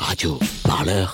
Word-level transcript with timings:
Radio 0.00 0.38
Parleur. 0.64 1.12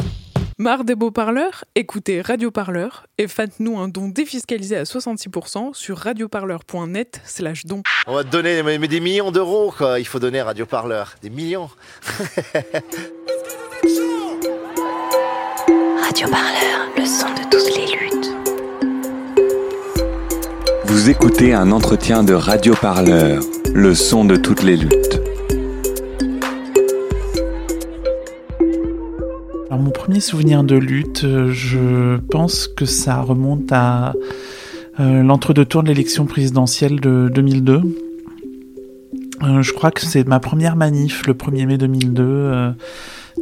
Marre 0.59 0.85
des 0.85 0.95
beaux 0.95 1.11
parleurs 1.11 1.65
Écoutez 1.75 2.23
Radio 2.23 2.53
Parleur 2.53 3.09
et 3.19 3.27
faites-nous 3.27 3.77
un 3.79 3.89
don 3.89 4.09
défiscalisé 4.09 4.77
à 4.77 4.85
66% 4.85 5.75
sur 5.75 5.99
radioparleur.net 5.99 7.21
slash 7.25 7.67
don. 7.67 7.83
On 8.07 8.15
va 8.15 8.23
te 8.23 8.31
donner 8.31 8.63
mais, 8.63 8.79
mais 8.79 8.87
des 8.87 9.01
millions 9.01 9.33
d'euros, 9.33 9.75
quoi. 9.77 9.99
Il 9.99 10.07
faut 10.07 10.21
donner 10.21 10.39
à 10.39 10.45
Radio 10.45 10.67
Parleur. 10.67 11.17
Des 11.21 11.31
millions. 11.31 11.69
Radio 16.05 16.29
Parleur, 16.29 16.89
le 16.97 17.05
son 17.05 17.27
de 17.35 17.43
toutes 17.51 17.77
les 17.77 17.87
luttes. 17.97 18.31
Vous 20.85 21.11
écoutez 21.11 21.53
un 21.53 21.73
entretien 21.73 22.23
de 22.23 22.35
Radio 22.35 22.75
Parleur, 22.81 23.43
le 23.75 23.95
son 23.97 24.25
de 24.25 24.37
toutes 24.37 24.63
les 24.63 24.77
luttes. 24.77 25.16
Alors 29.77 29.85
mon 29.85 29.93
premier 29.93 30.21
souvenir 30.21 30.65
de 30.65 30.75
lutte, 30.75 31.25
euh, 31.25 31.53
je 31.53 32.17
pense 32.31 32.67
que 32.67 32.87
ça 32.87 33.21
remonte 33.21 33.71
à 33.73 34.15
euh, 35.01 35.23
l'entre-deux-tours 35.23 35.83
de 35.83 35.89
l'élection 35.89 36.25
présidentielle 36.25 36.99
de 36.99 37.31
2002. 37.35 37.83
Euh, 39.43 39.61
je 39.61 39.73
crois 39.75 39.91
que 39.91 40.01
c'est 40.01 40.27
ma 40.27 40.41
première 40.41 40.77
manif, 40.77 41.27
le 41.27 41.35
1er 41.35 41.67
mai 41.67 41.77
2002. 41.77 42.73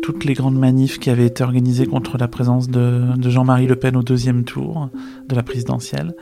Toutes 0.04 0.26
les 0.26 0.34
grandes 0.34 0.58
manifs 0.58 0.98
qui 0.98 1.08
avaient 1.08 1.24
été 1.24 1.42
organisées 1.42 1.86
contre 1.86 2.18
la 2.18 2.28
présence 2.28 2.68
de, 2.68 3.06
Jean-Marie 3.22 3.66
Le 3.66 3.74
Pen 3.74 3.96
au 3.96 4.02
deuxième 4.02 4.45
tour 4.45 4.90
de 5.26 5.34
la 5.34 5.42
présidentielle. 5.42 6.12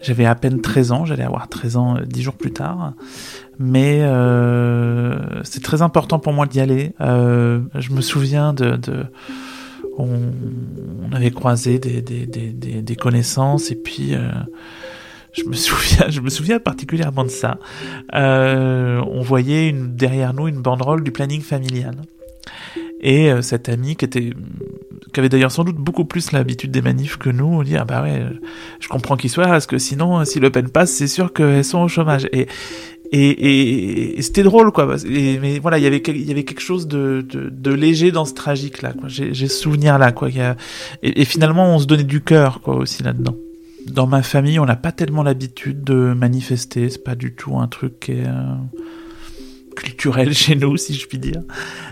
J'avais 0.00 0.26
à 0.26 0.36
peine 0.36 0.60
13 0.60 0.92
ans, 0.92 1.04
j'allais 1.04 1.24
avoir 1.24 1.48
13 1.48 1.76
ans 1.76 1.96
euh, 1.96 2.02
10 2.06 2.22
jours 2.22 2.36
plus 2.36 2.52
tard. 2.52 2.92
Mais 3.58 4.02
euh, 4.02 5.42
c'est 5.42 5.60
très 5.60 5.82
important 5.82 6.20
pour 6.20 6.34
moi 6.34 6.46
d'y 6.46 6.60
aller. 6.60 6.92
Euh, 7.00 7.62
je 7.74 7.90
me 7.90 8.00
souviens 8.00 8.52
de... 8.52 8.78
on, 9.98 10.06
avait 11.10 11.32
croisé 11.32 11.80
des, 11.80 12.96
connaissances 12.96 13.72
et 13.72 13.76
puis... 13.76 14.14
je 15.32 15.44
me 15.46 15.52
souviens, 15.56 16.10
je 16.10 16.20
me 16.20 16.30
souviens 16.30 16.60
particulièrement 16.60 17.24
de 17.24 17.30
ça. 17.30 17.58
On 18.12 19.20
voyait 19.22 19.72
derrière 19.72 20.32
nous 20.32 20.46
une 20.46 20.62
banderole 20.62 21.02
du 21.02 21.10
planning 21.10 21.40
familial. 21.40 21.96
Et 23.06 23.30
euh, 23.30 23.40
cet 23.40 23.68
ami 23.68 23.94
qui 23.94 24.04
était, 24.04 24.32
qui 25.12 25.20
avait 25.20 25.28
d'ailleurs 25.28 25.52
sans 25.52 25.62
doute 25.62 25.76
beaucoup 25.76 26.04
plus 26.04 26.32
l'habitude 26.32 26.72
des 26.72 26.82
manifs 26.82 27.18
que 27.18 27.30
nous, 27.30 27.46
on 27.46 27.62
dit 27.62 27.76
ah 27.76 27.84
bah 27.84 28.02
ouais, 28.02 28.20
euh, 28.20 28.30
je 28.80 28.88
comprends 28.88 29.16
qu'il 29.16 29.30
soit 29.30 29.44
là, 29.44 29.50
parce 29.50 29.66
que 29.66 29.78
sinon, 29.78 30.18
euh, 30.18 30.24
si 30.24 30.40
Le 30.40 30.50
Pen 30.50 30.68
passe, 30.68 30.90
c'est 30.90 31.06
sûr 31.06 31.32
qu'elles 31.32 31.64
sont 31.64 31.78
au 31.78 31.88
chômage. 31.88 32.28
Et 32.32 32.48
et, 33.12 34.20
c'était 34.20 34.42
drôle 34.42 34.72
quoi. 34.72 34.96
mais 35.08 35.60
voilà, 35.60 35.78
il 35.78 35.84
y 35.84 35.86
avait 35.86 36.02
il 36.08 36.26
y 36.26 36.32
avait 36.32 36.42
quelque 36.42 36.60
chose 36.60 36.88
de, 36.88 37.24
de, 37.24 37.70
léger 37.72 38.10
dans 38.10 38.24
ce 38.24 38.34
tragique 38.34 38.82
là. 38.82 38.94
J'ai 39.06 39.32
ce 39.32 39.56
souvenir 39.56 39.96
là 39.96 40.10
quoi. 40.10 40.28
Et, 41.04 41.24
finalement, 41.24 41.76
on 41.76 41.78
se 41.78 41.86
donnait 41.86 42.02
du 42.02 42.20
cœur 42.20 42.60
quoi 42.60 42.74
aussi 42.74 43.04
là-dedans. 43.04 43.36
Dans 43.86 44.08
ma 44.08 44.24
famille, 44.24 44.58
on 44.58 44.64
n'a 44.66 44.74
pas 44.74 44.90
tellement 44.90 45.22
l'habitude 45.22 45.84
de 45.84 46.12
manifester. 46.14 46.90
C'est 46.90 47.04
pas 47.04 47.14
du 47.14 47.32
tout 47.32 47.56
un 47.56 47.68
truc 47.68 48.00
qui 48.00 48.12
est, 48.12 48.26
culturel 49.76 50.34
chez 50.34 50.56
nous, 50.56 50.76
si 50.76 50.94
je 50.94 51.06
puis 51.06 51.18
dire. 51.18 51.42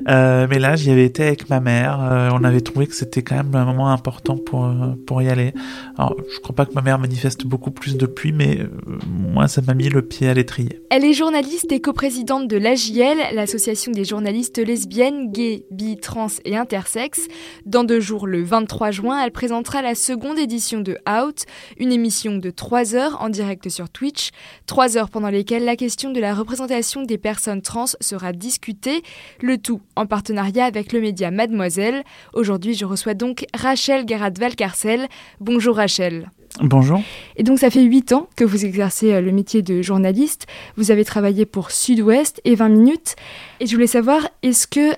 Euh, 0.08 0.46
mais 0.50 0.58
là, 0.58 0.74
j'y 0.74 0.90
avais 0.90 1.04
été 1.04 1.24
avec 1.24 1.48
ma 1.48 1.60
mère. 1.60 2.00
Euh, 2.00 2.30
on 2.32 2.42
avait 2.42 2.60
trouvé 2.60 2.86
que 2.86 2.94
c'était 2.94 3.22
quand 3.22 3.36
même 3.36 3.54
un 3.54 3.64
moment 3.64 3.90
important 3.90 4.36
pour 4.36 4.64
euh, 4.64 4.94
pour 5.06 5.22
y 5.22 5.28
aller. 5.28 5.52
Alors, 5.96 6.16
je 6.34 6.40
crois 6.40 6.54
pas 6.54 6.66
que 6.66 6.74
ma 6.74 6.82
mère 6.82 6.98
manifeste 6.98 7.46
beaucoup 7.46 7.70
plus 7.70 7.96
depuis, 7.96 8.32
mais 8.32 8.58
moi, 9.06 9.46
ça 9.46 9.62
m'a 9.62 9.74
mis 9.74 9.88
le 9.88 10.02
pied 10.02 10.28
à 10.28 10.34
l'étrier. 10.34 10.80
Elle 10.90 11.04
est 11.04 11.12
journaliste 11.12 11.70
et 11.70 11.80
coprésidente 11.80 12.48
de 12.48 12.56
l'AJL, 12.56 13.34
l'association 13.34 13.92
des 13.92 14.04
journalistes 14.04 14.58
lesbiennes, 14.58 15.30
gays, 15.30 15.64
bi, 15.70 15.96
trans 15.96 16.26
et 16.44 16.56
intersexes. 16.56 17.28
Dans 17.66 17.84
deux 17.84 18.00
jours, 18.00 18.26
le 18.26 18.42
23 18.42 18.90
juin, 18.90 19.22
elle 19.22 19.32
présentera 19.32 19.82
la 19.82 19.94
seconde 19.94 20.38
édition 20.38 20.80
de 20.80 20.96
Out, 21.08 21.44
une 21.78 21.92
émission 21.92 22.36
de 22.36 22.50
3 22.50 22.94
heures 22.94 23.20
en 23.20 23.28
direct 23.28 23.68
sur 23.68 23.90
Twitch. 23.90 24.30
3 24.66 24.96
heures 24.96 25.10
pendant 25.10 25.28
lesquelles 25.28 25.64
la 25.64 25.76
question 25.76 26.10
de 26.10 26.20
la 26.20 26.34
représentation 26.34 27.02
des 27.02 27.18
personnes 27.18 27.62
trans 27.62 27.73
sera 28.00 28.32
discutée, 28.32 29.02
le 29.40 29.58
tout 29.58 29.80
en 29.96 30.06
partenariat 30.06 30.64
avec 30.64 30.92
le 30.92 31.00
média 31.00 31.30
Mademoiselle. 31.30 32.04
Aujourd'hui, 32.32 32.74
je 32.74 32.84
reçois 32.84 33.14
donc 33.14 33.46
Rachel 33.54 34.04
Garat-Valcarcel. 34.06 35.08
Bonjour 35.40 35.76
Rachel. 35.76 36.30
Bonjour. 36.60 37.02
Et 37.36 37.42
donc 37.42 37.58
ça 37.58 37.70
fait 37.70 37.82
8 37.82 38.12
ans 38.12 38.28
que 38.36 38.44
vous 38.44 38.64
exercez 38.64 39.12
euh, 39.12 39.20
le 39.20 39.32
métier 39.32 39.62
de 39.62 39.82
journaliste. 39.82 40.46
Vous 40.76 40.92
avez 40.92 41.04
travaillé 41.04 41.46
pour 41.46 41.72
Sud-Ouest 41.72 42.40
et 42.44 42.54
20 42.54 42.68
minutes. 42.68 43.16
Et 43.58 43.66
je 43.66 43.74
voulais 43.74 43.88
savoir, 43.88 44.28
est-ce 44.42 44.68
que 44.68 44.94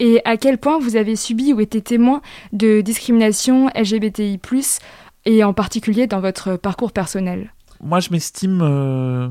et 0.00 0.20
à 0.24 0.36
quel 0.36 0.58
point 0.58 0.78
vous 0.78 0.96
avez 0.96 1.16
subi 1.16 1.52
ou 1.52 1.60
été 1.60 1.80
témoin 1.80 2.20
de 2.52 2.82
discrimination 2.82 3.68
LGBTI+, 3.74 4.38
et 5.24 5.42
en 5.42 5.52
particulier 5.52 6.06
dans 6.06 6.20
votre 6.20 6.56
parcours 6.56 6.92
personnel? 6.92 7.52
Moi, 7.82 8.00
je 8.00 8.10
m'estime 8.10 8.60
euh, 8.62 9.28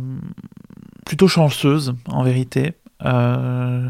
plutôt 1.06 1.28
chanceuse, 1.28 1.94
en 2.10 2.24
vérité. 2.24 2.74
Euh, 3.06 3.90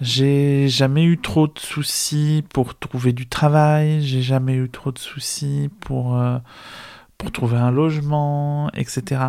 j'ai 0.00 0.68
jamais 0.68 1.04
eu 1.04 1.18
trop 1.18 1.46
de 1.46 1.58
soucis 1.58 2.44
pour 2.52 2.76
trouver 2.78 3.12
du 3.12 3.28
travail. 3.28 4.02
J'ai 4.02 4.22
jamais 4.22 4.54
eu 4.54 4.68
trop 4.68 4.90
de 4.92 4.98
soucis 4.98 5.70
pour 5.80 6.16
euh, 6.16 6.38
pour 7.18 7.30
trouver 7.30 7.56
un 7.56 7.70
logement, 7.70 8.68
etc. 8.74 9.20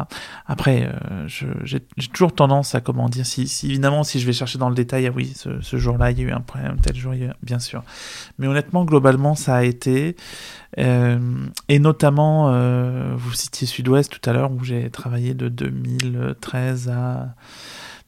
Après, 0.48 0.90
euh, 0.92 1.28
j'ai 1.28 1.80
toujours 2.12 2.34
tendance 2.34 2.74
à 2.74 2.82
comment 2.82 3.08
dire, 3.08 3.24
si, 3.24 3.44
évidemment, 3.66 4.04
si 4.04 4.20
je 4.20 4.26
vais 4.26 4.34
chercher 4.34 4.58
dans 4.58 4.70
le 4.70 4.74
détail, 4.74 5.06
ah 5.06 5.12
oui, 5.16 5.32
ce, 5.36 5.78
jour-là, 5.78 6.10
il 6.10 6.18
y 6.18 6.22
a 6.22 6.26
eu 6.30 6.32
un 6.32 6.40
problème, 6.40 6.78
tel 6.82 6.96
jour, 6.96 7.14
bien 7.44 7.60
sûr. 7.60 7.84
Mais 8.40 8.48
honnêtement, 8.48 8.84
globalement, 8.84 9.36
ça 9.36 9.58
a 9.58 9.64
été. 9.64 10.16
Et 10.76 11.80
notamment, 11.80 12.52
vous 13.16 13.34
citiez 13.34 13.68
Sud-Ouest 13.68 14.20
tout 14.20 14.28
à 14.28 14.34
l'heure, 14.34 14.52
où 14.52 14.64
j'ai 14.64 14.90
travaillé 14.90 15.36
de 15.36 15.48
2013 15.48 16.90
à 16.90 17.36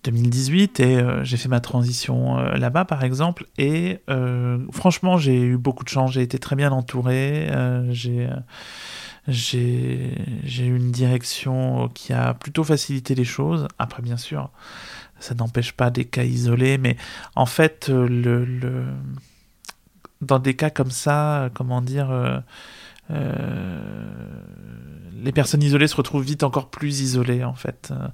2018 0.05 0.79
et 0.79 0.97
euh, 0.97 1.23
j'ai 1.23 1.37
fait 1.37 1.49
ma 1.49 1.59
transition 1.59 2.37
euh, 2.37 2.55
là-bas, 2.55 2.85
par 2.85 3.03
exemple. 3.03 3.45
Et 3.57 3.99
euh, 4.09 4.59
franchement, 4.71 5.17
j'ai 5.17 5.41
eu 5.41 5.57
beaucoup 5.57 5.83
de 5.83 5.89
chance. 5.89 6.11
J'ai 6.11 6.21
été 6.21 6.39
très 6.39 6.55
bien 6.55 6.71
entouré. 6.71 7.49
j'ai 7.89 8.29
j'ai 9.27 10.65
eu 10.65 10.75
une 10.75 10.91
direction 10.91 11.89
qui 11.89 12.13
a 12.13 12.35
plutôt 12.35 12.63
facilité 12.63 13.15
les 13.15 13.25
choses. 13.25 13.67
Après, 13.79 14.03
bien 14.03 14.17
sûr, 14.17 14.51
ça 15.19 15.33
n'empêche 15.33 15.71
pas 15.71 15.89
des 15.89 16.05
cas 16.05 16.23
isolés, 16.23 16.77
mais 16.77 16.95
en 17.35 17.47
fait, 17.47 17.89
le, 17.89 18.45
le 18.45 18.85
dans 20.21 20.37
des 20.37 20.55
cas 20.55 20.69
comme 20.69 20.91
ça, 20.91 21.49
comment 21.55 21.81
dire, 21.81 22.43
les 23.09 23.15
personnes 25.31 25.63
isolées 25.63 25.87
se 25.87 25.95
retrouvent 25.95 26.23
vite 26.23 26.43
encore 26.43 26.69
plus 26.69 27.01
isolées 27.01 27.43
en 27.43 27.55
fait. 27.55 27.91
Euh, 27.91 28.07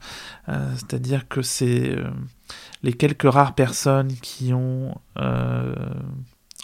euh, 0.50 0.72
C'est-à-dire 0.75 1.28
que 1.28 1.41
c'est 1.41 1.97
euh, 1.97 2.09
les 2.84 2.94
quelques 2.94 3.29
rares 3.31 3.53
personnes 3.53 4.13
qui 4.13 4.53
ont 4.53 4.97
euh, 5.18 5.75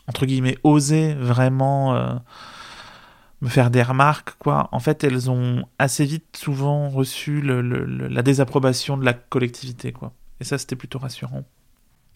entre 0.08 0.26
guillemets 0.26 0.58
osé 0.64 1.14
vraiment 1.16 1.96
euh, 1.96 2.14
me 3.42 3.50
faire 3.50 3.70
des 3.70 3.84
remarques, 3.84 4.36
quoi. 4.40 4.68
En 4.72 4.80
fait, 4.80 5.04
elles 5.04 5.30
ont 5.30 5.64
assez 5.78 6.06
vite 6.06 6.36
souvent 6.36 6.90
reçu 6.90 7.44
la 7.44 8.24
désapprobation 8.24 8.98
de 8.98 9.06
la 9.06 9.14
collectivité, 9.14 9.92
quoi. 9.92 10.12
Et 10.40 10.44
ça, 10.44 10.58
c'était 10.58 10.76
plutôt 10.76 10.98
rassurant. 10.98 11.44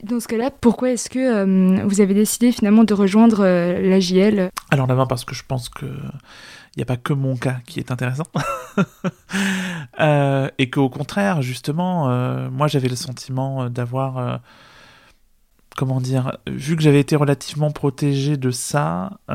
Dans 0.04 0.20
ce 0.20 0.28
cas-là, 0.28 0.50
pourquoi 0.50 0.92
est-ce 0.92 1.10
que 1.10 1.20
euh, 1.20 1.86
vous 1.86 2.02
avez 2.02 2.14
décidé 2.14 2.52
finalement 2.52 2.84
de 2.84 2.94
rejoindre 2.94 3.42
euh, 3.46 3.80
l'AJL 3.82 4.50
Alors 4.72 4.88
d'abord 4.88 5.08
parce 5.08 5.26
que 5.26 5.36
je 5.36 5.44
pense 5.48 5.70
que 5.70 5.86
il 5.86 6.80
n'y 6.80 6.84
a 6.84 6.86
pas 6.86 6.98
que 6.98 7.12
mon 7.12 7.36
cas 7.36 7.58
qui 7.66 7.80
est 7.80 7.92
intéressant. 7.92 8.28
Euh, 10.00 10.50
et 10.58 10.70
qu'au 10.70 10.90
contraire, 10.90 11.42
justement, 11.42 12.08
moi 12.50 12.68
j'avais 12.68 12.88
le 12.88 12.96
sentiment 12.96 13.70
d'avoir, 13.70 14.40
comment 15.76 16.00
dire, 16.00 16.38
vu 16.48 16.76
que 16.78 16.82
j'avais 16.82 17.02
été 17.02 17.16
relativement 17.16 17.72
protégé 17.72 18.38
de 18.38 18.50
ça, 18.50 19.20
je 19.30 19.34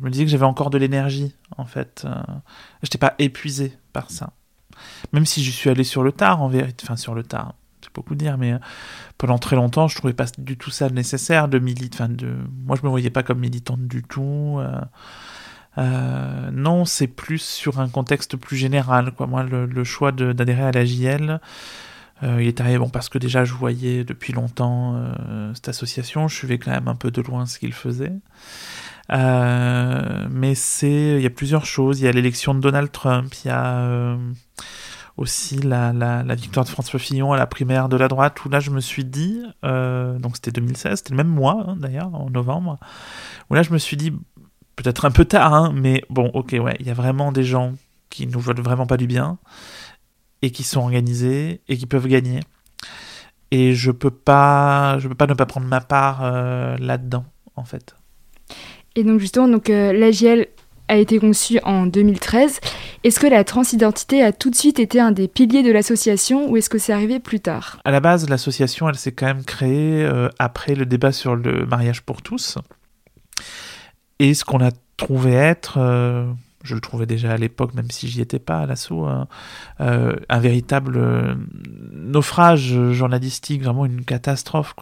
me 0.00 0.08
disais 0.08 0.24
que 0.24 0.30
j'avais 0.30 0.46
encore 0.46 0.70
de 0.70 0.78
l'énergie, 0.78 1.34
en 1.56 1.64
fait. 1.64 2.06
Je 2.06 2.86
n'étais 2.86 2.98
pas 2.98 3.14
épuisé 3.18 3.76
par 3.92 4.10
ça. 4.10 4.30
Même 5.12 5.26
si 5.26 5.42
je 5.42 5.50
suis 5.50 5.68
allé 5.68 5.84
sur 5.84 6.04
le 6.04 6.12
tard, 6.12 6.40
en 6.40 6.48
vérité, 6.48 6.84
enfin 6.86 6.96
sur 6.96 7.14
le 7.14 7.24
tard, 7.24 7.54
beaucoup 7.96 8.14
dire, 8.14 8.38
mais 8.38 8.52
euh, 8.52 8.58
pendant 9.18 9.38
très 9.38 9.56
longtemps, 9.56 9.88
je 9.88 9.96
trouvais 9.96 10.12
pas 10.12 10.26
du 10.38 10.56
tout 10.56 10.70
ça 10.70 10.88
nécessaire 10.90 11.48
de 11.48 11.58
militer. 11.58 12.02
Enfin. 12.02 12.12
Moi, 12.66 12.76
je 12.76 12.82
me 12.84 12.90
voyais 12.90 13.10
pas 13.10 13.22
comme 13.22 13.40
militante 13.40 13.86
du 13.86 14.02
tout. 14.02 14.58
euh, 14.60 14.80
euh, 15.78 16.50
non, 16.52 16.84
c'est 16.84 17.06
plus 17.06 17.42
sur 17.42 17.80
un 17.80 17.88
contexte 17.88 18.36
plus 18.36 18.56
général. 18.56 19.12
Quoi. 19.12 19.26
Moi, 19.26 19.42
le, 19.44 19.84
choix 19.84 20.12
d'adhérer 20.12 20.62
à 20.62 20.72
la 20.72 20.84
JL, 20.84 21.40
il 22.22 22.46
est 22.46 22.60
arrivé 22.60 22.78
bon, 22.78 22.88
parce 22.88 23.08
que 23.08 23.18
déjà, 23.18 23.44
je 23.44 23.52
voyais 23.52 24.04
depuis 24.04 24.32
longtemps 24.32 24.98
cette 25.54 25.68
association. 25.68 26.28
Je 26.28 26.34
suivais 26.34 26.58
quand 26.58 26.70
même 26.70 26.88
un 26.88 26.94
peu 26.94 27.10
de 27.10 27.20
loin 27.20 27.44
ce 27.44 27.58
qu'ils 27.58 27.74
faisaient. 27.74 28.14
Mais 29.10 30.54
c'est, 30.54 31.16
il 31.16 31.22
y 31.22 31.26
a 31.26 31.30
plusieurs 31.30 31.66
choses. 31.66 32.00
Il 32.00 32.04
y 32.04 32.08
a 32.08 32.12
l'élection 32.12 32.54
de 32.54 32.60
Donald 32.60 32.90
Trump. 32.90 33.34
Il 33.44 33.48
y 33.48 33.50
a 33.50 34.16
aussi 35.16 35.56
la, 35.56 35.92
la, 35.92 36.34
victoire 36.34 36.64
de 36.64 36.70
François 36.70 36.98
Fillon 36.98 37.32
à 37.32 37.36
la 37.36 37.46
primaire 37.46 37.88
de 37.88 37.96
la 37.96 38.08
droite, 38.08 38.44
où 38.44 38.48
là 38.48 38.60
je 38.60 38.70
me 38.70 38.80
suis 38.80 39.04
dit, 39.04 39.42
euh, 39.64 40.18
donc 40.18 40.36
c'était 40.36 40.50
2016, 40.50 40.98
c'était 40.98 41.10
le 41.10 41.16
même 41.16 41.28
mois 41.28 41.64
hein, 41.66 41.76
d'ailleurs, 41.78 42.14
en 42.14 42.28
novembre, 42.30 42.78
où 43.48 43.54
là 43.54 43.62
je 43.62 43.72
me 43.72 43.78
suis 43.78 43.96
dit, 43.96 44.12
peut-être 44.76 45.04
un 45.06 45.10
peu 45.10 45.24
tard, 45.24 45.54
hein, 45.54 45.72
mais 45.74 46.02
bon, 46.10 46.30
ok, 46.34 46.56
ouais, 46.60 46.76
il 46.80 46.86
y 46.86 46.90
a 46.90 46.94
vraiment 46.94 47.32
des 47.32 47.44
gens 47.44 47.72
qui 48.10 48.26
nous 48.26 48.40
veulent 48.40 48.60
vraiment 48.60 48.86
pas 48.86 48.98
du 48.98 49.06
bien, 49.06 49.38
et 50.42 50.50
qui 50.50 50.62
sont 50.62 50.80
organisés, 50.80 51.62
et 51.68 51.76
qui 51.76 51.86
peuvent 51.86 52.08
gagner. 52.08 52.40
Et 53.50 53.74
je 53.74 53.90
peux 53.90 54.10
pas, 54.10 54.98
je 54.98 55.08
peux 55.08 55.14
pas 55.14 55.26
ne 55.26 55.34
pas 55.34 55.46
prendre 55.46 55.66
ma 55.66 55.80
part 55.80 56.20
euh, 56.22 56.76
là-dedans, 56.78 57.24
en 57.54 57.64
fait. 57.64 57.96
Et 58.96 59.04
donc 59.04 59.20
justement, 59.20 59.48
donc 59.48 59.70
euh, 59.70 59.92
l'AGL 59.92 60.46
a 60.88 60.96
été 60.96 61.18
conçue 61.18 61.58
en 61.64 61.86
2013. 61.86 62.60
Est-ce 63.04 63.20
que 63.20 63.26
la 63.26 63.44
transidentité 63.44 64.22
a 64.22 64.32
tout 64.32 64.50
de 64.50 64.54
suite 64.54 64.78
été 64.78 65.00
un 65.00 65.12
des 65.12 65.28
piliers 65.28 65.62
de 65.62 65.72
l'association 65.72 66.48
ou 66.50 66.56
est-ce 66.56 66.70
que 66.70 66.78
c'est 66.78 66.92
arrivé 66.92 67.20
plus 67.20 67.40
tard? 67.40 67.78
À 67.84 67.90
la 67.90 68.00
base, 68.00 68.28
l'association, 68.28 68.88
elle 68.88 68.96
s'est 68.96 69.12
quand 69.12 69.26
même 69.26 69.44
créée 69.44 70.04
euh, 70.04 70.28
après 70.38 70.74
le 70.74 70.86
débat 70.86 71.12
sur 71.12 71.36
le 71.36 71.66
mariage 71.66 72.02
pour 72.02 72.22
tous. 72.22 72.58
Et 74.18 74.34
ce 74.34 74.44
qu'on 74.44 74.64
a 74.64 74.70
trouvé 74.96 75.32
être, 75.32 75.78
euh, 75.78 76.26
je 76.62 76.74
le 76.74 76.80
trouvais 76.80 77.06
déjà 77.06 77.32
à 77.32 77.36
l'époque, 77.36 77.74
même 77.74 77.90
si 77.90 78.08
j'y 78.08 78.20
étais 78.20 78.38
pas 78.38 78.60
à 78.60 78.66
l'assaut, 78.66 79.06
euh, 79.80 80.16
un 80.28 80.38
véritable 80.38 81.36
naufrage 81.92 82.92
journalistique, 82.92 83.62
vraiment 83.62 83.84
une 83.84 84.04
catastrophe. 84.04 84.74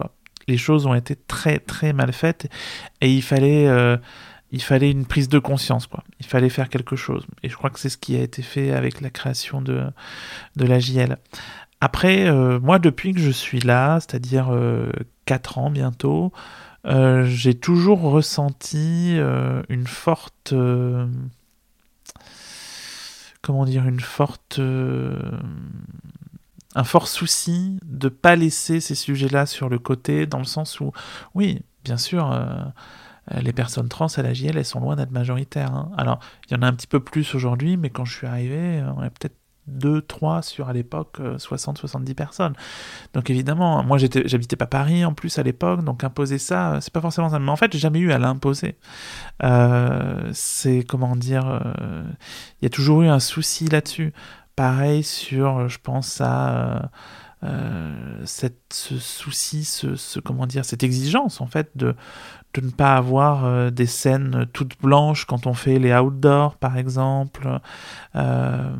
Les 0.46 0.58
choses 0.58 0.86
ont 0.86 0.94
été 0.94 1.16
très 1.16 1.58
très 1.58 1.92
mal 1.92 2.12
faites 2.12 2.48
et 3.00 3.10
il 3.12 3.22
fallait 3.22 3.66
il 4.54 4.62
fallait 4.62 4.92
une 4.92 5.04
prise 5.04 5.28
de 5.28 5.40
conscience, 5.40 5.88
quoi. 5.88 6.04
Il 6.20 6.26
fallait 6.26 6.48
faire 6.48 6.68
quelque 6.68 6.94
chose. 6.94 7.26
Et 7.42 7.48
je 7.48 7.56
crois 7.56 7.70
que 7.70 7.80
c'est 7.80 7.88
ce 7.88 7.98
qui 7.98 8.14
a 8.14 8.22
été 8.22 8.40
fait 8.40 8.70
avec 8.70 9.00
la 9.00 9.10
création 9.10 9.60
de, 9.60 9.82
de 10.54 10.64
la 10.64 10.78
JL. 10.78 11.18
Après, 11.80 12.28
euh, 12.28 12.60
moi, 12.60 12.78
depuis 12.78 13.12
que 13.12 13.20
je 13.20 13.32
suis 13.32 13.58
là, 13.58 13.98
c'est-à-dire 13.98 14.54
euh, 14.54 14.92
4 15.24 15.58
ans 15.58 15.70
bientôt, 15.70 16.32
euh, 16.86 17.24
j'ai 17.24 17.54
toujours 17.54 18.00
ressenti 18.02 19.16
euh, 19.18 19.64
une 19.68 19.88
forte... 19.88 20.54
comment 23.42 23.64
dire 23.64 23.88
Une 23.88 23.98
forte... 23.98 24.60
un 26.76 26.84
fort 26.84 27.08
souci 27.08 27.80
de 27.84 28.08
pas 28.08 28.36
laisser 28.36 28.78
ces 28.78 28.94
sujets-là 28.94 29.46
sur 29.46 29.68
le 29.68 29.80
côté, 29.80 30.26
dans 30.26 30.38
le 30.38 30.44
sens 30.44 30.78
où, 30.78 30.92
oui, 31.34 31.62
bien 31.82 31.96
sûr, 31.96 32.32
les 33.30 33.52
personnes 33.52 33.88
trans 33.88 34.06
à 34.06 34.22
la 34.22 34.34
JL, 34.34 34.56
elles 34.56 34.64
sont 34.64 34.80
loin 34.80 34.96
d'être 34.96 35.10
majoritaires. 35.10 35.72
hein. 35.72 35.90
Alors, 35.96 36.20
il 36.48 36.54
y 36.54 36.56
en 36.56 36.62
a 36.62 36.66
un 36.66 36.72
petit 36.72 36.86
peu 36.86 37.00
plus 37.00 37.34
aujourd'hui, 37.34 37.76
mais 37.76 37.90
quand 37.90 38.04
je 38.04 38.14
suis 38.14 38.26
arrivé, 38.26 38.80
euh, 38.80 38.92
on 38.96 39.02
est 39.02 39.10
peut-être 39.10 39.36
2, 39.66 40.02
3 40.02 40.42
sur 40.42 40.68
à 40.68 40.72
l'époque 40.72 41.18
60-70 41.38 42.14
personnes. 42.14 42.52
Donc 43.14 43.30
évidemment, 43.30 43.82
moi 43.82 43.96
j'étais, 43.96 44.28
j'habitais 44.28 44.56
pas 44.56 44.66
Paris 44.66 45.04
en 45.06 45.14
plus 45.14 45.38
à 45.38 45.42
l'époque, 45.42 45.82
donc 45.82 46.04
imposer 46.04 46.36
ça, 46.38 46.74
euh, 46.74 46.80
c'est 46.80 46.92
pas 46.92 47.00
forcément 47.00 47.30
ça. 47.30 47.38
Mais 47.38 47.50
en 47.50 47.56
fait, 47.56 47.72
j'ai 47.72 47.78
jamais 47.78 48.00
eu 48.00 48.12
à 48.12 48.18
l'imposer. 48.18 48.76
Euh, 49.42 50.30
c'est 50.34 50.84
comment 50.86 51.16
dire, 51.16 51.46
euh, 51.48 52.04
il 52.60 52.64
y 52.64 52.66
a 52.66 52.70
toujours 52.70 53.02
eu 53.02 53.08
un 53.08 53.20
souci 53.20 53.66
là-dessus. 53.66 54.12
Pareil 54.56 55.02
sur, 55.02 55.68
je 55.68 55.78
pense 55.82 56.20
à 56.20 56.90
euh, 57.44 58.22
cette, 58.24 58.72
ce 58.72 58.98
souci, 58.98 59.64
ce, 59.64 60.20
comment 60.20 60.46
dire, 60.46 60.64
cette 60.64 60.82
exigence 60.82 61.40
en 61.40 61.46
fait 61.46 61.70
de, 61.74 61.94
de 62.60 62.66
ne 62.66 62.70
pas 62.70 62.94
avoir 62.94 63.44
euh, 63.44 63.70
des 63.70 63.86
scènes 63.86 64.46
toutes 64.52 64.80
blanches 64.80 65.24
quand 65.24 65.46
on 65.46 65.54
fait 65.54 65.78
les 65.78 65.94
outdoors 65.94 66.56
par 66.56 66.76
exemple, 66.76 67.60
euh, 68.16 68.74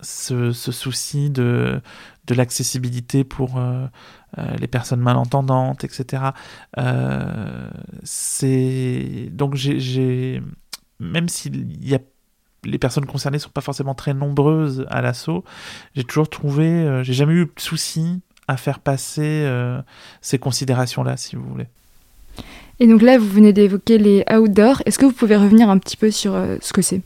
ce, 0.00 0.52
souci 0.52 1.30
de, 1.30 1.80
de 2.26 2.34
l'accessibilité 2.34 3.24
pour 3.24 3.58
euh, 3.58 3.86
les 4.58 4.66
personnes 4.66 5.00
malentendantes, 5.00 5.84
etc. 5.84 6.22
c'est 8.02 9.28
donc 9.32 9.54
j'ai 9.54 10.42
même 11.00 11.26
a 11.94 11.98
les 12.64 12.78
personnes 12.78 13.06
concernées 13.06 13.38
sont 13.38 13.50
pas 13.50 13.60
forcément 13.60 13.94
très 13.94 14.14
nombreuses 14.14 14.84
à 14.90 15.00
l'assaut. 15.00 15.44
J'ai 15.94 16.02
toujours 16.02 16.28
trouvé, 16.28 17.02
j'ai 17.04 17.14
jamais 17.14 17.34
eu 17.34 17.46
de 17.46 17.60
souci 17.60 18.20
à 18.48 18.56
faire 18.56 18.80
passer 18.80 19.48
ces 20.20 20.40
considérations-là, 20.40 21.16
si 21.16 21.36
vous 21.36 21.44
voulez. 21.44 21.68
Et 22.80 22.86
donc 22.86 23.02
là, 23.02 23.18
vous 23.18 23.28
venez 23.28 23.52
d'évoquer 23.52 23.98
les 23.98 24.24
outdoors. 24.32 24.82
Est-ce 24.86 24.98
que 24.98 25.06
vous 25.06 25.12
pouvez 25.12 25.36
revenir 25.36 25.68
un 25.68 25.78
petit 25.78 25.96
peu 25.96 26.10
sur 26.10 26.34
euh, 26.34 26.56
ce 26.60 26.72
que 26.72 26.82
c'est? 26.82 27.02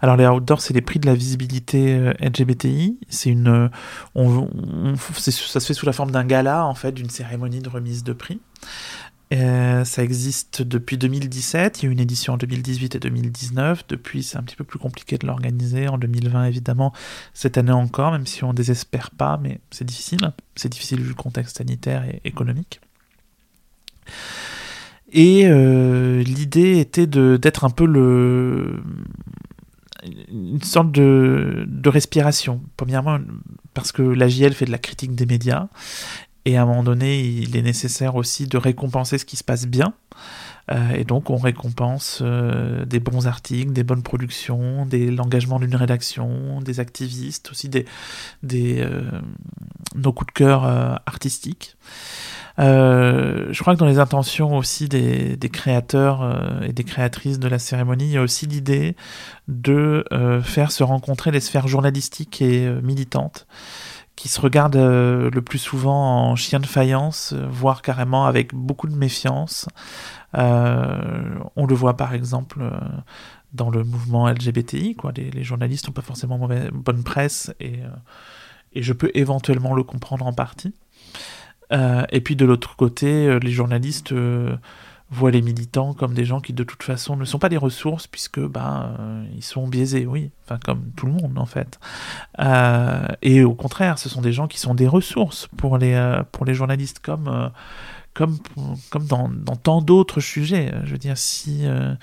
Alors 0.00 0.16
les 0.16 0.26
outdoors, 0.26 0.60
c'est 0.60 0.74
les 0.74 0.82
prix 0.82 1.00
de 1.00 1.06
la 1.06 1.14
visibilité 1.14 1.94
euh, 1.94 2.12
LGBTI. 2.20 2.98
C'est 3.08 3.30
une, 3.30 3.70
euh, 4.16 4.94
ça 5.14 5.60
se 5.60 5.66
fait 5.66 5.74
sous 5.74 5.86
la 5.86 5.92
forme 5.92 6.10
d'un 6.10 6.24
gala 6.24 6.66
en 6.66 6.74
fait, 6.74 6.92
d'une 6.92 7.10
cérémonie 7.10 7.60
de 7.60 7.68
remise 7.68 8.04
de 8.04 8.12
prix. 8.12 8.40
Ça 9.30 10.02
existe 10.02 10.62
depuis 10.62 10.96
2017, 10.96 11.82
il 11.82 11.84
y 11.84 11.86
a 11.86 11.90
eu 11.90 11.92
une 11.92 12.00
édition 12.00 12.32
en 12.32 12.36
2018 12.38 12.94
et 12.94 12.98
2019. 12.98 13.84
Depuis, 13.86 14.22
c'est 14.22 14.38
un 14.38 14.42
petit 14.42 14.56
peu 14.56 14.64
plus 14.64 14.78
compliqué 14.78 15.18
de 15.18 15.26
l'organiser. 15.26 15.86
En 15.86 15.98
2020, 15.98 16.46
évidemment, 16.46 16.94
cette 17.34 17.58
année 17.58 17.72
encore, 17.72 18.10
même 18.12 18.26
si 18.26 18.42
on 18.44 18.54
désespère 18.54 19.10
pas, 19.10 19.38
mais 19.42 19.60
c'est 19.70 19.84
difficile. 19.84 20.32
C'est 20.56 20.70
difficile 20.70 21.02
vu 21.02 21.10
le 21.10 21.14
contexte 21.14 21.58
sanitaire 21.58 22.04
et 22.04 22.22
économique. 22.24 22.80
Et 25.12 25.46
euh, 25.46 26.22
l'idée 26.22 26.78
était 26.78 27.06
d'être 27.06 27.64
un 27.64 27.70
peu 27.70 27.86
le 27.86 28.82
une 30.30 30.62
sorte 30.62 30.92
de, 30.92 31.64
de 31.66 31.88
respiration. 31.88 32.62
Premièrement, 32.76 33.18
parce 33.74 33.90
que 33.90 34.02
la 34.02 34.28
JL 34.28 34.52
fait 34.52 34.64
de 34.64 34.70
la 34.70 34.78
critique 34.78 35.14
des 35.14 35.26
médias 35.26 35.68
et 36.44 36.56
à 36.56 36.62
un 36.62 36.66
moment 36.66 36.84
donné, 36.84 37.20
il 37.20 37.56
est 37.56 37.62
nécessaire 37.62 38.14
aussi 38.14 38.46
de 38.46 38.56
récompenser 38.56 39.18
ce 39.18 39.24
qui 39.24 39.36
se 39.36 39.44
passe 39.44 39.66
bien. 39.66 39.94
Euh, 40.70 40.90
et 40.90 41.04
donc, 41.04 41.30
on 41.30 41.36
récompense 41.36 42.20
euh, 42.22 42.84
des 42.84 43.00
bons 43.00 43.26
articles, 43.26 43.72
des 43.72 43.84
bonnes 43.84 44.02
productions, 44.02 44.86
l'engagement 44.92 45.58
d'une 45.58 45.74
rédaction, 45.74 46.60
des 46.60 46.80
activistes, 46.80 47.50
aussi 47.50 47.68
des, 47.68 47.86
des, 48.42 48.86
nos 49.94 50.12
coups 50.12 50.32
de 50.32 50.38
cœur 50.38 50.64
artistiques. 51.06 51.76
Je 53.50 53.60
crois 53.60 53.74
que 53.74 53.78
dans 53.78 53.86
les 53.86 53.98
intentions 53.98 54.56
aussi 54.56 54.88
des, 54.88 55.38
créateurs 55.52 56.62
et 56.62 56.72
des 56.72 56.84
créatrices 56.84 57.38
de 57.38 57.48
la 57.48 57.58
cérémonie, 57.58 58.06
il 58.06 58.12
y 58.12 58.16
a 58.16 58.22
aussi 58.22 58.46
l'idée 58.46 58.96
de 59.48 60.04
faire 60.42 60.70
se 60.70 60.82
rencontrer 60.82 61.30
les 61.30 61.40
sphères 61.40 61.68
journalistiques 61.68 62.42
et 62.42 62.68
militantes 62.82 63.46
qui 64.18 64.26
se 64.26 64.40
regardent 64.40 64.74
euh, 64.74 65.30
le 65.32 65.42
plus 65.42 65.60
souvent 65.60 66.30
en 66.30 66.34
chien 66.34 66.58
de 66.58 66.66
faïence, 66.66 67.34
euh, 67.34 67.46
voire 67.48 67.82
carrément 67.82 68.26
avec 68.26 68.52
beaucoup 68.52 68.88
de 68.88 68.96
méfiance. 68.96 69.68
Euh, 70.36 71.38
on 71.54 71.66
le 71.66 71.74
voit 71.76 71.96
par 71.96 72.14
exemple 72.14 72.58
euh, 72.60 72.70
dans 73.52 73.70
le 73.70 73.84
mouvement 73.84 74.28
LGBTI, 74.28 74.96
quoi. 74.96 75.12
Les, 75.14 75.44
journalistes 75.44 75.86
n'ont 75.86 75.92
pas 75.92 76.02
forcément 76.02 76.36
bonne 76.72 77.04
presse 77.04 77.54
et 77.60 77.80
je 78.74 78.92
peux 78.92 79.10
éventuellement 79.14 79.74
le 79.74 79.84
comprendre 79.84 80.26
en 80.26 80.32
partie. 80.32 80.74
Et 81.70 82.20
puis 82.20 82.36
de 82.36 82.44
l'autre 82.44 82.76
côté, 82.76 83.38
les 83.40 83.50
journalistes 83.50 84.12
voient 85.10 85.30
les 85.30 85.42
militants 85.42 85.94
comme 85.94 86.12
des 86.12 86.24
gens 86.24 86.40
qui 86.40 86.52
de 86.52 86.64
toute 86.64 86.82
façon 86.82 87.16
ne 87.16 87.24
sont 87.24 87.38
pas 87.38 87.48
des 87.48 87.56
ressources 87.56 88.06
puisque 88.06 88.40
ben 88.40 88.94
euh, 88.98 89.24
ils 89.34 89.42
sont 89.42 89.66
biaisés 89.66 90.06
oui. 90.06 90.30
Enfin 90.44 90.58
comme 90.62 90.90
tout 90.96 91.06
le 91.06 91.12
monde 91.12 91.38
en 91.38 91.46
fait. 91.46 91.78
Euh, 92.40 93.06
et 93.22 93.42
au 93.42 93.54
contraire 93.54 93.98
ce 93.98 94.08
sont 94.08 94.20
des 94.20 94.32
gens 94.32 94.48
qui 94.48 94.58
sont 94.58 94.74
des 94.74 94.88
ressources 94.88 95.48
pour 95.56 95.78
les 95.78 95.94
euh, 95.94 96.22
pour 96.30 96.44
les 96.44 96.54
journalistes 96.54 96.98
comme 96.98 97.28
euh, 97.28 97.48
comme 98.18 98.36
comme 98.90 99.06
dans, 99.06 99.28
tant 99.56 99.80
d'autres 99.80 100.20
sujets. 100.20 100.74
Je 100.82 100.90
veux 100.90 100.98
dire 100.98 101.16
si 101.16 101.60
euh, 101.66 101.94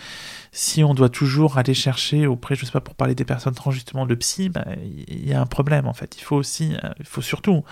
si 0.53 0.81
on 0.81 0.93
doit 0.93 1.10
toujours 1.10 1.57
aller 1.57 1.74
chercher 1.74 2.25
auprès 2.25 2.55
je 2.55 2.63
sais 2.63 2.72
pas 2.72 2.79
pour 2.79 2.95
parler 2.95 3.15
des 3.15 3.25
personnes 3.25 3.53
trans 3.53 3.72
justement 3.72 4.05
de 4.05 4.15
psy 4.15 4.45
il 4.45 4.50
bah, 4.50 4.65
y 5.10 5.34
a 5.34 5.41
un 5.41 5.45
problème 5.45 5.88
en 5.88 5.93
fait. 5.93 6.15
Il 6.17 6.22
faut 6.22 6.38
aussi 6.38 6.74
il 7.00 7.05
faut 7.05 7.22
surtout 7.22 7.65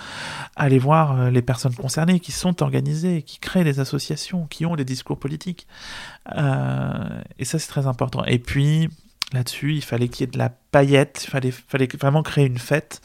aller 0.58 0.78
voir 0.78 1.32
les 1.32 1.42
personnes 1.42 1.74
concernées 1.74 2.20
qui 2.20 2.34
sont 2.34 2.62
organisées 2.62 3.22
qui 3.22 3.40
créent 3.40 3.64
des 3.64 3.80
associations 3.80 4.46
qui 4.48 4.66
ont 4.66 4.76
des 4.76 4.86
discours 4.86 5.18
politiques. 5.18 5.66
Euh, 6.36 7.22
et 7.40 7.46
ça 7.46 7.60
c'est 7.60 7.70
très 7.70 7.88
important. 7.88 8.26
Et 8.26 8.40
puis 8.40 8.90
là-dessus, 9.34 9.74
il 9.74 9.84
fallait 9.84 10.08
qu'il 10.08 10.26
y 10.26 10.30
ait 10.30 10.32
de 10.32 10.38
la 10.38 10.50
paillette, 10.50 11.26
il 11.28 11.30
fallait, 11.30 11.88
vraiment 12.00 12.24
créer 12.24 12.46
une 12.46 12.58
fête. 12.58 13.02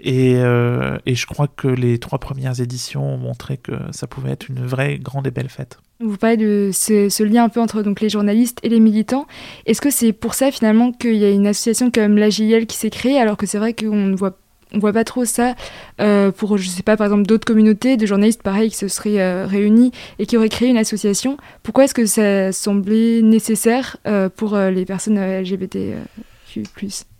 Et, 0.00 0.36
euh, 0.36 0.98
et, 1.06 1.14
je 1.14 1.26
crois 1.26 1.48
que 1.48 1.68
les 1.68 1.98
trois 1.98 2.18
premières 2.18 2.60
éditions 2.60 3.14
ont 3.14 3.18
montré 3.18 3.56
que 3.56 3.72
ça 3.90 4.06
pouvait 4.06 4.30
être 4.30 4.48
une 4.48 4.64
vraie 4.64 4.98
grande 4.98 5.26
et 5.26 5.30
belle 5.30 5.48
fête. 5.48 5.78
Vous 6.00 6.16
parlez 6.16 6.36
de 6.36 6.70
ce, 6.72 7.22
lien 7.22 7.44
un 7.44 7.48
peu 7.48 7.60
entre 7.60 7.82
donc, 7.82 8.00
les 8.00 8.08
journalistes 8.08 8.58
et 8.62 8.68
les 8.68 8.80
militants. 8.80 9.26
Est-ce 9.66 9.80
que 9.80 9.90
c'est 9.90 10.12
pour 10.12 10.34
ça 10.34 10.50
finalement 10.50 10.92
qu'il 10.92 11.14
y 11.14 11.24
a 11.24 11.30
une 11.30 11.46
association 11.46 11.90
comme 11.90 12.16
la 12.16 12.28
JL 12.28 12.66
qui 12.66 12.76
s'est 12.76 12.90
créée 12.90 13.18
alors 13.18 13.36
que 13.36 13.46
c'est 13.46 13.58
vrai 13.58 13.72
qu'on 13.72 13.94
ne 13.94 14.16
voit 14.16 14.36
on 14.72 14.78
voit 14.78 14.92
pas 14.92 15.04
trop 15.04 15.24
ça 15.24 15.54
euh, 16.00 16.32
pour, 16.32 16.56
je 16.56 16.68
sais 16.68 16.82
pas, 16.82 16.96
par 16.96 17.06
exemple, 17.06 17.24
d'autres 17.24 17.44
communautés 17.44 17.96
de 17.96 18.06
journalistes, 18.06 18.42
pareil, 18.42 18.70
qui 18.70 18.76
se 18.76 18.88
seraient 18.88 19.20
euh, 19.20 19.46
réunis 19.46 19.92
et 20.18 20.26
qui 20.26 20.36
auraient 20.36 20.48
créé 20.48 20.68
une 20.68 20.78
association. 20.78 21.36
Pourquoi 21.62 21.84
est-ce 21.84 21.94
que 21.94 22.06
ça 22.06 22.52
semblait 22.52 23.22
nécessaire 23.22 23.96
euh, 24.06 24.28
pour 24.28 24.56
les 24.56 24.84
personnes 24.84 25.18
LGBTQ+. 25.18 26.64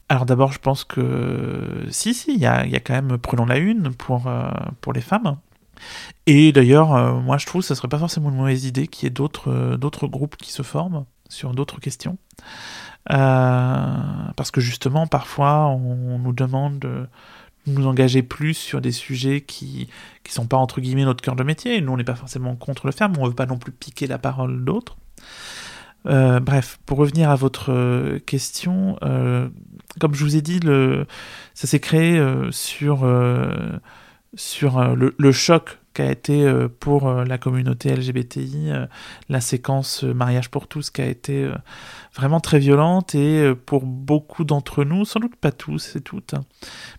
alors 0.09 0.27
d'abord, 0.27 0.53
je 0.53 0.59
pense 0.59 0.85
que 0.85 1.87
si, 1.91 2.13
si, 2.13 2.35
il 2.35 2.41
y 2.41 2.47
a, 2.47 2.67
y 2.67 2.77
a, 2.77 2.81
quand 2.81 2.95
même 2.95 3.19
Prenons 3.19 3.47
la 3.47 3.57
Une 3.59 3.95
pour, 3.95 4.31
pour 4.81 4.93
les 4.93 5.01
femmes. 5.01 5.39
Et 6.27 6.53
d'ailleurs, 6.53 7.21
moi 7.23 7.39
je 7.39 7.47
trouve 7.47 7.63
que 7.63 7.67
ce 7.67 7.75
serait 7.75 7.89
pas 7.89 7.99
forcément 7.99 8.29
une 8.29 8.37
mauvaise 8.37 8.67
idée 8.67 8.87
qu'il 8.87 9.07
y 9.07 9.09
ait 9.09 9.11
d'autres 9.11 10.07
groupes 10.07 10.37
qui 10.37 10.53
se 10.53 10.63
forment 10.63 11.05
sur 11.29 11.55
d'autres 11.55 11.81
questions. 11.81 12.19
parce 13.07 14.51
que 14.53 14.61
justement, 14.61 15.07
parfois, 15.07 15.69
on, 15.69 16.19
nous 16.19 16.33
demande 16.33 16.79
de 16.79 17.07
nous 17.67 17.87
engager 17.87 18.23
plus 18.23 18.55
sur 18.55 18.81
des 18.81 18.93
sujets 18.93 19.41
qui 19.41 19.89
qui 20.25 20.33
sont 20.33 20.47
pas 20.47 20.57
entre 20.57 20.81
guillemets 20.81 21.05
notre 21.05 21.23
cœur 21.23 21.37
de 21.37 21.43
métier. 21.43 21.81
Nous, 21.81 21.93
on 21.93 21.97
n'est 21.97 22.05
pas 22.05 22.15
forcément 22.15 22.57
contre 22.57 22.87
le 22.87 22.93
faire, 22.93 23.09
mais 23.09 23.19
on 23.19 23.27
veut 23.27 23.35
pas 23.35 23.47
non 23.47 23.59
plus 23.59 23.73
piquer 23.73 24.07
la 24.07 24.19
parole 24.19 24.65
d'autres. 24.65 24.97
Euh, 26.07 26.41
bref, 26.41 26.79
pour 26.85 26.99
revenir 26.99 27.31
à 27.31 27.37
votre 27.37 27.73
euh, 27.73 28.19
question, 28.19 28.99
euh, 29.03 29.49
comme 30.01 30.15
je 30.15 30.25
vous 30.25 30.37
ai 30.37 30.43
dit, 30.43 30.59
le, 30.61 31.07
ça 31.55 31.67
s'est 31.67 31.81
créé 31.81 32.21
sur, 32.51 33.09
sur 34.35 34.97
le, 34.97 35.33
choc 35.33 35.79
qu'a 35.93 36.11
été 36.11 36.51
pour 36.81 37.11
la 37.11 37.39
communauté 37.39 37.95
LGBTI 37.95 38.71
la 39.29 39.41
séquence 39.41 40.03
mariage 40.03 40.51
pour 40.51 40.67
tous 40.67 40.91
qui 40.91 41.03
a 41.03 41.07
été 41.07 41.51
vraiment 42.15 42.41
très 42.41 42.59
violente 42.59 43.15
et 43.15 43.55
pour 43.67 43.85
beaucoup 43.85 44.45
d'entre 44.45 44.85
nous, 44.85 45.05
sans 45.05 45.21
doute 45.21 45.37
pas 45.37 45.53
tous 45.53 45.97
et 45.97 46.01
toutes, 46.01 46.35
hein, 46.35 46.45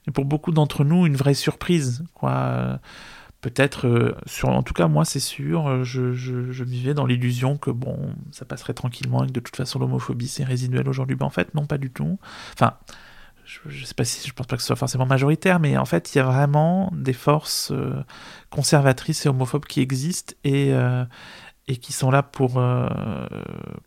mais 0.06 0.14
pour 0.14 0.26
beaucoup 0.26 0.52
d'entre 0.52 0.84
nous 0.84 1.06
une 1.06 1.16
vraie 1.16 1.34
surprise 1.34 2.04
quoi 2.14 2.80
peut-être, 3.44 3.88
euh, 3.88 4.16
sur, 4.26 4.50
en 4.50 4.64
tout 4.64 4.74
cas 4.74 4.88
moi 4.88 5.06
c'est 5.06 5.20
sûr, 5.20 5.68
euh, 5.68 5.84
je, 5.84 6.14
je, 6.14 6.52
je, 6.52 6.64
vivais 6.64 6.94
dans 6.94 7.06
l'illusion 7.06 7.58
que 7.58 7.70
bon, 7.70 8.16
ça 8.32 8.46
passerait 8.46 8.74
tranquillement 8.74 9.24
et 9.24 9.28
que 9.28 9.34
de 9.34 9.40
toute 9.42 9.56
façon 9.56 9.80
l'homophobie 9.80 10.30
c'est 10.30 10.46
résiduel 10.46 10.88
aujourd'hui. 10.88 11.16
Ben, 11.16 11.26
en 11.26 11.30
fait 11.30 11.54
non 11.54 11.66
pas 11.66 11.78
du 11.78 11.92
tout. 11.92 12.18
Enfin, 12.54 12.74
je, 13.66 13.70
je, 13.70 13.86
sais 13.86 13.94
pas 13.94 14.06
si 14.06 14.28
je 14.28 14.34
pense 14.34 14.48
pas 14.48 14.56
que 14.56 14.62
ce 14.62 14.68
soit 14.68 14.76
forcément 14.76 15.06
majoritaire, 15.06 15.60
mais 15.60 15.78
en 15.78 15.86
fait 15.86 16.14
il 16.14 16.18
y 16.18 16.22
a 16.22 16.24
vraiment 16.24 16.92
des 16.96 17.14
forces 17.14 17.72
euh, 17.72 18.04
conservatrices 18.50 19.26
et 19.26 19.30
homophobes 19.30 19.66
qui 19.66 19.82
existent 19.82 20.34
et 20.44 20.74
euh, 20.74 21.06
qui 21.82 21.94
sont 21.94 22.12
là 22.12 22.24
pour 22.24 22.58
euh, 22.58 22.88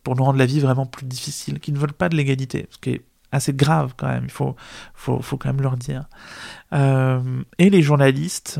pour 0.03 0.15
nous 0.15 0.23
rendre 0.23 0.39
la 0.39 0.45
vie 0.45 0.59
vraiment 0.59 0.85
plus 0.85 1.05
difficile, 1.05 1.59
qui 1.59 1.71
ne 1.71 1.77
veulent 1.77 1.93
pas 1.93 2.09
de 2.09 2.15
l'égalité, 2.15 2.67
ce 2.69 2.77
qui 2.77 2.91
est 2.91 3.05
assez 3.31 3.53
grave 3.53 3.93
quand 3.97 4.07
même. 4.07 4.23
Il 4.25 4.31
faut 4.31 4.55
faut 4.93 5.21
faut 5.21 5.37
quand 5.37 5.49
même 5.49 5.61
leur 5.61 5.77
dire. 5.77 6.05
et 6.71 7.69
les 7.69 7.81
journalistes 7.81 8.59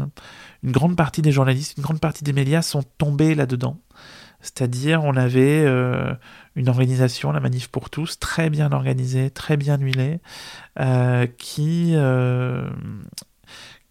une 0.64 0.72
grande 0.72 0.96
partie 0.96 1.22
des 1.22 1.32
journalistes, 1.32 1.78
une 1.78 1.84
grande 1.84 2.00
partie 2.00 2.24
des 2.24 2.34
médias 2.34 2.62
sont 2.62 2.84
tombés 2.98 3.36
là-dedans. 3.36 3.80
C'est-à-dire, 4.42 5.04
on 5.04 5.16
avait 5.16 5.64
euh, 5.66 6.14
une 6.56 6.70
organisation, 6.70 7.32
la 7.32 7.40
Manif 7.40 7.70
pour 7.70 7.90
tous, 7.90 8.20
très 8.20 8.50
bien 8.50 8.72
organisée, 8.72 9.30
très 9.30 9.58
bien 9.58 9.78
huilée, 9.78 10.20
euh, 10.80 11.26
qui, 11.38 11.94
euh, 11.96 12.70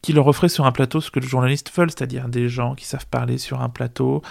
qui 0.03 0.13
leur 0.13 0.27
offrait 0.29 0.49
sur 0.49 0.67
un 0.67 0.73
plateau 0.73 1.01
ce 1.01 1.11
que 1.11 1.19
les 1.19 1.27
journalistes 1.27 1.73
veulent, 1.77 1.91
c'est-à-dire 1.91 2.29
des 2.29 2.49
gens 2.49 2.75
qui 2.75 2.85
savent 2.85 3.07
parler 3.07 3.39
sur 3.39 3.61
un 3.61 3.69
plateau, 3.69 4.23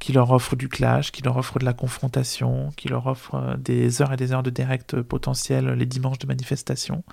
qui 0.00 0.12
leur 0.12 0.30
offrent 0.32 0.56
du 0.56 0.68
clash, 0.68 1.12
qui 1.12 1.22
leur 1.22 1.36
offrent 1.36 1.60
de 1.60 1.64
la 1.64 1.72
confrontation, 1.72 2.70
qui 2.76 2.88
leur 2.88 3.06
offrent 3.06 3.56
des 3.56 4.02
heures 4.02 4.12
et 4.12 4.16
des 4.16 4.32
heures 4.32 4.42
de 4.42 4.50
direct 4.50 5.00
potentiel 5.02 5.70
les 5.70 5.86
dimanches 5.86 6.18
de 6.18 6.26
manifestation. 6.26 7.04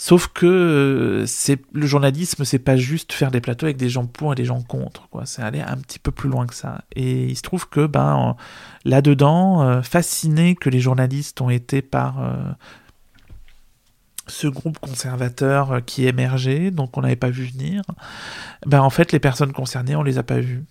Sauf 0.00 0.28
que 0.28 0.46
euh, 0.46 1.26
c'est 1.26 1.60
le 1.72 1.84
journalisme, 1.84 2.44
c'est 2.44 2.60
pas 2.60 2.76
juste 2.76 3.12
faire 3.12 3.32
des 3.32 3.40
plateaux 3.40 3.66
avec 3.66 3.78
des 3.78 3.88
gens 3.88 4.06
pour 4.06 4.32
et 4.32 4.36
des 4.36 4.44
gens 4.44 4.62
contre, 4.62 5.08
quoi. 5.08 5.26
C'est 5.26 5.42
aller 5.42 5.60
un 5.60 5.76
petit 5.76 5.98
peu 5.98 6.12
plus 6.12 6.28
loin 6.28 6.46
que 6.46 6.54
ça. 6.54 6.82
Et 6.94 7.24
il 7.24 7.36
se 7.36 7.42
trouve 7.42 7.68
que, 7.68 7.84
ben, 7.84 8.36
là-dedans, 8.84 9.60
euh, 9.62 9.82
fasciné 9.82 10.54
que 10.54 10.70
les 10.70 10.78
journalistes 10.78 11.40
ont 11.40 11.50
été 11.50 11.82
par 11.82 12.22
euh, 12.22 12.36
ce 14.28 14.46
groupe 14.46 14.78
conservateur 14.78 15.84
qui 15.84 16.06
émergeait, 16.06 16.70
donc 16.70 16.96
on 16.96 17.00
n'avait 17.00 17.16
pas 17.16 17.30
vu 17.30 17.46
venir, 17.46 17.82
ben, 18.66 18.80
en 18.80 18.90
fait, 18.90 19.10
les 19.10 19.18
personnes 19.18 19.52
concernées, 19.52 19.96
on 19.96 20.04
les 20.04 20.18
a 20.18 20.22
pas 20.22 20.38
vues. 20.38 20.64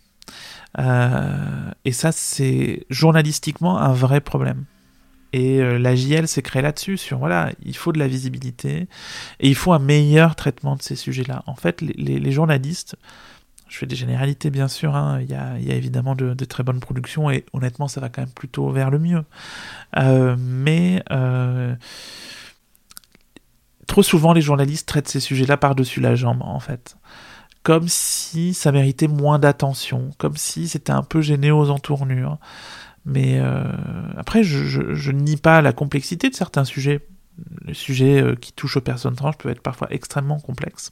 Et 1.84 1.92
ça, 1.92 2.14
c'est 2.14 2.86
journalistiquement 2.90 3.78
un 3.78 3.92
vrai 3.92 4.22
problème. 4.22 4.64
Et 5.34 5.60
euh, 5.62 5.78
la 5.78 5.96
JL 5.96 6.28
s'est 6.28 6.42
créée 6.42 6.62
là-dessus, 6.62 6.98
sur 6.98 7.20
voilà, 7.20 7.52
il 7.64 7.76
faut 7.76 7.92
de 7.92 8.00
la 8.00 8.08
visibilité 8.08 8.88
et 9.40 9.48
il 9.48 9.56
faut 9.56 9.74
un 9.74 9.80
meilleur 9.80 10.36
traitement 10.36 10.76
de 10.76 10.82
ces 10.82 10.96
sujets-là. 10.96 11.44
En 11.48 11.56
fait, 11.56 11.82
les, 11.82 12.32
journalistes, 12.32 12.96
je 13.68 13.78
fais 13.78 13.86
des 13.86 13.96
généralités 13.96 14.50
bien 14.50 14.68
sûr, 14.68 14.96
hein, 14.96 15.20
il, 15.22 15.30
y 15.30 15.36
a, 15.36 15.58
évidemment 15.76 16.16
de, 16.16 16.34
de, 16.34 16.46
très 16.46 16.64
bonnes 16.64 16.80
productions 16.80 17.30
et 17.30 17.46
honnêtement, 17.54 17.88
ça 17.88 18.00
va 18.00 18.10
quand 18.10 18.22
même 18.22 18.32
plutôt 18.32 18.70
vers 18.70 18.90
le 18.90 19.00
mieux. 19.00 19.24
Euh, 19.98 20.36
mais 20.40 21.04
euh, 21.12 21.76
trop 23.86 24.04
souvent, 24.04 24.34
les 24.34 24.42
journalistes 24.42 24.88
traitent 24.88 25.10
ces 25.10 25.20
sujets-là 25.20 25.58
par-dessus 25.58 26.00
la 26.00 26.16
jambe, 26.16 26.42
en 26.42 26.60
fait 26.60 26.98
comme 27.68 27.90
si 27.90 28.54
ça 28.54 28.72
méritait 28.72 29.10
moins 29.10 29.40
d'attention, 29.40 30.12
comme 30.18 30.38
si 30.38 30.70
c'était 30.70 30.94
un 30.94 31.04
peu 31.04 31.20
gêné 31.20 31.52
aux 31.52 31.70
entournures. 31.70 32.38
Mais 33.08 33.40
euh, 33.40 33.64
après, 34.18 34.44
je, 34.44 34.66
je, 34.66 34.94
je, 34.94 35.12
nie 35.14 35.38
pas 35.38 35.62
la 35.62 35.72
complexité 35.72 36.30
de 36.30 36.36
certains 36.36 36.66
sujets. 36.66 37.08
Les 37.64 37.74
sujets 37.74 38.22
euh, 38.22 38.36
qui 38.36 38.52
touchent 38.52 38.76
aux 38.78 38.82
personnes 38.82 39.16
trans 39.16 39.32
peuvent 39.32 39.54
être 39.54 39.62
parfois 39.62 39.88
extrêmement 39.92 40.40
complexes. 40.42 40.92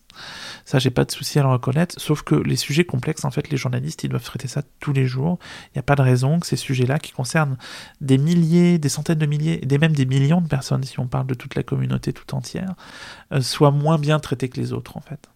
Ça, 0.64 0.80
j'ai 0.80 0.92
pas 0.92 1.04
de 1.04 1.12
souci 1.12 1.40
à 1.40 1.42
le 1.42 1.50
reconnaître. 1.50 2.00
Sauf 2.00 2.22
que 2.22 2.36
les 2.36 2.56
sujets 2.56 2.86
complexes, 2.86 3.26
en 3.26 3.32
fait, 3.32 3.50
les 3.50 3.58
journalistes, 3.58 4.06
ils 4.06 4.10
doivent 4.10 4.24
traiter 4.24 4.48
ça 4.48 4.62
tous 4.80 4.94
les 4.94 5.08
jours. 5.08 5.40
Il 5.68 5.72
n'y 5.76 5.80
a 5.80 5.84
pas 5.84 5.96
de 5.96 6.04
raison 6.04 6.40
que 6.40 6.48
ces 6.48 6.56
sujets-là, 6.56 7.00
qui 7.00 7.12
concernent 7.12 7.58
des 8.00 8.18
milliers, 8.18 8.78
des 8.78 8.90
centaines 8.90 9.20
de 9.20 9.26
milliers, 9.26 9.60
et 9.62 9.78
même 9.78 9.94
des 9.94 10.06
millions 10.06 10.40
de 10.40 10.48
personnes, 10.48 10.84
si 10.84 10.98
on 11.02 11.08
parle 11.08 11.28
de 11.28 11.34
toute 11.34 11.56
la 11.56 11.64
communauté 11.64 12.14
tout 12.14 12.34
entière, 12.34 12.76
euh, 13.34 13.42
soient 13.42 13.72
moins 13.72 13.98
bien 13.98 14.20
traités 14.20 14.48
que 14.48 14.62
les 14.62 14.72
autres, 14.72 14.96
en 14.96 15.02
fait 15.02 15.30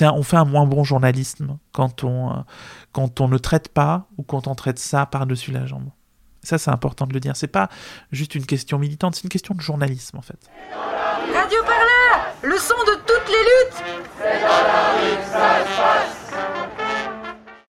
on 0.00 0.22
fait 0.22 0.36
un 0.36 0.44
moins 0.44 0.66
bon 0.66 0.84
journalisme 0.84 1.58
quand 1.72 2.04
on, 2.04 2.30
euh, 2.30 2.40
quand 2.92 3.20
on 3.20 3.28
ne 3.28 3.38
traite 3.38 3.68
pas 3.68 4.06
ou 4.16 4.22
quand 4.22 4.46
on 4.46 4.54
traite 4.54 4.78
ça 4.78 5.06
par-dessus 5.06 5.52
la 5.52 5.66
jambe. 5.66 5.90
Ça, 6.42 6.56
c'est 6.58 6.70
important 6.70 7.06
de 7.06 7.12
le 7.12 7.20
dire. 7.20 7.36
C'est 7.36 7.48
pas 7.48 7.68
juste 8.12 8.34
une 8.34 8.46
question 8.46 8.78
militante, 8.78 9.14
c'est 9.14 9.24
une 9.24 9.30
question 9.30 9.54
de 9.54 9.60
journalisme 9.60 10.16
en 10.16 10.22
fait. 10.22 10.38
Radio 11.34 11.58
Parleur, 11.62 12.34
le 12.42 12.56
son 12.56 12.74
de 12.86 12.94
toutes 13.06 13.28
les 13.28 13.34
luttes. 13.34 13.84
C'est 14.18 14.40
ça 15.30 15.64
se 15.64 15.76
passe 15.76 16.59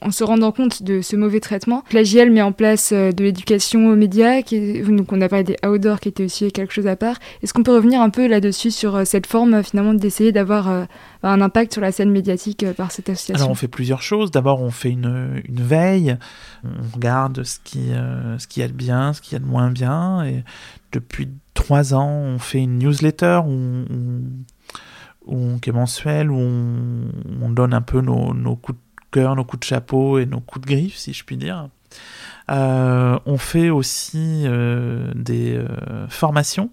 en 0.02 0.12
se 0.12 0.24
rendant 0.24 0.52
compte 0.52 0.82
de 0.82 1.02
ce 1.02 1.16
mauvais 1.16 1.40
traitement, 1.40 1.84
la 1.92 2.04
JL 2.04 2.32
met 2.32 2.42
en 2.42 2.52
place 2.52 2.92
euh, 2.92 3.12
de 3.12 3.24
l'éducation 3.24 3.88
aux 3.88 3.96
médias, 3.96 4.42
qui 4.42 4.82
donc 4.82 5.12
on 5.14 5.22
a 5.22 5.30
parlé 5.30 5.44
des 5.44 5.58
outdoors 5.66 6.00
qui 6.00 6.10
était 6.10 6.26
aussi 6.26 6.52
quelque 6.52 6.74
chose 6.74 6.88
à 6.88 6.96
part. 6.96 7.18
Est-ce 7.44 7.54
qu'on 7.54 7.62
peut 7.62 7.74
revenir 7.74 8.02
un 8.02 8.10
peu 8.10 8.28
là-dessus 8.28 8.72
sur 8.72 8.96
euh, 8.96 9.06
cette 9.06 9.28
forme 9.28 9.54
euh, 9.54 9.64
finalement 9.64 9.94
d'essayer 9.94 10.32
d'avoir 10.32 10.88
un 11.24 11.42
impact 11.42 11.74
sur 11.74 11.82
la 11.82 11.92
scène 11.92 12.10
médiatique 12.10 12.66
par 12.74 12.92
cette 12.92 13.10
association? 13.10 13.36
Alors 13.36 13.52
on 13.52 13.56
fait 13.56 13.68
plusieurs 13.68 14.02
choses. 14.02 14.32
D'abord 14.32 14.62
on 14.62 14.72
fait 14.72 14.90
une, 14.90 15.42
veille, 15.50 16.18
on 16.64 16.96
regarde 16.96 17.44
ce 17.44 17.60
qui, 17.64 17.90
ce 18.38 18.48
qui 18.48 18.62
y 18.62 18.64
a 18.64 18.68
de 18.68 18.74
bien, 18.74 19.14
ce 19.14 19.22
qui 19.22 19.34
y 19.34 19.36
a 19.36 19.40
de 19.40 19.46
moins 19.46 19.70
bien. 19.70 20.24
Et 20.24 20.44
depuis 20.92 21.30
trois 21.54 21.94
ans 21.94 22.10
on 22.10 22.40
fait 22.40 22.60
une 22.60 22.80
newsletter 22.80 23.42
qui 25.62 25.70
est 25.70 25.74
mensuelle, 25.74 26.32
où 26.32 26.40
on, 26.40 27.12
on 27.42 27.50
donne 27.50 27.74
un 27.74 27.82
peu 27.82 28.02
nos, 28.02 28.34
nos 28.34 28.56
coups 28.56 28.78
de 28.78 28.91
nos 29.20 29.44
coups 29.44 29.62
de 29.62 29.66
chapeau 29.66 30.20
et 30.20 30.26
nos 30.26 30.40
coups 30.40 30.66
de 30.66 30.74
griffe, 30.74 30.96
si 30.96 31.14
je 31.14 31.24
puis 31.24 31.38
dire. 31.38 31.70
Euh, 32.50 33.18
on 33.26 33.38
fait 33.38 33.70
aussi 33.70 34.44
euh, 34.46 35.12
des 35.16 35.56
euh, 35.56 36.08
formations. 36.10 36.70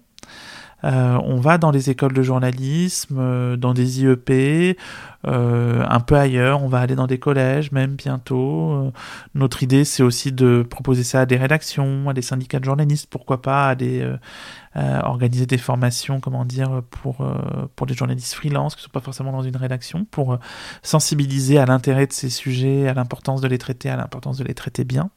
on 0.83 1.39
va 1.39 1.57
dans 1.57 1.71
les 1.71 1.89
écoles 1.89 2.13
de 2.13 2.21
journalisme, 2.23 3.55
dans 3.57 3.73
des 3.73 4.01
IEP, 4.01 4.77
un 5.25 5.99
peu 5.99 6.15
ailleurs. 6.15 6.63
On 6.63 6.67
va 6.67 6.79
aller 6.79 6.95
dans 6.95 7.07
des 7.07 7.19
collèges, 7.19 7.71
même 7.71 7.95
bientôt. 7.95 8.91
notre 9.35 9.63
idée, 9.63 9.83
c'est 9.83 10.03
aussi 10.03 10.31
de 10.31 10.65
proposer 10.69 11.03
ça 11.03 11.21
à 11.21 11.25
des 11.25 11.37
rédactions, 11.37 12.09
à 12.09 12.13
des 12.13 12.21
syndicats 12.21 12.59
de 12.59 12.65
journalistes, 12.65 13.07
pourquoi 13.09 13.41
pas, 13.41 13.69
à 13.69 13.75
des 13.75 14.09
euh, 14.75 15.01
organiser 15.01 15.45
des 15.45 15.57
formations, 15.57 16.19
comment 16.19 16.45
dire, 16.45 16.83
pour, 16.91 17.21
euh, 17.21 17.67
pour 17.75 17.87
les 17.87 17.95
journalistes 17.95 18.33
freelance, 18.33 18.75
qui 18.75 18.81
ne 18.81 18.83
sont 18.83 18.91
pas 18.91 18.99
forcément 18.99 19.31
dans 19.31 19.41
une 19.41 19.55
rédaction, 19.55 20.05
pour 20.05 20.33
euh, 20.33 20.37
sensibiliser 20.83 21.57
à 21.57 21.65
l'intérêt 21.65 22.05
de 22.05 22.13
ces 22.13 22.29
sujets, 22.29 22.87
à 22.87 22.93
l'importance 22.93 23.41
de 23.41 23.47
les 23.47 23.57
traiter, 23.57 23.89
à 23.89 23.95
l'importance 23.95 24.37
de 24.37 24.43
les 24.43 24.53
traiter 24.53 24.83
bien. 24.83 25.09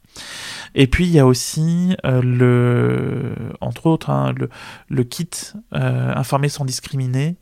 Et 0.75 0.87
puis 0.87 1.05
il 1.07 1.13
y 1.13 1.19
a 1.19 1.27
aussi 1.27 1.97
euh, 2.05 2.23
le, 2.23 3.35
entre 3.61 3.87
autres, 3.87 4.11
hein, 4.11 4.33
le, 4.37 4.49
le 4.89 5.05
kit 5.05 5.31
euh, 5.75 6.15
Informer 6.15 6.49
sans 6.49 6.65
discriminer, 6.65 7.37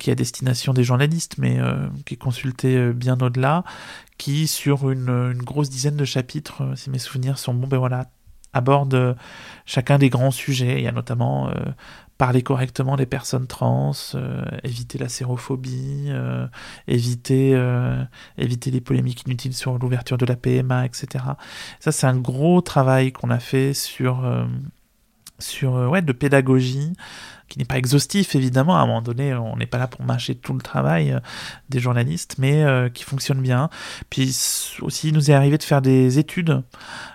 qui 0.00 0.10
est 0.10 0.14
à 0.14 0.16
destination 0.16 0.74
des 0.74 0.82
journalistes, 0.82 1.36
mais 1.38 1.60
qui 2.04 2.14
est 2.14 2.16
consulté 2.16 2.92
bien 2.92 3.16
au-delà, 3.20 3.62
qui 4.18 4.48
sur 4.48 4.90
une, 4.90 5.08
une, 5.08 5.42
grosse 5.44 5.70
dizaine 5.70 5.94
de 5.94 6.04
chapitres, 6.04 6.72
si 6.74 6.90
mes 6.90 6.98
souvenirs 6.98 7.38
sont 7.38 7.54
bons, 7.54 7.68
ben 7.68 7.78
voilà, 7.78 8.06
aborde 8.52 9.16
chacun 9.66 9.98
des 9.98 10.10
grands 10.10 10.30
sujets. 10.30 10.78
Il 10.78 10.82
y 10.82 10.88
a 10.88 10.92
notamment 10.92 11.48
euh, 11.48 11.52
parler 12.18 12.42
correctement 12.42 12.96
des 12.96 13.06
personnes 13.06 13.46
trans, 13.46 13.92
euh, 14.14 14.44
éviter 14.62 14.98
la 14.98 15.08
sérophobie, 15.08 16.06
euh, 16.08 16.46
éviter, 16.86 17.58
éviter 18.36 18.70
les 18.70 18.80
polémiques 18.80 19.22
inutiles 19.26 19.54
sur 19.54 19.78
l'ouverture 19.78 20.18
de 20.18 20.26
la 20.26 20.36
PMA, 20.36 20.84
etc. 20.86 21.24
Ça, 21.78 21.92
c'est 21.92 22.06
un 22.06 22.16
gros 22.16 22.60
travail 22.60 23.12
qu'on 23.12 23.30
a 23.30 23.38
fait 23.38 23.74
sur 23.74 24.22
sur 25.40 25.72
ouais 25.72 26.02
de 26.02 26.12
pédagogie 26.12 26.92
qui 27.48 27.58
n'est 27.58 27.64
pas 27.64 27.78
exhaustif 27.78 28.36
évidemment. 28.36 28.76
À 28.76 28.80
un 28.80 28.86
moment 28.86 29.02
donné, 29.02 29.34
on 29.34 29.56
n'est 29.56 29.66
pas 29.66 29.78
là 29.78 29.88
pour 29.88 30.04
mâcher 30.04 30.36
tout 30.36 30.52
le 30.52 30.60
travail 30.60 31.18
des 31.68 31.80
journalistes, 31.80 32.36
mais 32.38 32.64
qui 32.94 33.02
fonctionne 33.02 33.40
bien. 33.40 33.70
Puis 34.08 34.28
aussi, 34.82 35.08
il 35.08 35.14
nous 35.14 35.32
est 35.32 35.34
arrivé 35.34 35.58
de 35.58 35.62
faire 35.64 35.82
des 35.82 36.20
études. 36.20 36.62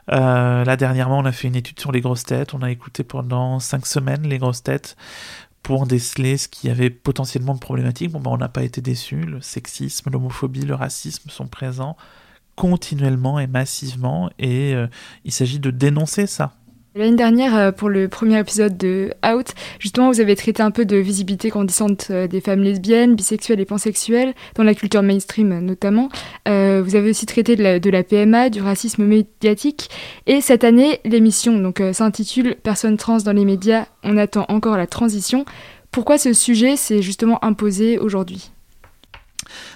là 0.10 0.76
dernièrement, 0.76 1.20
on 1.20 1.26
a 1.26 1.32
fait 1.32 1.48
une 1.48 1.56
étude 1.56 1.80
sur 1.80 1.94
les 1.94 2.02
grosses 2.02 2.26
têtes. 2.26 2.54
On 2.54 2.62
a 2.62 2.70
écouté 2.70 3.06
pendant 3.06 3.60
cinq 3.60 3.86
semaines 3.86 4.28
les 4.28 4.38
grosses 4.38 4.62
têtes 4.62 4.98
pour 5.64 5.88
déceler 5.88 6.38
ce 6.38 6.48
qui 6.48 6.70
avait 6.70 6.90
potentiellement 6.90 7.54
de 7.54 7.60
problématique. 7.60 8.12
Bon, 8.12 8.20
ben, 8.20 8.32
on 8.32 8.38
n'a 8.38 8.50
pas 8.50 8.64
été 8.64 8.82
déçus. 8.82 9.22
Le 9.22 9.40
sexisme, 9.40 10.12
l'homophobie, 10.12 10.66
le 10.66 10.76
racisme 10.76 11.30
sont 11.30 11.48
présents 11.48 11.96
continuellement 12.56 13.40
et 13.40 13.48
massivement, 13.48 14.30
et 14.40 14.74
euh, 14.74 14.88
il 15.24 15.32
s'agit 15.32 15.60
de 15.60 15.72
dénoncer 15.72 16.26
ça. 16.26 16.54
L'année 16.98 17.18
dernière, 17.18 17.58
euh, 17.58 17.72
pour 17.74 17.90
le 17.90 18.08
premier 18.08 18.40
épisode 18.40 18.78
de 18.78 19.12
Out, 19.28 19.48
justement, 19.80 20.10
vous 20.10 20.22
avez 20.22 20.34
traité 20.38 20.64
un 20.64 20.72
peu 20.72 20.86
de 20.86 20.96
visibilité 20.96 21.50
grandissante 21.50 22.08
euh, 22.10 22.26
des 22.26 22.40
femmes 22.40 22.62
lesbiennes, 22.62 23.16
bisexuelles 23.16 23.60
et 23.60 23.66
pansexuelles, 23.66 24.34
dans 24.56 24.64
la 24.64 24.74
culture 24.74 25.04
mainstream 25.04 25.60
notamment. 25.60 26.08
vous 26.46 26.96
avez 26.96 27.10
aussi 27.10 27.26
traité 27.26 27.58
de 27.58 27.90
la, 27.90 28.04
PMA, 28.04 28.50
du 28.50 28.62
racisme 28.62 29.04
médiatique. 29.04 29.90
Et 30.26 30.40
cette 30.40 30.64
année, 30.64 31.02
l'émission 31.04 31.60
donc 31.60 31.84
s'intitule 31.92 32.56
Personnes 32.56 32.96
trans 32.96 33.18
dans 33.18 33.34
les 33.34 33.44
médias, 33.44 33.88
on 34.04 34.16
attend 34.16 34.46
encore 34.48 34.78
la 34.78 34.88
transition. 34.88 35.44
Pourquoi 35.92 36.18
ce 36.18 36.32
sujet 36.32 36.78
s'est 36.78 37.02
justement 37.02 37.44
imposé 37.44 38.00
aujourd'hui? 38.00 38.52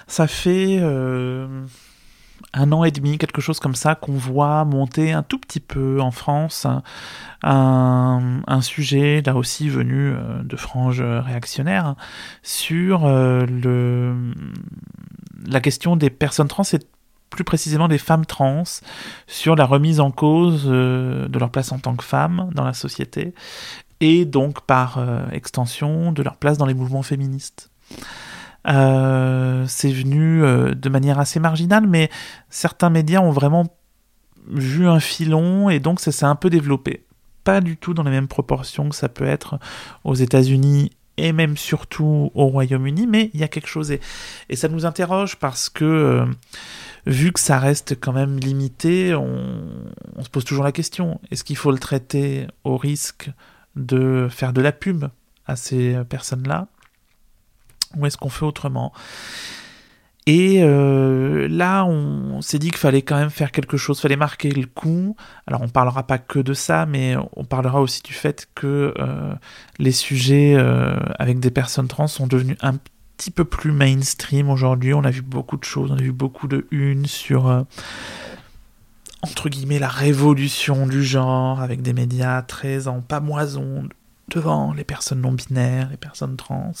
Ça 0.06 0.26
fait 0.26 0.80
un 2.52 2.72
an 2.72 2.84
et 2.84 2.90
demi, 2.90 3.18
quelque 3.18 3.40
chose 3.40 3.60
comme 3.60 3.74
ça, 3.74 3.94
qu'on 3.94 4.12
voit 4.12 4.64
monter 4.64 5.12
un 5.12 5.22
tout 5.22 5.38
petit 5.38 5.60
peu 5.60 6.00
en 6.00 6.10
France 6.10 6.66
un, 7.42 8.60
sujet, 8.60 9.22
là 9.24 9.34
aussi 9.34 9.68
venu 9.68 10.12
euh, 10.12 10.42
de 10.42 10.56
franges 10.56 11.00
réactionnaires, 11.00 11.94
sur 12.42 13.06
euh, 13.06 13.46
le, 13.46 14.14
la 15.46 15.60
question 15.60 15.96
des 15.96 16.10
personnes 16.10 16.48
trans 16.48 16.64
et 16.72 16.78
plus 17.30 17.44
précisément 17.44 17.88
des 17.88 17.98
femmes 17.98 18.26
trans, 18.26 18.64
sur 19.26 19.54
la 19.54 19.64
remise 19.64 20.00
en 20.00 20.10
cause 20.10 20.64
euh, 20.66 21.28
de 21.28 21.38
leur 21.38 21.50
place 21.50 21.72
en 21.72 21.78
tant 21.78 21.94
que 21.94 22.04
femmes 22.04 22.50
dans 22.54 22.64
la 22.64 22.74
société, 22.74 23.32
et 24.00 24.24
donc 24.24 24.62
par 24.62 24.98
extension 25.30 26.10
de 26.10 26.22
leur 26.22 26.36
place 26.36 26.56
dans 26.56 26.64
les 26.64 26.72
mouvements 26.72 27.02
féministes. 27.02 27.70
Euh, 28.66 29.64
c'est 29.66 29.92
venu 29.92 30.44
euh, 30.44 30.74
de 30.74 30.88
manière 30.88 31.18
assez 31.18 31.40
marginale, 31.40 31.86
mais 31.86 32.10
certains 32.50 32.90
médias 32.90 33.20
ont 33.20 33.30
vraiment 33.30 33.66
vu 34.48 34.86
un 34.88 35.00
filon 35.00 35.70
et 35.70 35.80
donc 35.80 36.00
ça 36.00 36.12
s'est 36.12 36.26
un 36.26 36.34
peu 36.34 36.50
développé. 36.50 37.04
Pas 37.44 37.60
du 37.60 37.76
tout 37.76 37.94
dans 37.94 38.02
les 38.02 38.10
mêmes 38.10 38.28
proportions 38.28 38.88
que 38.88 38.94
ça 38.94 39.08
peut 39.08 39.24
être 39.24 39.58
aux 40.04 40.14
États-Unis 40.14 40.90
et 41.16 41.32
même 41.32 41.56
surtout 41.56 42.30
au 42.34 42.46
Royaume-Uni, 42.46 43.06
mais 43.06 43.30
il 43.34 43.40
y 43.40 43.42
a 43.42 43.48
quelque 43.48 43.66
chose 43.66 43.90
et, 43.90 44.00
ça 44.54 44.68
nous 44.68 44.86
interroge 44.86 45.36
parce 45.36 45.68
que 45.68 45.84
euh, 45.84 46.26
vu 47.06 47.32
que 47.32 47.40
ça 47.40 47.58
reste 47.58 47.98
quand 48.00 48.12
même 48.12 48.38
limité, 48.38 49.14
on, 49.14 49.68
on 50.16 50.24
se 50.24 50.28
pose 50.28 50.44
toujours 50.44 50.64
la 50.64 50.72
question 50.72 51.20
est-ce 51.30 51.44
qu'il 51.44 51.56
faut 51.56 51.72
le 51.72 51.78
traiter 51.78 52.46
au 52.64 52.76
risque 52.76 53.30
de 53.76 54.28
faire 54.30 54.52
de 54.52 54.60
la 54.60 54.72
pub 54.72 55.06
à 55.46 55.56
ces 55.56 55.96
personnes-là? 56.08 56.68
Ou 57.96 58.06
est-ce 58.06 58.16
qu'on 58.16 58.30
fait 58.30 58.44
autrement 58.44 58.92
et 60.26 60.62
euh, 60.62 61.48
là, 61.48 61.84
on 61.84 62.42
s'est 62.42 62.58
dit 62.58 62.68
qu'il 62.68 62.78
fallait 62.78 63.02
quand 63.02 63.16
même 63.16 63.30
faire 63.30 63.50
quelque 63.50 63.76
chose, 63.76 64.00
fallait 64.00 64.16
marquer 64.16 64.50
le 64.50 64.66
coup. 64.66 65.16
Alors, 65.46 65.62
on 65.62 65.68
parlera 65.68 66.06
pas 66.06 66.18
que 66.18 66.38
de 66.38 66.52
ça, 66.52 66.86
mais 66.86 67.16
on 67.36 67.44
parlera 67.44 67.80
aussi 67.80 68.02
du 68.02 68.12
fait 68.12 68.46
que 68.54 68.94
euh, 68.98 69.34
les 69.78 69.92
sujets 69.92 70.54
euh, 70.56 70.94
avec 71.18 71.40
des 71.40 71.50
personnes 71.50 71.88
trans 71.88 72.06
sont 72.06 72.26
devenus 72.26 72.58
un 72.60 72.74
petit 73.16 73.30
peu 73.30 73.44
plus 73.44 73.72
mainstream 73.72 74.50
aujourd'hui. 74.50 74.92
On 74.94 75.04
a 75.04 75.10
vu 75.10 75.22
beaucoup 75.22 75.56
de 75.56 75.64
choses, 75.64 75.90
on 75.90 75.96
a 75.96 76.02
vu 76.02 76.12
beaucoup 76.12 76.48
de 76.48 76.66
unes 76.70 77.06
sur 77.06 77.64
entre 79.22 79.48
guillemets 79.48 79.78
la 79.78 79.88
révolution 79.88 80.86
du 80.86 81.02
genre 81.02 81.60
avec 81.60 81.82
des 81.82 81.92
médias 81.92 82.42
très 82.42 82.88
en 82.88 83.00
pamoison 83.00 83.88
devant 84.30 84.72
les 84.72 84.84
personnes 84.84 85.20
non 85.20 85.32
binaires, 85.32 85.90
les 85.90 85.96
personnes 85.96 86.36
trans. 86.36 86.72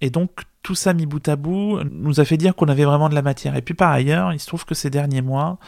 Et 0.00 0.10
donc 0.10 0.42
tout 0.64 0.74
ça 0.74 0.94
mis 0.94 1.04
bout 1.04 1.28
à 1.28 1.36
bout 1.36 1.78
nous 1.92 2.20
a 2.20 2.24
fait 2.24 2.38
dire 2.38 2.56
qu'on 2.56 2.66
avait 2.66 2.86
vraiment 2.86 3.10
de 3.10 3.14
la 3.14 3.22
matière. 3.22 3.54
Et 3.54 3.62
puis 3.62 3.74
par 3.74 3.92
ailleurs, 3.92 4.32
il 4.32 4.40
se 4.40 4.46
trouve 4.46 4.64
que 4.64 4.74
ces 4.74 4.88
derniers 4.88 5.20
mois, 5.20 5.58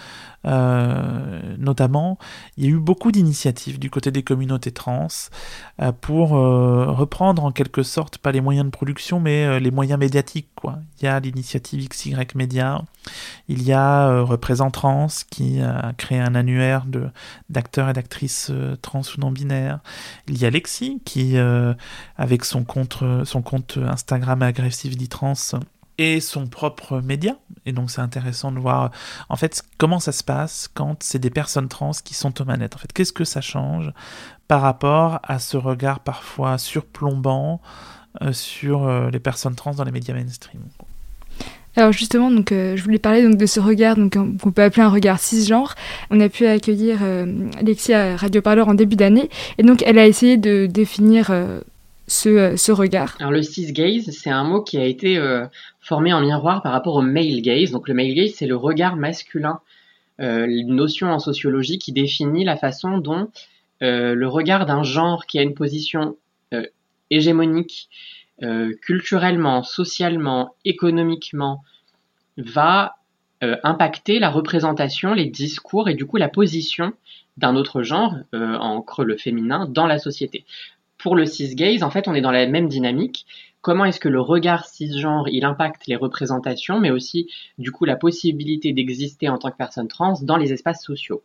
euh, 0.46 1.56
notamment, 1.59 2.18
il 2.56 2.64
y 2.64 2.68
a 2.68 2.70
eu 2.70 2.78
beaucoup 2.78 3.11
d'initiatives 3.11 3.78
du 3.78 3.90
côté 3.90 4.11
des 4.11 4.22
communautés 4.22 4.70
trans 4.70 5.09
euh, 5.82 5.92
pour 5.92 6.37
euh, 6.37 6.87
reprendre 6.87 7.44
en 7.44 7.50
quelque 7.50 7.82
sorte, 7.82 8.18
pas 8.18 8.32
les 8.32 8.40
moyens 8.40 8.66
de 8.66 8.70
production, 8.70 9.18
mais 9.18 9.61
les 9.61 9.70
moyens 9.70 9.98
médiatiques. 9.98 10.48
Quoi. 10.54 10.78
Il 10.98 11.04
y 11.04 11.09
a 11.09 11.18
l'initiative 11.20 11.87
XY 11.88 12.16
Media, 12.35 12.82
il 13.48 13.62
y 13.62 13.72
a 13.72 14.22
Représentrans 14.22 15.09
qui 15.30 15.61
a 15.61 15.92
créé 15.96 16.18
un 16.18 16.35
annuaire 16.35 16.87
d'acteurs 17.50 17.90
et 17.90 17.92
d'actrices 17.92 18.50
trans 18.82 19.02
ou 19.02 19.20
non 19.20 19.30
binaires. 19.30 19.80
Il 20.28 20.38
y 20.38 20.46
a 20.46 20.50
Lexi 20.50 21.00
qui, 21.04 21.37
avec 22.16 22.44
son 22.44 22.64
compte, 22.64 23.02
son 23.24 23.42
compte 23.42 23.78
Instagram 23.78 24.42
Aggressively 24.87 25.09
Trans, 25.09 25.61
et 25.99 26.20
son 26.20 26.46
propre 26.46 27.01
média. 27.01 27.37
Et 27.64 27.72
donc 27.72 27.90
c'est 27.90 28.01
intéressant 28.01 28.53
de 28.53 28.59
voir 28.59 28.90
en 29.29 29.37
fait 29.37 29.62
comment 29.79 29.99
ça 29.99 30.12
se 30.12 30.22
passe 30.22 30.68
quand 30.72 31.03
c'est 31.03 31.18
des 31.18 31.31
personnes 31.31 31.68
trans 31.68 31.92
qui 32.05 32.14
sont 32.14 32.40
aux 32.40 32.44
manettes. 32.44 32.75
En 32.77 32.79
fait, 32.79 32.92
qu'est-ce 32.92 33.12
que 33.12 33.25
ça 33.25 33.40
change 33.40 33.90
par 34.49 34.61
rapport 34.61 35.20
à 35.22 35.38
ce 35.38 35.57
regard 35.57 36.01
parfois 36.01 36.59
surplombant 36.59 37.61
euh, 38.22 38.33
sur 38.33 38.87
euh, 38.87 39.11
les 39.11 39.18
personnes 39.18 39.55
trans 39.55 39.75
dans 39.75 39.85
les 39.85 39.92
médias 39.92 40.14
mainstream? 40.14 40.61
Alors 41.79 41.92
justement, 41.92 42.31
donc 42.31 42.53
euh, 42.53 42.75
je 42.77 42.83
voulais 42.83 42.99
parler 42.99 43.22
donc 43.22 43.37
de 43.37 43.44
ce 43.44 43.61
regard 43.61 43.96
donc 43.96 44.14
qu'on 44.14 44.51
peut 44.51 44.62
appeler 44.62 44.83
un 44.83 44.88
regard 44.88 45.18
cisgenre. 45.18 45.75
On 46.11 46.20
a 46.20 46.29
pu 46.29 46.46
accueillir 46.46 47.01
Alexia 47.59 48.16
Radio 48.16 48.40
Parleur 48.40 48.68
en 48.68 48.75
début 48.75 48.96
d'année 48.96 49.29
et 49.59 49.62
donc 49.62 49.83
elle 49.85 49.99
a 49.99 50.07
essayé 50.07 50.37
de 50.37 50.66
définir 50.66 51.31
ce, 52.06 52.56
ce, 52.56 52.72
regard 52.72 53.16
Alors 53.18 53.32
le 53.32 53.42
cisgaze, 53.42 54.10
c'est 54.10 54.30
un 54.30 54.44
mot 54.44 54.62
qui 54.62 54.78
a 54.78 54.84
été 54.84 55.18
formé 55.80 56.12
en 56.12 56.20
miroir 56.20 56.62
par 56.62 56.72
rapport 56.72 56.96
au 56.96 57.02
male 57.02 57.40
gaze. 57.40 57.70
Donc 57.70 57.88
le 57.88 57.94
male 57.94 58.12
gaze, 58.12 58.32
c'est 58.34 58.46
le 58.46 58.56
regard 58.56 58.96
masculin, 58.96 59.60
euh, 60.20 60.46
une 60.48 60.74
notion 60.74 61.08
en 61.08 61.18
sociologie 61.18 61.78
qui 61.78 61.92
définit 61.92 62.44
la 62.44 62.56
façon 62.56 62.98
dont 62.98 63.30
euh, 63.82 64.14
le 64.14 64.28
regard 64.28 64.66
d'un 64.66 64.82
genre 64.82 65.26
qui 65.26 65.38
a 65.38 65.42
une 65.42 65.54
position 65.54 66.16
euh, 66.52 66.66
hégémonique 67.10 67.88
culturellement, 68.82 69.62
socialement, 69.62 70.56
économiquement, 70.66 71.62
va 72.36 72.96
impacter 73.40 74.18
la 74.18 74.28
représentation, 74.28 75.14
les 75.14 75.24
discours 75.24 75.88
et 75.88 75.94
du 75.94 76.04
coup 76.04 76.18
la 76.18 76.28
position 76.28 76.92
d'un 77.38 77.56
autre 77.56 77.80
genre, 77.82 78.14
en 78.34 78.82
creux 78.82 79.06
le 79.06 79.16
féminin, 79.16 79.64
dans 79.64 79.86
la 79.86 79.98
société. 79.98 80.44
Pour 80.98 81.16
le 81.16 81.26
cisgaze, 81.26 81.82
en 81.82 81.90
fait, 81.90 82.09
on 82.09 82.14
est 82.14 82.20
dans 82.20 82.30
la 82.30 82.46
même 82.46 82.68
dynamique, 82.68 83.26
comment 83.66 83.85
est-ce 83.85 83.98
que 83.98 84.09
le 84.09 84.20
regard 84.20 84.64
cisgenre 84.64 85.28
il 85.28 85.44
impacte 85.44 85.88
les 85.88 85.96
représentations, 85.96 86.78
mais 86.78 86.92
aussi 86.92 87.28
du 87.59 87.72
coup 87.72 87.85
la 87.85 87.96
possibilité 87.96 88.72
d'exister 88.72 89.28
en 89.28 89.38
tant 89.38 89.50
que 89.50 89.56
personne 89.56 89.88
trans 89.88 90.14
dans 90.22 90.37
les 90.37 90.52
espaces 90.52 90.85
sociaux. 90.85 91.24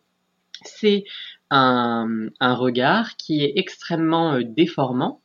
C'est 0.63 1.03
un, 1.51 2.29
regard 2.41 3.15
qui 3.15 3.43
est 3.43 3.53
extrêmement 3.57 4.33
euh, 4.33 4.43
déformant 4.43 5.21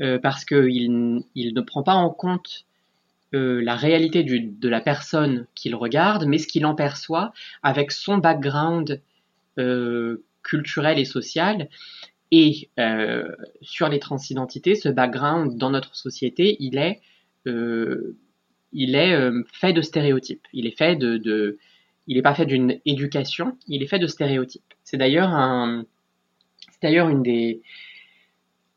euh, 0.00 0.18
parce 0.18 0.44
qu'il 0.44 1.22
il 1.36 1.54
ne 1.54 1.60
prend 1.60 1.84
pas 1.84 1.94
en 1.94 2.10
compte 2.10 2.64
euh, 3.34 3.60
la 3.62 3.76
réalité 3.76 4.24
de 4.24 4.68
la 4.68 4.80
personne 4.80 5.46
qu'il 5.54 5.76
regarde, 5.76 6.24
mais 6.26 6.38
ce 6.38 6.48
qu'il 6.48 6.66
en 6.66 6.74
perçoit 6.74 7.32
avec 7.62 7.92
son 7.92 8.18
background 8.18 9.00
culturel 10.42 10.98
et 10.98 11.04
social 11.04 11.68
et 12.30 12.68
euh, 12.78 13.34
sur 13.62 13.88
les 13.88 13.98
transidentités, 13.98 14.74
ce 14.74 14.88
background 14.88 15.56
dans 15.56 15.70
notre 15.70 15.96
société, 15.96 16.56
il 16.60 16.76
est, 16.78 17.00
euh, 17.46 18.16
il 18.72 18.94
est 18.94 19.14
euh, 19.14 19.42
fait 19.52 19.72
de 19.72 19.80
stéréotypes. 19.80 20.46
Il 20.52 20.66
est 20.66 20.76
fait 20.76 20.96
de, 20.96 21.16
de 21.16 21.58
il 22.06 22.16
n'est 22.16 22.22
pas 22.22 22.34
fait 22.34 22.46
d'une 22.46 22.80
éducation, 22.86 23.56
il 23.66 23.82
est 23.82 23.86
fait 23.86 23.98
de 23.98 24.06
stéréotypes. 24.06 24.74
C'est 24.84 24.96
d'ailleurs 24.96 25.28
un, 25.30 25.84
c'est 26.72 26.82
d'ailleurs 26.82 27.08
une 27.08 27.22
des, 27.22 27.62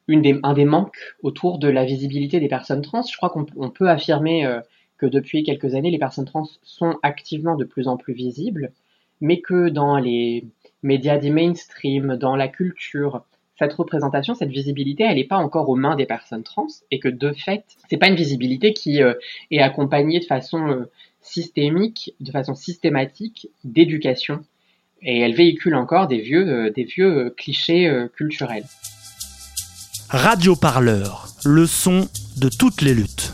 une 0.07 0.21
des, 0.21 0.39
un 0.43 0.53
des 0.53 0.65
manques 0.65 1.15
autour 1.21 1.59
de 1.59 1.67
la 1.67 1.85
visibilité 1.85 2.39
des 2.39 2.49
personnes 2.49 2.81
trans. 2.81 3.03
Je 3.03 3.15
crois 3.15 3.29
qu'on 3.29 3.45
on 3.55 3.69
peut 3.69 3.89
affirmer 3.89 4.45
euh, 4.45 4.59
que 4.97 5.05
depuis 5.05 5.43
quelques 5.43 5.75
années, 5.75 5.91
les 5.91 5.99
personnes 5.99 6.25
trans 6.25 6.47
sont 6.63 6.99
activement 7.03 7.55
de 7.55 7.65
plus 7.65 7.87
en 7.87 7.97
plus 7.97 8.13
visibles, 8.13 8.71
mais 9.19 9.41
que 9.41 9.69
dans 9.69 9.97
les 9.97 10.45
médias 10.83 11.17
dits 11.17 11.31
mainstream, 11.31 12.17
dans 12.17 12.35
la 12.35 12.47
culture, 12.47 13.23
cette 13.61 13.73
représentation, 13.73 14.33
cette 14.33 14.49
visibilité, 14.49 15.03
elle 15.03 15.17
n'est 15.17 15.23
pas 15.23 15.37
encore 15.37 15.69
aux 15.69 15.75
mains 15.75 15.95
des 15.95 16.07
personnes 16.07 16.41
trans 16.41 16.65
et 16.89 16.97
que 16.97 17.07
de 17.07 17.31
fait, 17.31 17.63
c'est 17.91 17.97
pas 17.97 18.07
une 18.07 18.15
visibilité 18.15 18.73
qui 18.73 19.03
euh, 19.03 19.13
est 19.51 19.59
accompagnée 19.59 20.19
de 20.19 20.25
façon 20.25 20.67
euh, 20.67 20.89
systémique, 21.21 22.15
de 22.19 22.31
façon 22.31 22.55
systématique 22.55 23.49
d'éducation 23.63 24.39
et 25.03 25.19
elle 25.19 25.35
véhicule 25.35 25.75
encore 25.75 26.07
des 26.07 26.21
vieux, 26.21 26.49
euh, 26.49 26.69
des 26.71 26.85
vieux 26.85 27.29
clichés 27.37 27.87
culturels. 28.15 28.65
Radio 30.09 30.55
Parleur, 30.55 31.27
le 31.45 31.67
son 31.67 32.07
de 32.37 32.49
toutes 32.49 32.81
les 32.81 32.95
luttes. 32.95 33.31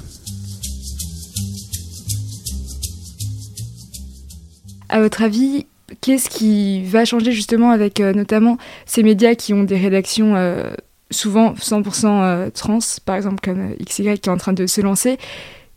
À 4.89 4.99
votre 4.99 5.21
avis, 5.21 5.67
qu'est-ce 6.01 6.29
qui 6.29 6.83
va 6.83 7.05
changer 7.05 7.31
justement 7.31 7.71
avec 7.71 7.99
euh, 7.99 8.13
notamment 8.13 8.57
ces 8.85 9.03
médias 9.03 9.35
qui 9.35 9.53
ont 9.53 9.63
des 9.63 9.77
rédactions 9.77 10.35
euh, 10.35 10.71
souvent 11.11 11.53
100% 11.53 12.05
euh, 12.05 12.49
trans, 12.49 12.79
par 13.05 13.15
exemple 13.15 13.39
comme 13.43 13.73
XY 13.75 14.19
qui 14.19 14.29
est 14.29 14.29
en 14.29 14.37
train 14.37 14.53
de 14.53 14.65
se 14.67 14.81
lancer 14.81 15.17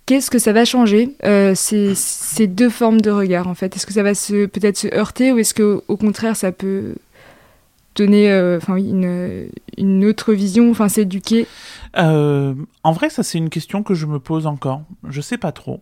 Qu'est-ce 0.06 0.30
que 0.30 0.40
ça 0.40 0.52
va 0.52 0.64
changer 0.64 1.14
ces, 1.54 2.46
deux 2.48 2.70
formes 2.70 3.00
de 3.00 3.12
regard 3.12 3.46
en 3.46 3.54
fait? 3.54 3.76
Est-ce 3.76 3.86
que 3.86 3.92
ça 3.92 4.02
va 4.02 4.10
peut-être 4.12 4.76
se 4.76 4.92
heurter 4.92 5.30
ou 5.30 5.38
est-ce 5.38 5.54
que 5.54 5.84
au 5.86 5.96
contraire 5.96 6.34
ça 6.34 6.50
peut 6.50 6.96
donner 7.94 8.28
une 9.78 10.04
autre 10.04 10.32
vision, 10.32 10.68
enfin 10.68 10.88
s'éduquer? 10.88 11.46
En 11.94 12.92
vrai, 12.92 13.08
ça 13.08 13.22
c'est 13.22 13.38
une 13.38 13.50
question 13.50 13.84
que 13.84 13.94
je 13.94 14.06
me 14.06 14.18
pose 14.18 14.48
encore. 14.48 14.82
Je 15.08 15.20
sais 15.20 15.38
pas 15.38 15.52
trop. 15.52 15.80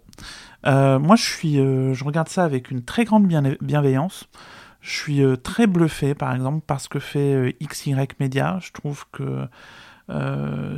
Euh, 0.69 0.99
moi, 0.99 1.17
euh, 1.45 1.95
je 1.95 2.05
regarde 2.05 2.29
ça 2.29 2.45
avec 2.45 2.71
une 2.71 2.83
très 2.83 3.05
grande 3.05 3.27
bienveillance. 3.61 4.29
Je 4.81 4.91
suis 4.91 5.23
euh, 5.23 5.37
très 5.37 5.67
bluffé, 5.67 6.15
par 6.15 6.35
exemple, 6.35 6.65
par 6.67 6.81
ce 6.81 6.89
que 6.89 6.99
fait 6.99 7.57
XY 7.63 7.97
Media. 8.21 8.59
Je 8.61 8.73
trouve 8.73 9.05
que 9.13 9.47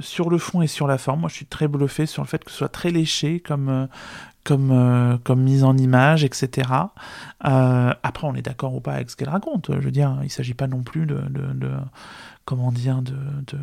sur 0.01 0.29
le 0.29 0.39
fond 0.39 0.61
et 0.63 0.67
sur 0.67 0.87
la 0.87 0.99
forme, 0.99 1.21
moi, 1.21 1.29
je 1.29 1.35
suis 1.35 1.47
très 1.47 1.69
bluffé 1.69 2.07
sur 2.07 2.23
le 2.23 2.29
fait 2.29 2.43
que 2.43 2.51
ce 2.51 2.59
soit 2.59 2.69
très 2.69 2.91
léché 2.91 3.41
comme 3.41 3.89
mise 5.37 5.65
en 5.65 5.77
image, 5.77 6.25
etc. 6.25 6.69
après, 7.41 8.27
on 8.27 8.35
est 8.35 8.43
d'accord 8.43 8.75
ou 8.75 8.81
pas 8.81 8.95
avec 8.95 9.11
ce 9.11 9.17
qu'elle 9.17 9.29
raconte. 9.29 9.71
Je 9.73 9.85
veux 9.85 9.93
dire, 9.93 10.17
il 10.21 10.25
ne 10.25 10.29
s'agit 10.31 10.55
pas 10.55 10.67
non 10.67 10.83
plus 10.83 11.07
de, 11.07 11.21
comment 12.45 12.73
dire, 12.73 13.03
de 13.03 13.59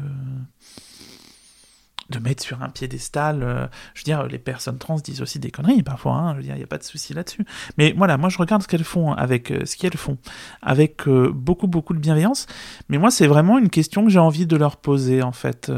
de 2.09 2.19
mettre 2.19 2.43
sur 2.43 2.61
un 2.61 2.69
piédestal. 2.69 3.43
Euh, 3.43 3.67
je 3.93 4.01
veux 4.01 4.05
dire, 4.05 4.23
les 4.27 4.39
personnes 4.39 4.77
trans 4.77 4.95
disent 4.95 5.21
aussi 5.21 5.39
des 5.39 5.51
conneries 5.51 5.83
parfois. 5.83 6.13
Hein, 6.13 6.31
je 6.33 6.37
veux 6.37 6.43
dire, 6.43 6.55
il 6.55 6.59
n'y 6.59 6.63
a 6.63 6.67
pas 6.67 6.77
de 6.77 6.83
souci 6.83 7.13
là-dessus. 7.13 7.45
Mais 7.77 7.93
voilà, 7.97 8.17
moi 8.17 8.29
je 8.29 8.37
regarde 8.37 8.63
ce 8.63 8.67
qu'elles 8.67 8.83
font 8.83 9.11
avec 9.13 9.51
euh, 9.51 9.65
ce 9.65 9.75
qu'elles 9.75 9.97
font, 9.97 10.17
avec 10.61 11.07
euh, 11.07 11.31
beaucoup 11.33 11.67
beaucoup 11.67 11.93
de 11.93 11.99
bienveillance. 11.99 12.47
Mais 12.89 12.97
moi, 12.97 13.11
c'est 13.11 13.27
vraiment 13.27 13.57
une 13.57 13.69
question 13.69 14.03
que 14.03 14.09
j'ai 14.09 14.19
envie 14.19 14.45
de 14.45 14.55
leur 14.55 14.77
poser 14.77 15.21
en 15.21 15.31
fait 15.31 15.71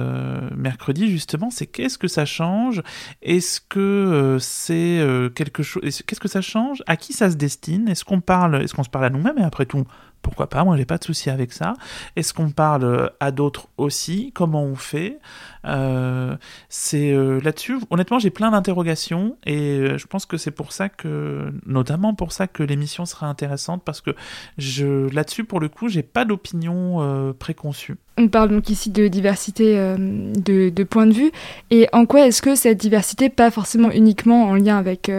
mercredi 0.55 1.09
justement. 1.09 1.49
C'est 1.49 1.67
qu'est-ce 1.67 1.97
que 1.97 2.07
ça 2.07 2.25
change? 2.25 2.81
Est-ce 3.21 3.61
que 3.61 4.37
c'est 4.39 5.03
quelque 5.35 5.63
chose 5.63 5.83
Qu'est-ce 5.83 6.19
que 6.19 6.27
ça 6.27 6.41
change? 6.41 6.83
À 6.87 6.97
qui 6.97 7.13
ça 7.13 7.29
se 7.29 7.35
destine? 7.35 7.87
Est-ce 7.87 8.05
qu'on 8.05 8.21
parle 8.21 8.61
Est-ce 8.61 8.73
qu'on 8.73 8.83
se 8.83 8.89
parle 8.89 9.05
à 9.05 9.09
nous-mêmes? 9.09 9.37
Et 9.37 9.43
après 9.43 9.65
tout, 9.65 9.85
pourquoi 10.21 10.47
pas 10.47 10.63
Moi, 10.63 10.77
j'ai 10.77 10.85
pas 10.85 10.97
de 10.97 11.03
souci 11.03 11.29
avec 11.29 11.53
ça. 11.53 11.73
Est-ce 12.15 12.33
qu'on 12.33 12.51
parle 12.51 13.11
à 13.19 13.31
d'autres 13.31 13.67
aussi? 13.77 14.31
Comment 14.33 14.63
on 14.63 14.75
fait? 14.75 15.19
Euh, 15.65 16.35
C'est 16.69 17.11
euh, 17.11 17.39
là-dessus. 17.41 17.79
Honnêtement, 17.89 18.19
j'ai 18.19 18.29
plein 18.29 18.51
d'interrogations 18.51 19.37
et 19.45 19.79
euh, 19.79 19.97
je 19.97 20.07
pense 20.07 20.25
que 20.25 20.37
c'est 20.37 20.51
pour 20.51 20.71
ça 20.71 20.89
que, 20.89 21.51
notamment 21.65 22.13
pour 22.13 22.31
ça, 22.31 22.47
que 22.47 22.63
l'émission 22.63 23.05
sera 23.05 23.27
intéressante 23.27 23.83
parce 23.83 24.01
que 24.01 24.15
je, 24.57 25.09
là-dessus, 25.13 25.43
pour 25.43 25.59
le 25.59 25.69
coup, 25.69 25.89
j'ai 25.89 26.03
pas 26.03 26.25
d'opinion 26.25 27.33
préconçue. 27.39 27.97
On 28.21 28.27
parle 28.27 28.49
donc 28.49 28.69
ici 28.69 28.89
de 28.89 29.07
diversité 29.07 29.75
de, 29.75 30.69
de 30.69 30.83
points 30.83 31.07
de 31.07 31.13
vue. 31.13 31.31
Et 31.71 31.87
en 31.93 32.05
quoi 32.05 32.27
est-ce 32.27 32.41
que 32.41 32.53
cette 32.53 32.77
diversité, 32.77 33.29
pas 33.29 33.49
forcément 33.49 33.89
uniquement 33.91 34.43
en 34.49 34.55
lien 34.55 34.77
avec 34.77 35.09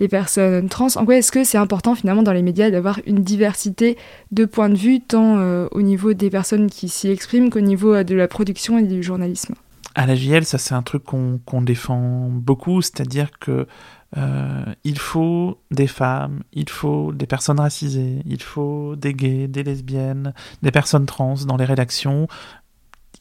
les 0.00 0.08
personnes 0.08 0.70
trans, 0.70 0.88
en 0.96 1.04
quoi 1.04 1.16
est-ce 1.16 1.30
que 1.30 1.44
c'est 1.44 1.58
important 1.58 1.94
finalement 1.94 2.22
dans 2.22 2.32
les 2.32 2.40
médias 2.40 2.70
d'avoir 2.70 3.00
une 3.06 3.22
diversité 3.22 3.98
de 4.32 4.46
points 4.46 4.70
de 4.70 4.76
vue, 4.76 5.00
tant 5.00 5.38
au 5.70 5.82
niveau 5.82 6.14
des 6.14 6.30
personnes 6.30 6.70
qui 6.70 6.88
s'y 6.88 7.10
expriment 7.10 7.50
qu'au 7.50 7.60
niveau 7.60 8.02
de 8.02 8.14
la 8.14 8.28
production 8.28 8.78
et 8.78 8.84
du 8.84 9.02
journalisme? 9.02 9.54
À 9.94 10.06
la 10.06 10.14
JL, 10.14 10.44
ça 10.44 10.58
c'est 10.58 10.74
un 10.74 10.82
truc 10.82 11.02
qu'on 11.04 11.62
défend 11.62 12.28
beaucoup, 12.30 12.80
c'est-à-dire 12.80 13.30
que 13.40 13.66
euh, 14.16 14.64
il 14.84 14.98
faut 14.98 15.60
des 15.70 15.86
femmes, 15.86 16.42
il 16.52 16.68
faut 16.68 17.12
des 17.12 17.26
personnes 17.26 17.60
racisées, 17.60 18.22
il 18.24 18.42
faut 18.42 18.96
des 18.96 19.12
gays, 19.12 19.48
des 19.48 19.62
lesbiennes, 19.62 20.32
des 20.62 20.70
personnes 20.70 21.04
trans 21.04 21.34
dans 21.46 21.56
les 21.56 21.66
rédactions, 21.66 22.26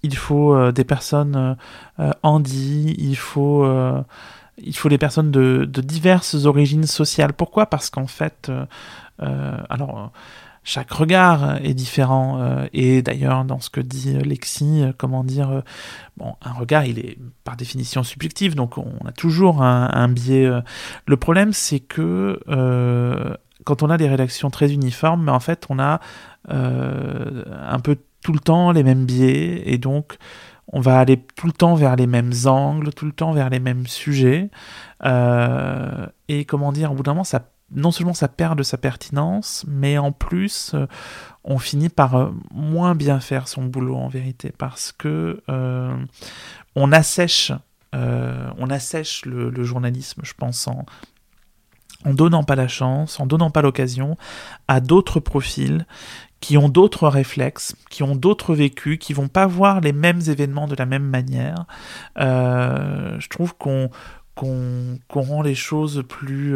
il 0.02 0.16
faut 0.16 0.56
euh, 0.56 0.72
des 0.72 0.86
personnes 0.86 1.58
euh, 2.00 2.12
handy, 2.24 2.96
il 2.98 3.18
faut 3.18 3.68
il 4.60 4.76
faut 4.76 4.90
des 4.90 4.98
personnes 4.98 5.30
de, 5.30 5.66
de, 5.72 5.82
diverses 5.82 6.46
origines 6.46 6.88
sociales. 6.88 7.34
Pourquoi? 7.34 7.68
Parce 7.68 7.90
qu'en 7.90 8.08
fait, 8.08 8.52
alors 9.20 10.12
chaque 10.68 10.92
regard 10.92 11.64
est 11.64 11.74
différent. 11.74 12.42
Euh, 12.42 12.68
et 12.74 13.02
d'ailleurs, 13.02 13.46
dans 13.46 13.62
ce 13.62 13.70
que 13.70 13.80
dit 13.80 14.14
Lexi, 14.16 14.84
euh, 14.84 14.92
comment 14.96 15.24
dire, 15.24 15.50
euh, 15.50 15.62
bon, 16.18 16.36
un 16.42 16.52
regard, 16.52 16.84
il 16.84 17.00
est 17.00 17.18
par 17.46 17.56
définition 17.56 18.04
subjectif, 18.04 18.54
donc 18.54 18.78
on 18.78 19.08
a 19.08 19.14
toujours 19.14 19.64
un, 19.64 20.10
biais. 20.10 20.50
Le 21.06 21.18
problème, 21.18 21.54
c'est 21.54 21.80
que 21.80 22.42
quand 23.64 23.82
on 23.82 23.90
a 23.90 23.98
des 23.98 24.10
rédactions 24.10 24.50
très 24.50 24.74
uniformes, 24.74 25.24
mais 25.24 25.32
en 25.32 25.40
fait, 25.40 25.66
on 25.70 25.80
a 25.80 26.02
un 26.50 27.80
peu 27.82 27.98
tout 28.22 28.34
le 28.34 28.40
temps 28.40 28.72
les 28.72 28.84
mêmes 28.84 29.06
biais, 29.06 29.64
et 29.66 29.78
donc 29.78 30.18
on 30.74 30.82
va 30.82 31.00
aller 31.00 31.18
tout 31.38 31.48
le 31.48 31.54
temps 31.54 31.76
vers 31.76 31.96
les 31.96 32.08
mêmes 32.08 32.34
angles, 32.46 32.94
tout 32.94 33.06
le 33.06 33.14
temps 33.14 33.32
vers 33.32 33.50
les 33.50 33.60
mêmes 33.60 33.88
sujets. 33.88 34.50
et 35.06 36.46
comment 36.46 36.74
dire, 36.74 36.92
au 36.92 36.96
bout 36.96 37.04
d'un 37.04 37.14
moment, 37.14 37.24
ça 37.24 37.42
non 37.72 37.92
seulement 37.92 38.14
ça 38.14 38.28
perd 38.28 38.58
de 38.58 38.64
sa 38.64 38.78
pertinence, 38.78 39.66
mais 39.68 39.98
en 39.98 40.12
plus, 40.12 40.72
euh, 40.74 40.88
on 41.44 41.58
finit 41.58 41.90
par 41.90 42.16
euh, 42.16 42.30
moins 42.52 42.96
bien 42.96 43.20
faire 43.20 43.48
son 43.48 43.66
boulot 43.66 43.96
en 43.96 44.08
vérité, 44.08 44.54
parce 44.58 44.92
que 44.92 45.42
euh, 45.50 45.96
on 46.76 46.92
assèche, 46.92 47.52
on 47.94 48.70
assèche 48.70 49.26
le, 49.26 49.64
journalisme, 49.64 50.22
je 50.24 50.34
pense, 50.36 50.68
en, 50.68 50.86
en 52.06 52.14
donnant 52.14 52.44
pas 52.44 52.56
la 52.56 52.68
chance, 52.68 53.20
en 53.20 53.26
donnant 53.26 53.50
pas 53.50 53.64
l'occasion 53.64 54.18
à 54.68 54.82
d'autres 54.82 55.20
profils 55.20 55.88
qui 56.40 56.60
ont 56.60 56.70
d'autres 56.70 57.08
réflexes, 57.08 57.76
qui 57.90 58.04
ont 58.04 58.16
d'autres 58.16 58.54
vécus, 58.54 59.00
qui 59.00 59.14
vont 59.14 59.30
pas 59.30 59.48
voir 59.48 59.82
les 59.82 59.94
mêmes 59.94 60.22
événements 60.28 60.68
de 60.68 60.76
la 60.76 60.86
même 60.86 61.08
manière. 61.08 61.66
je 62.18 63.28
trouve 63.30 63.56
qu'on 63.56 63.90
qu'on 64.36 65.00
rend 65.10 65.42
les 65.42 65.56
choses 65.56 66.04
plus 66.08 66.56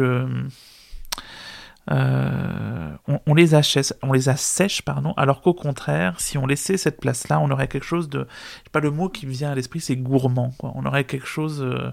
euh, 1.90 2.90
on, 3.26 3.34
les 3.34 3.54
on 4.02 4.12
les 4.12 4.28
assèche, 4.28 4.82
pardon, 4.82 5.14
alors 5.16 5.40
qu'au 5.40 5.54
contraire, 5.54 6.20
si 6.20 6.38
on 6.38 6.46
laissait 6.46 6.76
cette 6.76 7.00
place-là, 7.00 7.40
on 7.40 7.50
aurait 7.50 7.68
quelque 7.68 7.86
chose 7.86 8.08
de, 8.08 8.20
je 8.20 8.58
sais 8.58 8.70
pas 8.70 8.80
le 8.80 8.90
mot 8.90 9.08
qui 9.08 9.26
me 9.26 9.32
vient 9.32 9.50
à 9.50 9.54
l'esprit, 9.54 9.80
c'est 9.80 9.96
gourmand. 9.96 10.54
On 10.62 10.86
aurait 10.86 11.04
quelque 11.04 11.26
chose, 11.26 11.62
euh, 11.62 11.90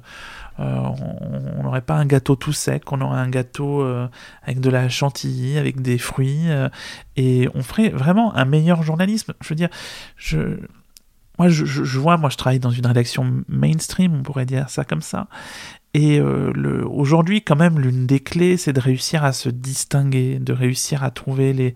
euh, 0.60 0.90
on 1.58 1.64
n'aurait 1.64 1.82
pas 1.82 1.96
un 1.96 2.06
gâteau 2.06 2.36
tout 2.36 2.54
sec, 2.54 2.92
on 2.92 3.02
aurait 3.02 3.20
un 3.20 3.30
gâteau 3.30 3.84
avec 4.44 4.60
de 4.60 4.70
la 4.70 4.90
chantilly, 4.90 5.58
avec 5.58 5.82
des 5.82 5.98
fruits, 5.98 6.48
et 7.16 7.50
on 7.56 7.64
ferait 7.64 7.90
vraiment 7.90 8.36
un 8.36 8.46
meilleur 8.46 8.84
journalisme. 8.84 9.34
Je 9.42 9.50
veux 9.50 9.56
dire, 9.56 9.70
je 10.16 10.60
moi, 11.40 11.48
je, 11.48 11.98
vois, 11.98 12.18
moi, 12.18 12.30
je 12.30 12.36
travaille 12.36 12.60
dans 12.60 12.70
une 12.70 12.86
rédaction 12.86 13.44
mainstream, 13.48 14.14
on 14.14 14.24
pourrait 14.24 14.46
dire 14.46 14.70
ça 14.70 14.84
comme 14.84 15.02
ça, 15.02 15.28
et 15.94 16.20
euh, 16.20 16.84
aujourd'hui, 16.88 17.42
quand 17.42 17.56
même, 17.56 17.80
l'une 17.80 18.06
des 18.06 18.20
clés, 18.20 18.58
c'est 18.58 18.74
de 18.74 18.80
réussir 18.80 19.24
à 19.24 19.34
se 19.34 19.50
distinguer, 19.50 20.40
de 20.40 20.54
réussir 20.54 21.04
à 21.04 21.10
trouver 21.10 21.54
les, 21.54 21.74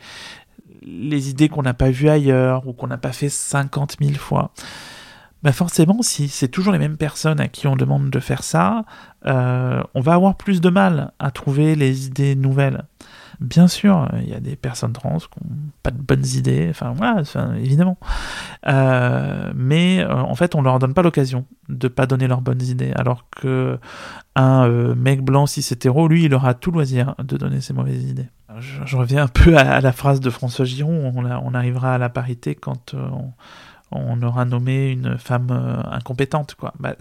les 0.84 1.30
idées 1.30 1.50
qu'on 1.50 1.64
n'a 1.64 1.74
pas 1.74 1.90
vues 1.90 2.10
ailleurs 2.10 2.68
ou 2.68 2.74
qu'on 2.74 2.88
n'a 2.88 2.98
pas 2.98 3.14
fait 3.14 3.30
50 3.30 3.98
000 4.00 4.14
fois. 4.16 4.52
Bah 5.42 5.52
forcément, 5.52 6.02
si 6.02 6.30
c'est 6.30 6.48
toujours 6.48 6.72
les 6.72 6.80
mêmes 6.80 6.96
personnes 6.96 7.42
à 7.42 7.50
qui 7.50 7.68
on 7.68 7.76
demande 7.76 8.10
de 8.10 8.20
faire 8.20 8.44
ça, 8.44 8.86
euh, 9.26 9.84
on 9.94 10.00
va 10.00 10.14
avoir 10.14 10.36
plus 10.36 10.62
de 10.62 10.70
mal 10.70 11.12
à 11.20 11.32
trouver 11.32 11.76
les 11.76 12.08
idées 12.08 12.36
nouvelles. 12.36 12.86
Bien 13.40 13.68
sûr, 13.68 14.10
il 14.22 14.30
y 14.30 14.34
a 14.34 14.40
des 14.40 14.56
personnes 14.56 14.94
trans 14.94 15.18
qui 15.18 15.28
n'ont 15.44 15.56
pas 15.82 15.92
de 15.92 16.02
bonnes 16.02 16.26
idées, 16.26 16.68
enfin 16.70 16.94
évidemment. 17.56 17.98
Euh, 18.68 19.52
mais 19.56 20.00
euh, 20.00 20.14
en 20.14 20.36
fait, 20.36 20.56
on 20.56 20.62
leur 20.62 20.80
donne 20.80 20.94
pas 20.94 21.02
l'occasion 21.02 21.46
de 21.70 21.88
pas 21.88 22.06
donner 22.06 22.28
leurs 22.28 22.42
bonnes 22.42 22.62
idées, 22.62 22.92
alors 22.96 23.26
que 23.30 23.80
un 24.36 24.68
euh, 24.68 24.96
mec 24.96 25.22
blanc 25.22 25.46
cis 25.46 25.66
hétéro, 25.72 26.08
lui, 26.08 26.26
il 26.26 26.34
aura 26.34 26.54
tout 26.54 26.72
loisir 26.72 27.16
de 27.20 27.38
donner 27.38 27.62
ses 27.62 27.74
mauvaises 27.74 28.04
idées. 28.04 28.30
Je, 28.60 28.98
reviens 28.98 29.24
un 29.24 29.28
peu 29.28 29.58
à, 29.58 29.82
la 29.82 29.92
phrase 29.92 30.20
de 30.20 30.30
François 30.30 30.66
Giron, 30.66 31.12
on, 31.16 31.54
arrivera 31.56 31.96
à 31.96 31.98
la 31.98 32.10
parité 32.10 32.54
quand 32.54 32.94
on, 33.92 34.22
aura 34.22 34.46
nommé 34.46 34.92
une 34.92 35.18
femme 35.18 35.82
incompétente, 35.90 36.54
quoi. 36.54 36.72
Bah, 36.80 36.94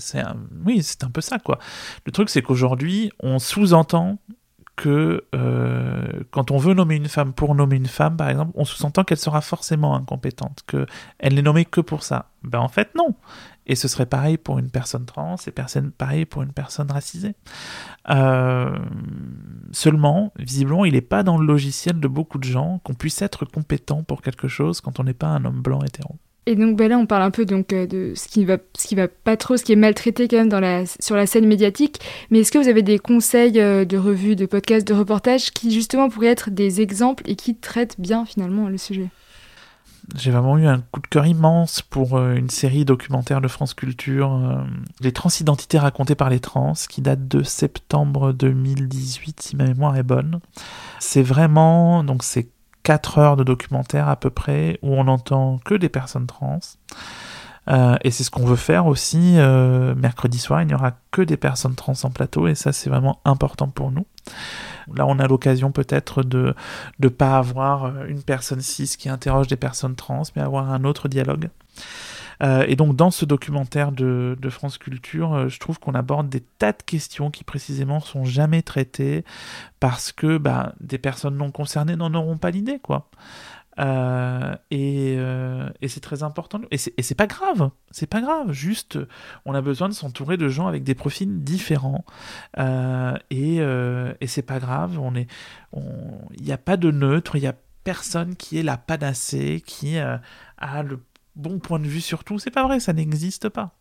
oui, 0.65 0.83
c'est 0.83 1.05
un 1.05 1.11
peu 1.11 1.21
ça, 1.21 1.39
quoi. 1.39 1.59
Le 2.07 2.13
truc, 2.13 2.31
c'est 2.31 2.41
qu'aujourd'hui, 2.41 3.13
on 3.21 3.39
sous-entend 3.39 4.19
que 4.77 5.25
euh, 5.35 6.23
quand 6.31 6.51
on 6.51 6.57
veut 6.57 6.75
nommer 6.75 6.97
une 6.97 7.09
femme 7.09 7.33
pour 7.33 7.55
nommer 7.55 7.77
une 7.77 7.87
femme, 7.87 8.17
par 8.17 8.29
exemple, 8.29 8.53
on 8.55 8.65
sous-entend 8.65 9.05
qu'elle 9.05 9.19
sera 9.19 9.41
forcément 9.41 9.95
incompétente, 9.95 10.61
qu'elle 10.67 11.35
n'est 11.35 11.43
nommée 11.43 11.65
que 11.65 11.81
pour 11.81 12.03
ça. 12.03 12.31
Ben 12.43 12.59
en 12.59 12.69
fait, 12.69 12.95
non. 12.97 13.15
Et 13.67 13.77
ce 13.77 13.87
serait 13.87 14.07
pareil 14.07 14.39
pour 14.39 14.59
une 14.59 14.71
personne 14.71 15.05
trans, 15.05 15.37
et 15.47 15.53
pareil 15.97 16.25
pour 16.25 16.43
une 16.43 16.53
personne 16.53 16.91
racisée. 16.91 17.35
Euh, 18.11 18.77
seulement, 19.71 20.33
visiblement, 20.37 20.85
il 20.85 20.95
n'est 20.95 21.01
pas 21.01 21.23
dans 21.23 21.39
le 21.39 21.47
logiciel 21.47 22.01
de 22.01 22.09
beaucoup 22.09 22.39
de 22.39 22.45
gens 22.45 22.81
qu'on 22.83 22.95
puisse 22.95 23.23
être 23.23 23.45
compétent 23.45 24.03
pour 24.03 24.23
quelque 24.23 24.49
chose 24.49 24.81
quand 24.81 24.99
on 24.99 25.05
n'est 25.05 25.15
pas 25.15 25.29
un 25.29 25.45
homme 25.45 25.63
blanc 25.63 25.83
hétéro. 25.83 26.17
Et 26.47 26.57
donc 26.57 26.77
bah 26.77 26.89
là, 26.89 26.99
on 26.99 27.07
parle 27.07 27.23
un 27.23 27.31
peu 27.31 27.47
euh, 27.49 27.87
de 27.87 28.13
ce 28.17 28.27
qui 28.27 28.45
va, 28.45 28.57
ce 28.77 28.89
qui 28.89 28.97
va 28.97 29.07
pas 29.07 29.37
trop, 29.37 29.57
ce 29.57 29.63
qui 29.63 29.73
est 29.73 29.77
maltraité 29.77 30.27
quand 30.27 30.45
même 30.45 30.87
sur 30.99 31.15
la 31.15 31.27
scène 31.27 31.47
médiatique. 31.47 32.01
Mais 32.31 32.41
est-ce 32.41 32.51
que 32.51 32.59
vous 32.59 32.69
avez 32.69 32.83
des 32.83 32.99
conseils 32.99 33.61
euh, 33.61 33.85
de 33.85 33.97
revues, 33.97 34.35
de 34.35 34.47
podcasts, 34.47 34.87
de 34.87 34.95
reportages 34.95 35.53
qui 35.53 35.71
justement 35.71 36.09
pourraient 36.09 36.27
être 36.27 36.51
des 36.51 36.81
exemples 36.81 37.23
et 37.27 37.37
qui 37.37 37.55
traitent 37.55 38.01
bien 38.01 38.25
finalement 38.27 38.69
le 38.69 38.77
sujet? 38.77 39.09
J'ai 40.17 40.33
vraiment 40.33 40.59
eu 40.59 40.67
un 40.67 40.81
coup 40.91 41.01
de 41.01 41.07
cœur 41.07 41.27
immense 41.27 41.81
pour 41.81 42.17
euh, 42.17 42.35
une 42.35 42.51
série 42.51 42.85
documentaire 42.85 43.41
de 43.41 43.47
France 43.47 43.73
Culture, 43.73 44.67
Les 45.01 45.13
transidentités 45.13 45.79
racontées 45.79 46.17
par 46.17 46.29
les 46.29 46.41
trans, 46.41 46.73
qui 46.89 47.03
date 47.03 47.29
de 47.29 47.45
septembre 47.45 48.33
2018, 48.33 49.41
si 49.41 49.55
ma 49.55 49.65
mémoire 49.65 49.97
est 49.97 50.03
bonne. 50.03 50.41
C'est 50.99 51.23
vraiment, 51.23 52.03
donc 52.03 52.25
c'est 52.25 52.49
4 52.83 53.19
heures 53.19 53.37
de 53.37 53.45
documentaire 53.45 54.09
à 54.09 54.17
peu 54.17 54.31
près 54.31 54.79
où 54.83 54.95
on 54.95 55.05
n'entend 55.05 55.59
que 55.65 55.75
des 55.75 55.89
personnes 55.89 56.27
trans. 56.27 56.61
Euh, 57.71 57.97
et 58.03 58.11
c'est 58.11 58.25
ce 58.25 58.31
qu'on 58.31 58.45
veut 58.45 58.57
faire 58.57 58.87
aussi. 58.87 59.35
Euh, 59.37 59.95
mercredi 59.95 60.39
soir, 60.39 60.63
il 60.63 60.67
n'y 60.67 60.75
aura 60.75 60.93
que 61.11 61.23
des 61.23 61.37
personnes 61.37 61.75
trans 61.75 61.95
en 62.03 62.11
plateau 62.11 62.49
et 62.49 62.55
ça, 62.55 62.73
c'est 62.73 62.91
vraiment 62.91 63.21
important 63.25 63.69
pour 63.69 63.93
nous. 63.93 64.07
Là, 64.95 65.07
on 65.07 65.19
a 65.19 65.29
l'occasion 65.29 65.71
peut-être 65.71 66.23
de 66.23 66.55
ne 66.99 67.09
pas 67.09 67.39
avoir 67.39 67.85
euh, 67.85 68.07
une 68.09 68.23
personne 68.23 68.61
cis 68.61 68.97
qui 68.99 69.09
interroge 69.09 69.47
des 69.47 69.57
personnes 69.57 69.95
trans, 69.95 70.23
mais 70.35 70.43
avoir 70.43 70.71
un 70.71 70.85
autre 70.85 71.09
dialogue. 71.09 71.51
Euh, 72.43 72.65
et 72.69 72.77
donc 72.77 72.97
dans 72.97 73.11
ce 73.11 73.25
documentaire 73.25 73.93
de, 73.93 74.37
France 74.51 74.79
Culture, 74.79 75.35
euh, 75.35 75.49
je 75.49 75.59
trouve 75.59 75.79
qu'on 75.79 75.95
aborde 75.95 76.29
des 76.29 76.41
tas 76.41 76.73
de 76.73 76.83
questions 76.83 77.31
qui 77.31 77.45
précisément 77.45 78.01
sont 78.01 78.25
jamais 78.25 78.63
traitées 78.63 79.25
parce 79.81 80.13
que 80.13 80.39
bah, 80.39 80.75
des 80.81 80.99
personnes 80.99 81.37
non 81.37 81.51
concernées 81.51 81.97
n'en 81.97 82.15
auront 82.15 82.37
pas 82.37 82.51
l'idée, 82.51 82.79
quoi. 82.79 83.09
Euh, 83.81 84.55
et, 84.71 85.19
c'est 85.89 86.01
très 86.01 86.23
important. 86.23 86.61
Et 86.71 86.77
c'est 86.77 87.15
pas 87.15 87.27
grave, 87.27 87.71
c'est 87.91 88.07
pas 88.07 88.21
grave. 88.21 88.53
Juste, 88.53 88.99
on 89.47 89.55
a 89.55 89.63
besoin 89.63 89.89
de 89.89 89.95
s'entourer 89.95 90.37
de 90.37 90.49
gens 90.49 90.67
avec 90.67 90.85
des 90.85 90.95
profils 90.95 91.43
différents. 91.43 92.05
et, 92.59 93.57
et 93.57 94.27
c'est 94.27 94.43
pas 94.43 94.59
grave. 94.59 94.99
On 94.99 95.15
est, 95.15 95.27
il 95.75 96.43
n'y 96.43 96.53
a 96.53 96.59
pas 96.59 96.77
de 96.77 96.91
neutre. 96.91 97.37
Il 97.37 97.43
y 97.43 97.47
a 97.47 97.55
personne 97.85 98.37
qui 98.37 98.59
est 98.59 98.63
la 98.63 98.77
panacée, 98.77 99.63
qui 99.65 99.99
a 99.99 100.21
le 100.83 101.01
bon 101.37 101.59
point 101.59 101.79
de 101.79 101.87
vue 101.87 102.01
sur 102.01 102.25
tout. 102.25 102.39
C'est 102.39 102.51
pas 102.51 102.65
vrai, 102.65 102.81
ça 102.81 102.93
n'existe 102.93 103.49
pas. 103.49 103.75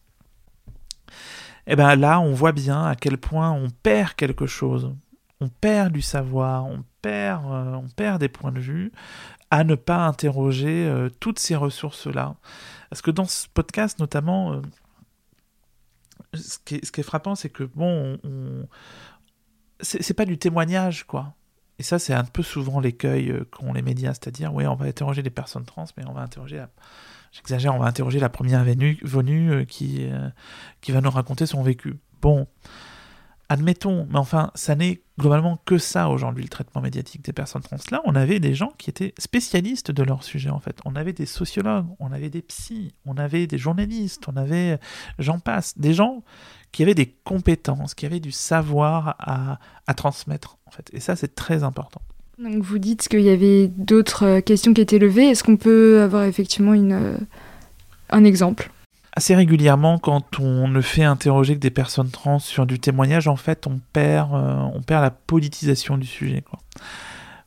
Et 1.68 1.74
eh 1.74 1.76
bien 1.76 1.96
là, 1.96 2.20
on 2.20 2.34
voit 2.34 2.54
bien 2.54 2.86
à 2.86 2.96
quel 2.96 3.18
point 3.18 3.52
on 3.52 3.70
perd 3.70 4.14
quelque 4.14 4.48
chose. 4.48 4.96
On 5.40 5.50
perd 5.50 5.94
du 5.94 6.02
savoir, 6.02 6.66
on 6.66 6.84
perd, 7.02 7.44
euh, 7.46 8.18
des 8.18 8.30
points 8.30 8.52
de 8.52 8.60
vue 8.60 8.92
à 9.52 9.64
ne 9.64 9.76
pas 9.76 10.06
interroger 10.06 10.88
euh, 10.88 11.10
toutes 11.20 11.40
ces 11.40 11.56
ressources-là. 11.56 12.36
Parce 12.90 13.02
que 13.02 13.12
dans 13.12 13.26
ce 13.26 13.48
podcast, 13.48 14.00
notamment, 14.00 14.54
euh, 14.54 14.62
ce, 16.34 16.58
qui 16.60 16.76
est, 16.76 17.04
frappant, 17.04 17.36
c'est 17.36 17.50
que, 17.50 17.64
bon, 17.64 18.18
on, 18.24 18.68
c'est 19.82 20.14
pas 20.14 20.26
du 20.26 20.38
témoignage, 20.38 21.06
quoi. 21.06 21.34
Et 21.80 21.84
ça, 21.84 22.00
c'est 22.00 22.14
un 22.14 22.24
peu 22.24 22.44
souvent 22.44 22.80
l'écueil 22.80 23.34
qu'ont 23.52 23.74
les 23.74 23.82
médias, 23.82 24.14
c'est-à-dire, 24.14 24.54
oui, 24.54 24.66
on 24.68 24.76
va 24.76 24.86
interroger 24.86 25.22
les 25.22 25.32
personnes 25.32 25.66
trans, 25.66 25.86
mais 25.98 26.06
on 26.08 26.14
va 26.14 26.22
interroger 26.22 26.58
la, 26.58 26.70
j'exagère, 27.32 27.76
on 27.76 27.80
va 27.80 27.88
interroger 27.88 28.20
la 28.20 28.30
première 28.30 28.64
venue, 28.64 29.00
euh, 29.52 29.66
qui, 29.66 30.08
euh, 30.10 30.30
qui 30.82 30.92
va 30.92 31.02
nous 31.02 31.10
raconter 31.10 31.46
son 31.46 31.64
vécu. 31.64 32.00
Bon, 32.22 32.48
admettons, 33.50 34.08
mais 34.10 34.18
enfin, 34.18 34.52
ça 34.56 34.76
n'est 34.76 35.02
globalement 35.20 35.62
que 35.66 35.78
ça 35.78 36.10
aujourd'hui, 36.10 36.44
le 36.44 36.50
traitement 36.50 36.82
médiatique 36.82 37.24
des 37.24 37.34
personnes 37.34 37.62
trans. 37.62 37.78
Là, 37.92 38.02
on 38.06 38.16
avait 38.16 38.40
des 38.40 38.54
gens 38.54 38.72
qui 38.78 38.90
étaient 38.90 39.14
spécialistes 39.18 39.92
de 39.92 40.04
leur 40.04 40.24
sujet, 40.24 40.50
en 40.50 40.60
fait. 40.60 40.80
On 40.86 40.96
avait 40.96 41.14
des 41.14 41.26
sociologues, 41.26 41.88
on 42.00 42.12
avait 42.12 42.30
des 42.30 42.42
psys, 42.42 42.96
on 43.06 43.18
avait 43.18 43.48
des 43.48 43.58
journalistes, 43.58 44.28
on 44.28 44.38
avait, 44.38 44.80
j'en 45.20 45.40
passe, 45.40 45.78
des 45.78 45.94
gens 45.94 46.24
qui 46.72 46.84
avaient 46.84 46.96
des 46.96 47.08
compétences, 47.24 47.94
qui 47.94 48.06
avaient 48.06 48.22
du 48.22 48.32
savoir 48.32 49.16
à, 49.20 49.60
à 49.86 49.94
transmettre, 49.94 50.58
en 50.66 50.72
fait. 50.72 50.90
Et 50.94 51.00
ça, 51.00 51.16
c'est 51.16 51.36
très 51.36 51.64
important. 51.64 52.02
Donc 52.44 52.64
vous 52.64 52.80
dites 52.80 53.08
qu'il 53.08 53.22
y 53.22 53.30
avait 53.30 53.68
d'autres 53.68 54.26
euh, 54.26 54.42
questions 54.42 54.74
qui 54.74 54.82
étaient 54.82 54.98
levées. 54.98 55.28
Est-ce 55.28 55.44
qu'on 55.44 55.58
peut 55.58 56.02
avoir 56.02 56.24
effectivement 56.24 56.74
une, 56.74 56.94
euh, 56.94 57.18
un 58.10 58.24
exemple? 58.24 58.72
Assez 59.14 59.36
régulièrement, 59.36 60.00
quand 60.00 60.40
on 60.40 60.68
ne 60.68 60.82
fait 60.82 61.04
interroger 61.04 61.56
que 61.56 61.60
des 61.60 61.70
personnes 61.70 62.10
trans 62.10 62.40
sur 62.40 62.66
du 62.66 62.80
témoignage, 62.80 63.28
en 63.28 63.36
fait, 63.36 63.68
on 63.68 63.80
perd, 63.94 64.34
euh, 64.34 64.56
on 64.74 64.82
perd 64.82 65.04
la 65.04 65.12
politisation 65.12 65.98
du 65.98 66.08
sujet. 66.08 66.44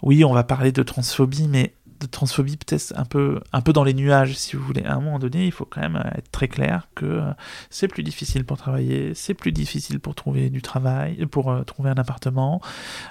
Oui, 0.02 0.24
on 0.24 0.32
va 0.32 0.44
parler 0.44 0.70
de 0.70 0.82
transphobie, 0.82 1.48
mais 1.48 1.72
transphobie 2.06 2.56
peut-être 2.56 2.92
un 2.96 3.04
peu, 3.04 3.40
un 3.52 3.60
peu 3.60 3.72
dans 3.72 3.84
les 3.84 3.94
nuages, 3.94 4.34
si 4.36 4.56
vous 4.56 4.64
voulez. 4.64 4.84
À 4.84 4.94
un 4.94 5.00
moment 5.00 5.18
donné, 5.18 5.46
il 5.46 5.52
faut 5.52 5.64
quand 5.64 5.80
même 5.80 6.02
être 6.16 6.30
très 6.30 6.48
clair 6.48 6.88
que 6.94 7.06
euh, 7.06 7.30
c'est 7.70 7.88
plus 7.88 8.02
difficile 8.02 8.44
pour 8.44 8.56
travailler, 8.56 9.14
c'est 9.14 9.34
plus 9.34 9.52
difficile 9.52 10.00
pour 10.00 10.14
trouver 10.14 10.50
du 10.50 10.62
travail, 10.62 11.26
pour 11.26 11.50
euh, 11.50 11.62
trouver 11.62 11.90
un 11.90 11.94
appartement, 11.94 12.60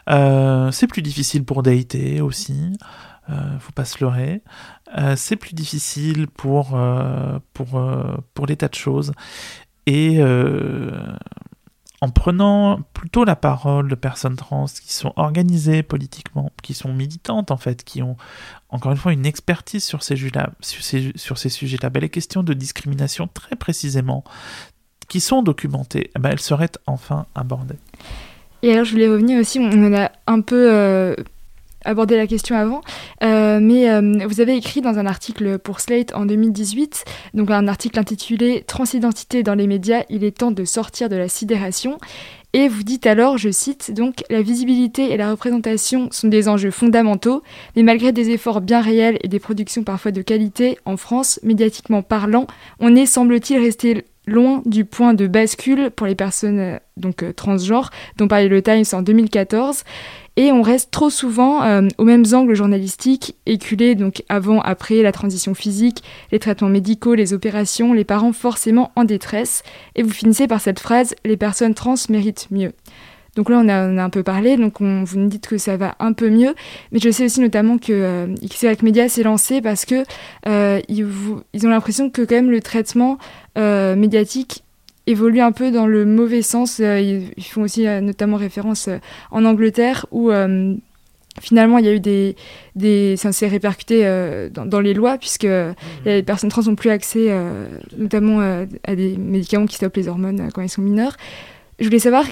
euh, 0.09 0.71
c'est 0.71 0.87
plus 0.87 1.01
difficile 1.01 1.43
pour 1.43 1.63
dater 1.63 2.21
aussi. 2.21 2.77
Euh, 3.29 3.57
faut 3.59 3.71
pas 3.71 3.85
se 3.85 4.03
leurrer. 4.03 4.41
c'est 5.15 5.37
plus 5.37 5.53
difficile 5.53 6.27
pour, 6.27 6.77
pour, 7.53 7.81
pour 8.33 8.47
des 8.47 8.57
tas 8.57 8.67
de 8.67 8.75
choses. 8.75 9.13
Et 9.85 10.19
en 12.03 12.09
prenant 12.09 12.81
plutôt 12.93 13.23
la 13.23 13.37
parole 13.37 13.87
de 13.87 13.95
personnes 13.95 14.35
trans 14.35 14.65
qui 14.65 14.91
sont 14.91 15.13
organisées 15.15 15.83
politiquement, 15.83 16.51
qui 16.61 16.73
sont 16.73 16.93
militantes 16.93 17.49
en 17.49 17.55
fait, 17.55 17.85
qui 17.85 18.01
ont 18.01 18.17
encore 18.67 18.91
une 18.91 18.97
fois 18.97 19.13
une 19.13 19.25
expertise 19.25 19.85
sur 19.85 20.03
ces, 20.03 20.17
sur 20.17 20.83
ces, 20.83 21.13
sur 21.15 21.37
ces 21.37 21.47
sujets-là, 21.47 21.89
ben, 21.89 22.01
les 22.01 22.09
questions 22.09 22.43
de 22.43 22.53
discrimination 22.53 23.29
très 23.33 23.55
précisément, 23.55 24.25
qui 25.07 25.21
sont 25.21 25.43
documentées, 25.43 26.11
eh 26.13 26.19
ben, 26.19 26.31
elles 26.31 26.41
seraient 26.41 26.73
enfin 26.87 27.25
abordées. 27.35 27.79
Et 28.63 28.73
alors 28.73 28.83
je 28.83 28.91
voulais 28.91 29.07
revenir 29.07 29.39
aussi, 29.39 29.59
on 29.59 29.71
en 29.71 29.93
a 29.93 30.11
un 30.27 30.41
peu 30.41 30.73
euh, 30.73 31.15
abordé 31.85 32.17
la 32.17 32.27
question 32.27 32.55
avant, 32.55 32.81
euh, 33.23 33.59
mais 33.61 33.89
euh, 33.89 34.25
vous 34.27 34.41
avez 34.41 34.55
écrit 34.55 34.81
dans 34.81 34.97
un 34.99 35.05
article 35.05 35.57
pour 35.59 35.79
Slate 35.79 36.13
en 36.15 36.25
2018, 36.25 37.05
donc 37.33 37.51
un 37.51 37.67
article 37.67 37.99
intitulé 37.99 38.63
Transidentité 38.65 39.43
dans 39.43 39.55
les 39.55 39.67
médias, 39.67 40.03
il 40.09 40.23
est 40.23 40.37
temps 40.37 40.51
de 40.51 40.65
sortir 40.65 41.09
de 41.09 41.15
la 41.15 41.27
sidération. 41.27 41.97
Et 42.55 42.67
vous 42.67 42.83
dites 42.83 43.07
alors, 43.07 43.39
je 43.39 43.49
cite, 43.49 43.91
donc 43.91 44.23
la 44.29 44.43
visibilité 44.43 45.11
et 45.11 45.17
la 45.17 45.31
représentation 45.31 46.09
sont 46.11 46.27
des 46.27 46.47
enjeux 46.47 46.69
fondamentaux, 46.69 47.41
mais 47.75 47.81
malgré 47.81 48.11
des 48.11 48.29
efforts 48.29 48.61
bien 48.61 48.79
réels 48.79 49.17
et 49.23 49.27
des 49.27 49.39
productions 49.39 49.83
parfois 49.83 50.11
de 50.11 50.21
qualité, 50.21 50.77
en 50.85 50.95
France, 50.95 51.39
médiatiquement 51.41 52.03
parlant, 52.03 52.45
on 52.79 52.95
est, 52.95 53.07
semble-t-il, 53.07 53.59
resté 53.59 54.05
loin 54.27 54.61
du 54.65 54.85
point 54.85 55.13
de 55.13 55.27
bascule 55.27 55.89
pour 55.91 56.07
les 56.07 56.15
personnes 56.15 56.59
euh, 56.59 56.77
donc 56.95 57.25
transgenres 57.35 57.89
dont 58.17 58.27
parlait 58.27 58.47
le 58.47 58.61
Times 58.61 58.85
en 58.93 59.01
2014 59.01 59.83
et 60.35 60.51
on 60.51 60.61
reste 60.61 60.91
trop 60.91 61.09
souvent 61.09 61.63
euh, 61.63 61.87
aux 61.97 62.05
mêmes 62.05 62.25
angles 62.33 62.55
journalistiques, 62.55 63.35
éculés 63.45 63.95
donc 63.95 64.23
avant, 64.29 64.61
après 64.61 65.01
la 65.01 65.11
transition 65.11 65.53
physique, 65.53 66.03
les 66.31 66.39
traitements 66.39 66.69
médicaux, 66.69 67.13
les 67.13 67.33
opérations, 67.33 67.93
les 67.93 68.03
parents 68.03 68.33
forcément 68.33 68.91
en 68.95 69.03
détresse, 69.03 69.63
et 69.95 70.03
vous 70.03 70.11
finissez 70.11 70.47
par 70.47 70.61
cette 70.61 70.79
phrase 70.79 71.15
«les 71.25 71.37
personnes 71.37 71.73
trans 71.73 71.95
méritent 72.09 72.47
mieux». 72.51 72.73
Donc 73.35 73.49
là, 73.49 73.59
on 73.63 73.67
a, 73.67 73.75
a, 73.75 74.03
un 74.03 74.09
peu 74.09 74.21
parlé, 74.21 74.57
donc 74.57 74.79
on, 74.79 75.03
vous 75.03 75.17
nous 75.17 75.27
dites 75.27 75.47
que 75.47 75.57
ça 75.57 75.75
va 75.75 75.95
un 75.99 76.13
peu 76.13 76.29
mieux, 76.29 76.53
mais 76.91 76.99
je 76.99 77.09
sais 77.09 77.25
aussi 77.25 77.41
notamment 77.41 77.77
que 77.77 77.91
euh, 77.91 78.75
Media 78.83 79.09
s'est 79.09 79.23
lancé 79.23 79.61
parce 79.61 79.85
que 79.85 80.03
euh, 80.47 80.79
ils, 80.87 81.03
ont 81.05 81.69
l'impression 81.69 82.09
que 82.09 82.21
quand 82.21 82.35
même 82.35 82.51
le 82.51 82.61
traitement 82.61 83.17
euh, 83.57 83.95
médiatique 83.95 84.62
évolue 85.07 85.41
un 85.41 85.51
peu 85.51 85.71
dans 85.71 85.87
le 85.87 86.05
mauvais 86.05 86.41
sens. 86.41 86.79
Euh, 86.79 86.99
ils, 86.99 87.43
font 87.43 87.63
aussi 87.63 87.87
euh, 87.87 88.01
notamment 88.01 88.37
référence 88.37 88.87
euh, 88.87 88.97
en 89.31 89.45
Angleterre 89.45 90.05
où 90.11 90.31
finalement 91.41 91.79
il 91.79 91.85
y 91.85 91.87
a 91.87 91.93
eu 91.93 91.99
des, 91.99 92.35
des 92.75 93.17
ça 93.17 93.31
s'est 93.31 93.47
répercuté 93.47 94.03
dans, 94.53 94.79
les 94.79 94.93
lois 94.93 95.17
puisque 95.17 95.45
mmh. 95.45 95.73
les 96.05 96.21
personnes 96.21 96.51
trans 96.51 96.61
n'ont 96.61 96.75
plus 96.75 96.91
accès 96.91 97.35
notamment 97.97 98.39
à 98.83 98.95
des 98.95 99.17
médicaments 99.17 99.65
qui 99.65 99.75
stoppent 99.77 99.95
les 99.95 100.07
hormones 100.07 100.49
quand 100.53 100.61
ils 100.61 100.69
sont 100.69 100.83
mineurs. 100.83 101.17
Je 101.79 101.85
voulais 101.85 101.97
savoir 101.97 102.25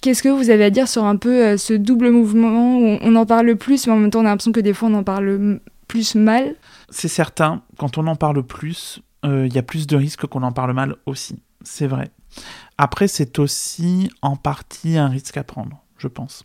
qu'est-ce 0.00 0.24
que 0.24 0.28
vous 0.28 0.50
avez 0.50 0.64
à 0.64 0.70
dire 0.70 0.88
sur 0.88 1.04
un 1.04 1.14
peu 1.14 1.56
ce 1.56 1.74
double 1.74 2.10
mouvement 2.10 2.76
où 2.76 2.98
on 3.00 3.14
en 3.14 3.24
parle 3.24 3.54
plus 3.54 3.86
mais 3.86 3.92
en 3.92 3.98
même 3.98 4.10
temps 4.10 4.20
on 4.20 4.26
a 4.26 4.30
l'impression 4.30 4.52
que 4.52 4.60
des 4.60 4.74
fois 4.74 4.88
on 4.88 4.94
en 4.94 5.04
parle 5.04 5.60
plus 5.86 6.16
mal? 6.16 6.56
C'est 6.90 7.06
certain, 7.06 7.62
quand 7.78 7.98
on 7.98 8.08
en 8.08 8.16
parle 8.16 8.42
plus, 8.42 9.00
il 9.22 9.54
y 9.54 9.58
a 9.58 9.62
plus 9.62 9.86
de 9.86 9.94
risques 9.94 10.26
qu'on 10.26 10.42
en 10.42 10.52
parle 10.52 10.72
mal 10.72 10.96
aussi 11.06 11.36
c'est 11.64 11.86
vrai. 11.86 12.10
Après, 12.78 13.08
c'est 13.08 13.38
aussi 13.38 14.10
en 14.22 14.36
partie 14.36 14.96
un 14.96 15.08
risque 15.08 15.36
à 15.36 15.44
prendre, 15.44 15.82
je 15.98 16.08
pense. 16.08 16.44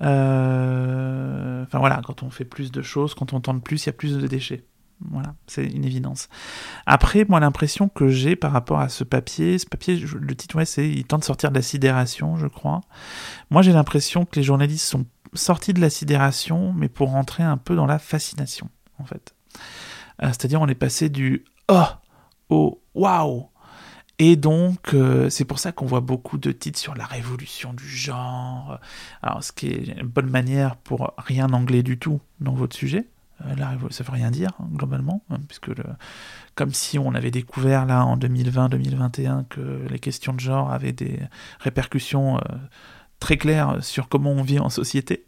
Euh, 0.00 1.64
enfin 1.64 1.78
voilà, 1.78 2.00
quand 2.04 2.22
on 2.22 2.30
fait 2.30 2.44
plus 2.44 2.70
de 2.70 2.82
choses, 2.82 3.14
quand 3.14 3.32
on 3.32 3.40
tente 3.40 3.62
plus, 3.62 3.84
il 3.84 3.86
y 3.86 3.90
a 3.90 3.92
plus 3.92 4.16
de 4.16 4.26
déchets. 4.26 4.64
Voilà, 5.10 5.34
c'est 5.46 5.64
une 5.64 5.84
évidence. 5.84 6.28
Après, 6.86 7.24
moi, 7.28 7.38
l'impression 7.38 7.88
que 7.88 8.08
j'ai 8.08 8.34
par 8.34 8.50
rapport 8.50 8.80
à 8.80 8.88
ce 8.88 9.04
papier, 9.04 9.58
ce 9.58 9.66
papier, 9.66 9.96
le 9.96 10.34
titre, 10.34 10.62
c'est 10.64 10.88
Il 10.88 11.04
tente 11.04 11.20
de 11.20 11.24
sortir 11.24 11.50
de 11.50 11.54
la 11.54 11.62
sidération, 11.62 12.36
je 12.36 12.48
crois. 12.48 12.80
Moi, 13.50 13.62
j'ai 13.62 13.72
l'impression 13.72 14.24
que 14.24 14.36
les 14.36 14.42
journalistes 14.42 14.86
sont 14.86 15.06
sortis 15.34 15.72
de 15.72 15.80
la 15.80 15.90
sidération, 15.90 16.72
mais 16.72 16.88
pour 16.88 17.10
rentrer 17.10 17.44
un 17.44 17.58
peu 17.58 17.76
dans 17.76 17.86
la 17.86 18.00
fascination, 18.00 18.70
en 18.98 19.04
fait. 19.04 19.34
C'est-à-dire, 20.20 20.60
on 20.60 20.66
est 20.66 20.74
passé 20.74 21.08
du 21.08 21.44
oh 21.68 21.84
au 22.48 22.82
waouh. 22.94 23.48
Et 24.18 24.34
donc, 24.34 24.94
euh, 24.94 25.30
c'est 25.30 25.44
pour 25.44 25.60
ça 25.60 25.70
qu'on 25.70 25.86
voit 25.86 26.00
beaucoup 26.00 26.38
de 26.38 26.50
titres 26.50 26.78
sur 26.78 26.94
la 26.96 27.06
révolution 27.06 27.72
du 27.72 27.86
genre. 27.86 28.80
Alors, 29.22 29.44
ce 29.44 29.52
qui 29.52 29.68
est 29.68 29.86
une 30.00 30.08
bonne 30.08 30.28
manière 30.28 30.76
pour 30.76 31.14
rien 31.18 31.52
anglais 31.52 31.84
du 31.84 31.98
tout 31.98 32.20
dans 32.40 32.52
votre 32.52 32.76
sujet. 32.76 33.06
Euh, 33.46 33.54
la 33.54 33.76
ça 33.90 34.02
veut 34.02 34.10
rien 34.10 34.32
dire, 34.32 34.50
hein, 34.58 34.66
globalement, 34.72 35.22
hein, 35.30 35.36
puisque 35.46 35.70
comme 36.56 36.72
si 36.72 36.98
on 36.98 37.14
avait 37.14 37.30
découvert 37.30 37.86
là 37.86 38.04
en 38.04 38.16
2020-2021 38.16 39.44
que 39.48 39.86
les 39.88 40.00
questions 40.00 40.32
de 40.32 40.40
genre 40.40 40.72
avaient 40.72 40.92
des 40.92 41.20
répercussions 41.60 42.38
euh, 42.38 42.40
très 43.20 43.36
claires 43.36 43.76
sur 43.84 44.08
comment 44.08 44.32
on 44.32 44.42
vit 44.42 44.58
en 44.58 44.68
société. 44.68 45.24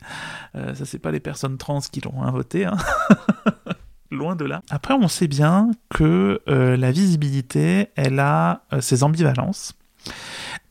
ça, 0.55 0.85
c'est 0.85 0.98
pas 0.98 1.12
les 1.12 1.20
personnes 1.20 1.59
trans 1.59 1.81
qui 1.81 2.00
l'ont 2.00 2.22
inventé. 2.22 2.66
Hein. 2.66 2.76
Loin 4.11 4.35
de 4.35 4.44
là. 4.44 4.62
Après, 4.70 4.94
on 4.94 5.07
sait 5.07 5.29
bien 5.29 5.70
que 5.88 6.40
euh, 6.49 6.77
la 6.77 6.90
visibilité, 6.90 7.88
elle 7.94 8.18
a 8.18 8.64
euh, 8.73 8.81
ses 8.81 9.05
ambivalences. 9.05 9.75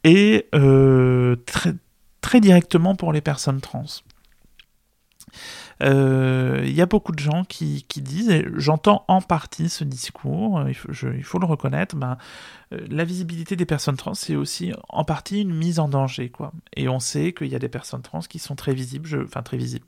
Et 0.03 0.47
euh, 0.55 1.37
très, 1.45 2.41
directement 2.41 2.95
pour 2.95 3.13
les 3.13 3.21
personnes 3.21 3.61
trans. 3.61 3.85
Il 5.81 6.73
y 6.73 6.81
a 6.81 6.85
beaucoup 6.85 7.13
de 7.13 7.19
gens 7.19 7.45
qui, 7.45 7.85
disent, 7.95 8.29
et 8.29 8.45
j'entends 8.55 9.05
en 9.07 9.21
partie 9.21 9.69
ce 9.69 9.85
discours, 9.85 10.61
il 10.67 10.73
faut, 11.23 11.39
le 11.39 11.45
reconnaître, 11.45 11.95
ben, 11.95 12.17
la 12.71 13.05
visibilité 13.05 13.55
des 13.55 13.65
personnes 13.65 13.95
trans, 13.95 14.13
c'est 14.13 14.35
aussi 14.35 14.73
en 14.89 15.05
partie 15.05 15.41
une 15.41 15.53
mise 15.53 15.79
en 15.79 15.87
danger. 15.87 16.31
Et 16.75 16.89
on 16.89 16.99
sait 16.99 17.31
qu'il 17.31 17.47
y 17.47 17.55
a 17.55 17.59
des 17.59 17.69
personnes 17.69 18.01
trans 18.01 18.19
qui 18.19 18.39
sont 18.39 18.55
très 18.55 18.73
visibles, 18.73 19.07
je, 19.07 19.19
enfin 19.19 19.41
très 19.41 19.57
visibles, 19.57 19.85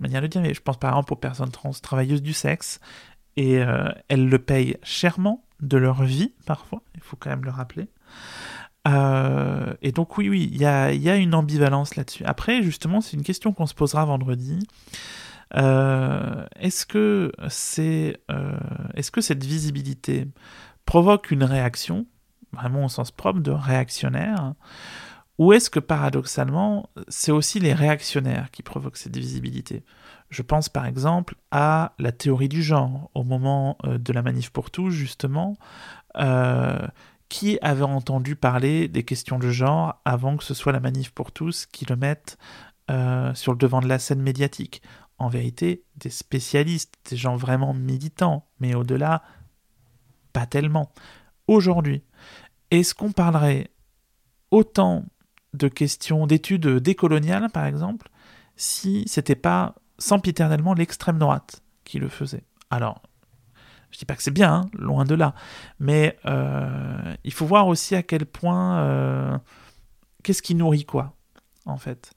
manière 0.00 0.22
de 0.22 0.26
dire, 0.26 0.40
mais 0.40 0.54
je 0.54 0.60
pense 0.60 0.78
par 0.78 0.90
exemple 0.90 1.12
aux 1.12 1.16
personnes 1.16 1.50
trans 1.50 1.70
travailleuses 1.70 2.22
du 2.22 2.32
sexe, 2.32 2.80
et 3.36 3.58
euh, 3.58 3.88
elles 4.08 4.28
le 4.28 4.38
payent 4.38 4.76
chèrement 4.82 5.44
de 5.60 5.76
leur 5.76 6.02
vie, 6.02 6.32
parfois, 6.46 6.82
il 6.94 7.00
faut 7.02 7.16
quand 7.16 7.30
même 7.30 7.44
le 7.44 7.50
rappeler. 7.50 7.88
Euh, 8.88 9.74
et 9.82 9.92
donc 9.92 10.16
oui, 10.16 10.28
oui, 10.28 10.48
il 10.50 10.58
y 10.58 10.64
a, 10.64 10.92
y 10.92 11.10
a, 11.10 11.16
une 11.16 11.34
ambivalence 11.34 11.96
là-dessus. 11.96 12.24
Après, 12.24 12.62
justement, 12.62 13.00
c'est 13.00 13.16
une 13.16 13.24
question 13.24 13.52
qu'on 13.52 13.66
se 13.66 13.74
posera 13.74 14.04
vendredi. 14.04 14.66
Euh, 15.56 16.46
est-ce 16.58 16.86
que 16.86 17.32
c'est, 17.48 18.20
est-ce 18.94 19.10
que 19.10 19.20
cette 19.20 19.44
visibilité 19.44 20.28
provoque 20.84 21.30
une 21.30 21.44
réaction, 21.44 22.06
vraiment 22.52 22.84
au 22.84 22.88
sens 22.88 23.10
propre 23.10 23.40
de 23.40 23.50
réactionnaire, 23.50 24.54
ou 25.38 25.52
est-ce 25.52 25.68
que 25.68 25.80
paradoxalement, 25.80 26.88
c'est 27.08 27.32
aussi 27.32 27.60
les 27.60 27.74
réactionnaires 27.74 28.50
qui 28.50 28.62
provoquent 28.62 28.96
cette 28.96 29.16
visibilité 29.16 29.84
Je 30.30 30.42
pense 30.42 30.68
par 30.68 30.86
exemple 30.86 31.34
à 31.50 31.94
la 31.98 32.12
théorie 32.12 32.48
du 32.48 32.62
genre, 32.62 33.10
au 33.14 33.22
moment 33.22 33.76
euh, 33.84 33.98
de 33.98 34.12
la 34.12 34.22
manif 34.22 34.50
pour 34.50 34.70
tous, 34.70 34.90
justement. 34.90 35.56
Euh, 36.16 36.86
qui 37.28 37.58
avait 37.60 37.82
entendu 37.82 38.36
parler 38.36 38.88
des 38.88 39.02
questions 39.02 39.38
de 39.38 39.50
genre 39.50 40.00
avant 40.04 40.36
que 40.36 40.44
ce 40.44 40.54
soit 40.54 40.72
la 40.72 40.80
manif 40.80 41.10
pour 41.10 41.32
tous 41.32 41.66
qui 41.66 41.84
le 41.84 41.96
mette 41.96 42.38
euh, 42.90 43.34
sur 43.34 43.52
le 43.52 43.58
devant 43.58 43.80
de 43.80 43.88
la 43.88 43.98
scène 43.98 44.22
médiatique 44.22 44.80
En 45.18 45.28
vérité, 45.28 45.82
des 45.96 46.10
spécialistes, 46.10 46.94
des 47.10 47.16
gens 47.16 47.36
vraiment 47.36 47.74
militants, 47.74 48.46
mais 48.60 48.74
au-delà, 48.74 49.22
pas 50.32 50.46
tellement. 50.46 50.92
Aujourd'hui, 51.48 52.04
est-ce 52.70 52.94
qu'on 52.94 53.12
parlerait 53.12 53.70
autant 54.50 55.04
de 55.56 55.68
questions 55.68 56.26
d'études 56.26 56.66
décoloniales, 56.66 57.50
par 57.50 57.66
exemple, 57.66 58.08
si 58.56 59.04
c'était 59.06 59.34
pas 59.34 59.74
sempiternellement 59.98 60.74
l'extrême 60.74 61.18
droite 61.18 61.62
qui 61.84 61.98
le 61.98 62.08
faisait. 62.08 62.44
Alors, 62.70 63.02
je 63.90 63.98
dis 63.98 64.04
pas 64.04 64.14
que 64.14 64.22
c'est 64.22 64.30
bien, 64.30 64.52
hein, 64.52 64.70
loin 64.74 65.04
de 65.04 65.14
là, 65.14 65.34
mais 65.78 66.18
euh, 66.26 67.14
il 67.24 67.32
faut 67.32 67.46
voir 67.46 67.66
aussi 67.68 67.94
à 67.94 68.02
quel 68.02 68.26
point 68.26 68.80
euh, 68.80 69.38
qu'est-ce 70.22 70.42
qui 70.42 70.54
nourrit 70.54 70.84
quoi, 70.84 71.14
en 71.64 71.78
fait. 71.78 72.12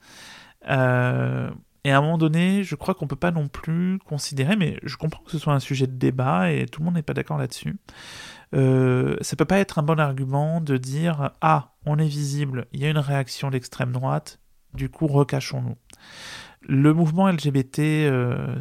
Euh, 0.70 1.50
et 1.84 1.92
à 1.92 1.98
un 1.98 2.02
moment 2.02 2.18
donné, 2.18 2.64
je 2.64 2.76
crois 2.76 2.94
qu'on 2.94 3.08
peut 3.08 3.16
pas 3.16 3.32
non 3.32 3.48
plus 3.48 4.00
considérer, 4.00 4.56
mais 4.56 4.80
je 4.84 4.98
comprends 4.98 5.24
que 5.24 5.32
ce 5.32 5.38
soit 5.38 5.54
un 5.54 5.60
sujet 5.60 5.88
de 5.88 5.96
débat 5.96 6.52
et 6.52 6.66
tout 6.66 6.82
le 6.82 6.86
monde 6.86 6.96
n'est 6.96 7.04
pas 7.04 7.14
d'accord 7.14 7.38
là-dessus. 7.38 7.78
Euh, 8.54 9.16
ça 9.22 9.36
peut 9.36 9.46
pas 9.46 9.60
être 9.60 9.80
un 9.80 9.84
bon 9.84 10.00
argument 10.00 10.60
de 10.60 10.78
dire 10.78 11.32
ah 11.42 11.76
on 11.86 11.98
est 12.00 12.08
visible, 12.08 12.68
il 12.74 12.82
y 12.82 12.86
a 12.86 12.90
une 12.90 12.98
réaction 12.98 13.50
d'extrême 13.50 13.92
droite, 13.92 14.40
du 14.74 14.90
coup 14.90 15.08
recachons-nous. 15.08 15.78
Le 16.62 16.94
mouvement 16.94 17.30
LGBT 17.30 17.80
euh, 17.80 18.56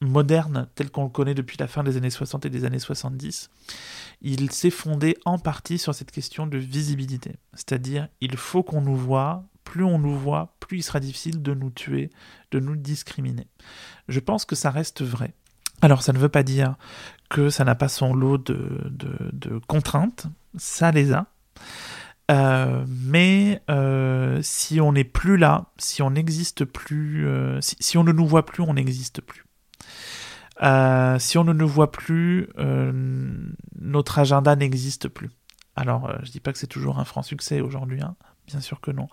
moderne 0.00 0.68
tel 0.74 0.90
qu'on 0.90 1.04
le 1.04 1.10
connaît 1.10 1.34
depuis 1.34 1.56
la 1.58 1.66
fin 1.66 1.82
des 1.82 1.96
années 1.96 2.10
60 2.10 2.46
et 2.46 2.50
des 2.50 2.64
années 2.64 2.78
70, 2.78 3.50
il 4.22 4.50
s'est 4.50 4.70
fondé 4.70 5.16
en 5.24 5.38
partie 5.38 5.78
sur 5.78 5.94
cette 5.94 6.10
question 6.10 6.46
de 6.46 6.58
visibilité. 6.58 7.36
C'est-à-dire, 7.54 8.08
il 8.20 8.36
faut 8.36 8.62
qu'on 8.62 8.80
nous 8.80 8.96
voit, 8.96 9.44
plus 9.66 9.84
on 9.84 9.98
nous 9.98 10.16
voit, 10.16 10.54
plus 10.60 10.78
il 10.78 10.82
sera 10.82 11.00
difficile 11.00 11.42
de 11.42 11.52
nous 11.52 11.70
tuer, 11.70 12.10
de 12.52 12.60
nous 12.60 12.76
discriminer. 12.76 13.48
Je 14.08 14.20
pense 14.20 14.46
que 14.46 14.54
ça 14.54 14.70
reste 14.70 15.02
vrai. 15.02 15.34
Alors 15.82 16.02
ça 16.02 16.14
ne 16.14 16.18
veut 16.18 16.30
pas 16.30 16.44
dire 16.44 16.76
que 17.28 17.50
ça 17.50 17.64
n'a 17.64 17.74
pas 17.74 17.88
son 17.88 18.14
lot 18.14 18.38
de, 18.38 19.60
contraintes, 19.66 20.28
ça 20.56 20.92
les 20.92 21.12
a. 21.12 21.26
Euh, 22.30 22.84
mais 22.88 23.60
euh, 23.70 24.40
si 24.42 24.80
on 24.80 24.92
n'est 24.92 25.04
plus 25.04 25.36
là, 25.36 25.66
si 25.78 26.00
on 26.00 26.10
n'existe 26.10 26.64
plus, 26.64 27.26
euh, 27.26 27.60
si, 27.60 27.98
on 27.98 28.04
ne 28.04 28.12
nous 28.12 28.26
voit 28.26 28.46
plus, 28.46 28.62
on 28.62 28.74
n'existe 28.74 29.20
plus. 29.20 29.44
si 31.18 31.38
on 31.38 31.44
ne 31.44 31.52
nous 31.52 31.68
voit 31.68 31.90
plus, 31.90 32.48
notre 33.74 34.18
agenda 34.20 34.54
n'existe 34.54 35.08
plus. 35.08 35.30
Alors, 35.74 36.10
je 36.22 36.30
dis 36.30 36.40
pas 36.40 36.52
que 36.52 36.58
c'est 36.58 36.66
toujours 36.68 36.98
un 37.00 37.04
franc 37.04 37.22
succès 37.22 37.60
aujourd'hui, 37.60 38.00
hein, 38.00 38.16
bien 38.46 38.60
sûr 38.60 38.80
que 38.80 38.90
non. 38.90 39.08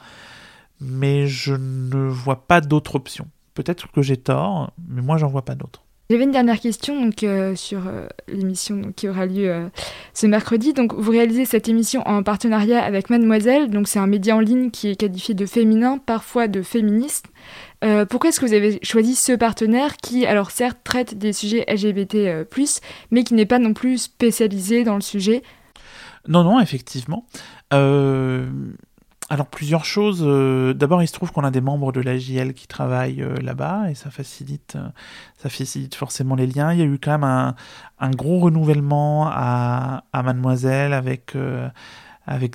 Mais 0.79 1.27
je 1.27 1.53
ne 1.53 2.07
vois 2.07 2.47
pas 2.47 2.61
d'autre 2.61 2.95
option. 2.95 3.27
Peut-être 3.53 3.91
que 3.91 4.01
j'ai 4.01 4.17
tort, 4.17 4.71
mais 4.87 5.01
moi 5.01 5.17
j'en 5.17 5.27
vois 5.27 5.45
pas 5.45 5.55
d'autre. 5.55 5.83
J'avais 6.09 6.25
une 6.25 6.31
dernière 6.31 6.59
question 6.59 7.01
donc, 7.01 7.23
euh, 7.23 7.55
sur 7.55 7.87
euh, 7.87 8.07
l'émission 8.27 8.91
qui 8.95 9.07
aura 9.07 9.25
lieu 9.25 9.49
euh, 9.49 9.69
ce 10.13 10.27
mercredi. 10.27 10.73
Donc, 10.73 10.93
vous 10.93 11.11
réalisez 11.11 11.45
cette 11.45 11.69
émission 11.69 12.01
en 12.05 12.23
partenariat 12.23 12.83
avec 12.83 13.09
Mademoiselle. 13.09 13.69
Donc, 13.69 13.87
c'est 13.87 13.99
un 13.99 14.07
média 14.07 14.35
en 14.35 14.41
ligne 14.41 14.69
qui 14.69 14.89
est 14.89 14.95
qualifié 14.95 15.33
de 15.33 15.45
féminin, 15.45 15.97
parfois 15.97 16.47
de 16.47 16.61
féministe. 16.61 17.27
pourquoi 18.09 18.29
est-ce 18.29 18.39
que 18.39 18.45
vous 18.45 18.53
avez 18.53 18.79
choisi 18.83 19.15
ce 19.15 19.31
partenaire 19.31 19.97
qui, 19.97 20.25
alors 20.25 20.51
certes, 20.51 20.77
traite 20.83 21.17
des 21.17 21.33
sujets 21.33 21.65
LGBT+, 21.67 22.45
mais 23.11 23.23
qui 23.23 23.33
n'est 23.33 23.45
pas 23.45 23.59
non 23.59 23.73
plus 23.73 23.97
spécialisé 23.97 24.83
dans 24.83 24.95
le 24.95 25.01
sujet? 25.01 25.41
Non, 26.27 26.43
non, 26.43 26.59
effectivement. 26.59 27.25
Alors 29.33 29.47
plusieurs 29.47 29.83
choses. 29.83 30.21
Euh, 30.23 30.75
d'abord, 30.75 31.01
il 31.01 31.07
se 31.07 31.13
trouve 31.13 31.31
qu'on 31.31 31.43
a 31.43 31.49
des 31.49 31.59
membres 31.59 31.91
de 31.91 31.99
l'AJL 32.01 32.53
qui 32.53 32.67
travaillent 32.67 33.23
euh, 33.23 33.35
là-bas 33.41 33.89
et 33.89 33.95
ça 33.95 34.11
facilite, 34.11 34.75
euh, 34.75 34.87
ça 35.37 35.49
facilite 35.49 35.95
forcément 35.95 36.35
les 36.35 36.45
liens. 36.45 36.71
Il 36.71 36.77
y 36.77 36.83
a 36.83 36.85
eu 36.85 36.99
quand 36.99 37.17
même 37.17 37.55
un, 37.99 38.11
gros 38.11 38.37
renouvellement 38.37 39.27
à, 39.27 40.03
Mademoiselle 40.13 40.93
avec 40.93 41.35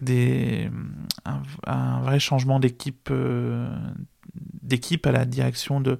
des 0.04 0.70
un 1.66 2.00
vrai 2.02 2.20
changement 2.20 2.60
d'équipe 2.60 3.10
à 5.04 5.10
la 5.10 5.24
direction 5.24 5.80
de 5.80 5.98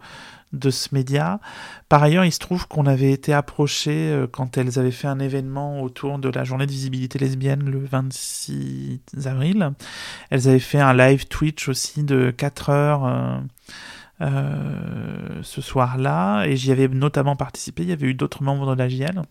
de 0.53 0.71
ce 0.71 0.95
média. 0.95 1.41
Par 1.89 2.03
ailleurs, 2.03 2.25
il 2.25 2.33
se 2.33 2.39
trouve 2.39 2.67
qu'on 2.69 2.87
avait 2.87 3.13
été 3.13 3.33
approché 3.33 4.11
euh, 4.11 4.27
quand 4.27 4.57
elles 4.57 4.79
avaient 4.79 4.91
fait 4.91 5.09
un 5.09 5.19
événement 5.19 5.83
autour 5.83 6.19
de 6.19 6.29
la 6.29 6.45
journée 6.45 6.67
de 6.67 6.73
visibilité 6.73 7.19
lesbienne 7.19 7.69
le 7.69 7.85
26 7.85 9.01
avril. 9.27 9.73
Elles 10.31 10.49
avaient 10.49 10.59
fait 10.59 10.81
un 10.81 10.95
live 10.95 11.27
Twitch 11.29 11.69
aussi 11.69 12.03
de 12.03 12.31
4 12.31 12.71
heures. 12.71 13.05
Euh, 13.07 13.39
euh, 14.21 15.43
ce 15.43 15.61
soir-là, 15.61 16.45
et 16.45 16.57
j'y 16.57 16.73
avais 16.73 16.89
notamment 16.89 17.37
participé, 17.37 17.85
il 17.85 17.91
y 17.91 17.93
avait 17.93 18.09
eu 18.09 18.15
d'autres 18.15 18.43
membres 18.43 18.75
de 18.75 18.79
la 18.79 18.89
JL. 18.89 19.23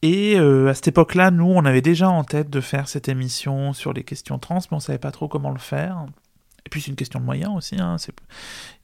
Et 0.00 0.38
à 0.38 0.72
cette 0.72 0.88
époque-là, 0.88 1.30
nous, 1.30 1.44
on 1.44 1.66
avait 1.66 1.82
déjà 1.82 2.08
en 2.08 2.24
tête 2.24 2.48
de 2.48 2.62
faire 2.62 2.88
cette 2.88 3.10
émission 3.10 3.74
sur 3.74 3.92
les 3.92 4.04
questions 4.04 4.38
trans, 4.38 4.60
mais 4.70 4.76
on 4.78 4.80
savait 4.80 4.98
pas 4.98 5.10
trop 5.10 5.28
comment 5.28 5.50
le 5.50 5.58
faire. 5.58 6.06
Et 6.68 6.70
puis 6.70 6.82
c'est 6.82 6.90
une 6.90 6.96
question 6.96 7.18
de 7.18 7.24
moyens 7.24 7.56
aussi. 7.56 7.80
Hein, 7.80 7.96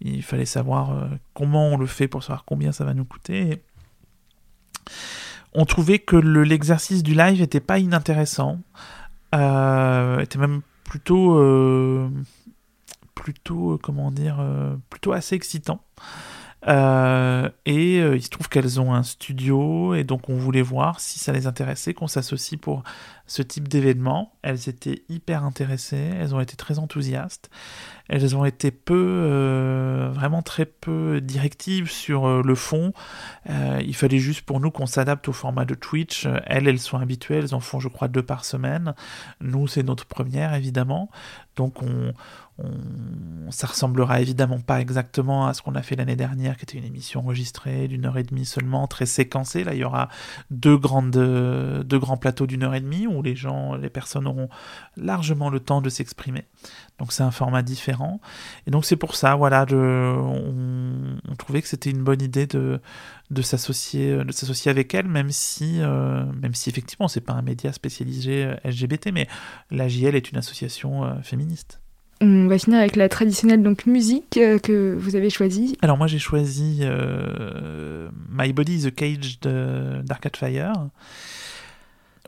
il 0.01 0.22
fallait 0.22 0.47
savoir 0.47 0.93
euh, 0.93 1.07
comment 1.35 1.66
on 1.66 1.76
le 1.76 1.85
fait 1.85 2.09
pour 2.09 2.22
savoir 2.22 2.47
combien 2.47 2.72
ça 2.72 2.82
va 2.82 2.95
nous 2.95 3.05
coûter. 3.05 3.62
On 5.53 5.66
trouvait 5.66 5.99
que 5.99 6.16
l'exercice 6.16 7.03
du 7.03 7.12
live 7.12 7.43
était 7.43 7.61
pas 7.61 7.78
inintéressant, 7.78 8.59
euh, 9.35 10.18
était 10.20 10.39
même 10.39 10.62
plutôt, 10.85 11.37
euh, 11.37 12.09
plutôt 13.14 13.78
comment 13.82 14.11
dire, 14.11 14.43
plutôt 14.89 15.12
assez 15.12 15.35
excitant. 15.35 15.85
Et 16.67 17.97
il 17.99 18.23
se 18.23 18.31
trouve 18.31 18.49
qu'elles 18.49 18.81
ont 18.81 18.95
un 18.95 19.03
studio 19.03 19.95
et 19.95 20.05
donc 20.05 20.29
on 20.29 20.37
voulait 20.37 20.62
voir 20.62 21.01
si 21.01 21.19
ça 21.19 21.33
les 21.33 21.47
intéressait 21.47 21.95
qu'on 21.95 22.07
s'associe 22.07 22.61
pour 22.61 22.83
ce 23.27 23.43
type 23.43 23.69
d'événement. 23.69 24.33
Elles 24.43 24.69
étaient 24.69 25.03
hyper 25.09 25.45
intéressées, 25.45 26.12
elles 26.19 26.35
ont 26.35 26.41
été 26.41 26.57
très 26.57 26.79
enthousiastes, 26.79 27.51
elles 28.09 28.37
ont 28.37 28.45
été 28.45 28.71
peu, 28.71 28.95
euh, 28.95 30.11
vraiment 30.12 30.43
très 30.43 30.67
peu 30.67 31.21
directives 31.23 31.91
sur 31.91 32.27
euh, 32.27 32.43
le 32.45 32.55
fond. 32.55 32.93
Euh, 33.49 33.81
il 33.85 33.95
fallait 33.95 34.19
juste 34.19 34.43
pour 34.43 34.61
nous 34.61 34.71
qu'on 34.71 34.87
s'adapte 34.87 35.29
au 35.29 35.33
format 35.33 35.65
de 35.65 35.75
Twitch. 35.75 36.27
Elles, 36.47 36.69
elles 36.69 36.81
sont 36.81 36.99
habituées, 36.99 37.37
elles 37.37 37.55
en 37.55 37.61
font 37.61 37.81
je 37.81 37.89
crois 37.89 38.09
deux 38.09 38.23
par 38.23 38.45
semaine. 38.45 38.95
Nous, 39.41 39.67
c'est 39.69 39.83
notre 39.83 40.05
première 40.05 40.55
évidemment. 40.55 41.11
Donc 41.57 41.83
on, 41.83 42.12
ça 43.51 43.67
ressemblera 43.67 44.21
évidemment 44.21 44.61
pas 44.61 44.81
exactement 44.81 45.47
à 45.47 45.55
ce 45.55 45.63
qu'on 45.63 45.75
a 45.75 45.83
fait 45.83 45.97
l'année 45.97 46.17
dernière, 46.17 46.57
qui 46.57 46.63
était 46.63 46.79
une 46.79 46.85
émission 46.85 47.21
enregistrée 47.21 47.89
d'une 47.89 48.07
heure 48.07 48.17
et 48.17 48.23
demie 48.23 48.47
seulement, 48.47 48.87
très 48.87 49.07
séquencée. 49.07 49.65
Là, 49.65 49.75
il 49.75 49.81
y 49.81 49.85
aura 49.85 50.09
deux, 50.51 50.77
grands 50.77 51.03
plateaux 52.17 52.47
d'une 52.47 52.63
heure 52.63 52.75
et 52.75 52.81
demie 52.81 53.07
où 53.07 53.23
les 53.23 53.35
gens, 53.35 53.75
les 53.75 53.91
personnes 53.91 54.27
auront 54.27 54.49
largement 54.97 55.51
le 55.51 55.61
temps 55.61 55.81
de 55.81 55.89
s'exprimer. 55.89 56.45
Donc 56.99 57.13
c'est 57.13 57.25
un 57.25 57.31
format 57.33 57.63
différent. 57.63 58.21
Et 58.67 58.71
donc 58.71 58.85
c'est 58.85 58.97
pour 58.97 59.17
ça, 59.17 59.35
voilà, 59.35 59.67
on, 59.73 61.35
trouvait 61.39 61.63
que 61.63 61.69
c'était 61.69 61.91
une 61.91 62.05
bonne 62.05 62.23
idée 62.23 62.47
de, 62.47 62.81
de 63.31 63.43
s'associer, 63.43 64.25
de 64.25 64.33
s'associer 64.33 64.71
avec 64.71 64.95
elle, 64.95 65.09
même 65.09 65.31
si, 65.31 65.81
euh, 65.81 66.25
même 66.41 66.55
si 66.55 66.71
effectivement 66.71 67.09
c'est 67.09 67.21
pas 67.21 67.33
un 67.33 67.43
média 67.43 67.73
spécialisé 67.73 68.45
euh, 68.45 68.55
LGBT, 68.65 69.11
mais 69.13 69.29
la 69.71 69.89
JL 69.89 70.15
est 70.15 70.31
une 70.31 70.39
association 70.39 71.05
euh, 71.05 71.15
féministe. 71.23 71.81
On 72.27 72.47
va 72.47 72.59
finir 72.59 72.79
avec 72.79 72.97
la 72.97 73.11
traditionnelle 73.11 73.62
donc 73.62 73.85
musique 73.85 74.39
euh, 74.39 74.59
que 74.59 74.95
vous 74.99 75.14
avez 75.14 75.29
choisie. 75.29 75.77
Alors 75.83 75.99
moi 75.99 76.07
j'ai 76.07 76.18
choisi 76.18 76.79
euh, 76.81 78.09
My 78.31 78.55
Body 78.55 78.77
is 78.77 78.87
a 78.87 78.91
Cage 78.91 79.41
d'Arcade 79.41 80.39
Fire. 80.39 80.72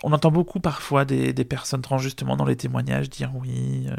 On 0.02 0.12
entend 0.12 0.30
beaucoup 0.30 0.60
parfois 0.60 1.06
des, 1.06 1.32
personnes 1.46 1.80
trans 1.80 1.96
justement 1.96 2.36
dans 2.36 2.44
les 2.44 2.56
témoignages 2.56 3.08
dire 3.08 3.32
oui, 3.34 3.86
euh, 3.88 3.96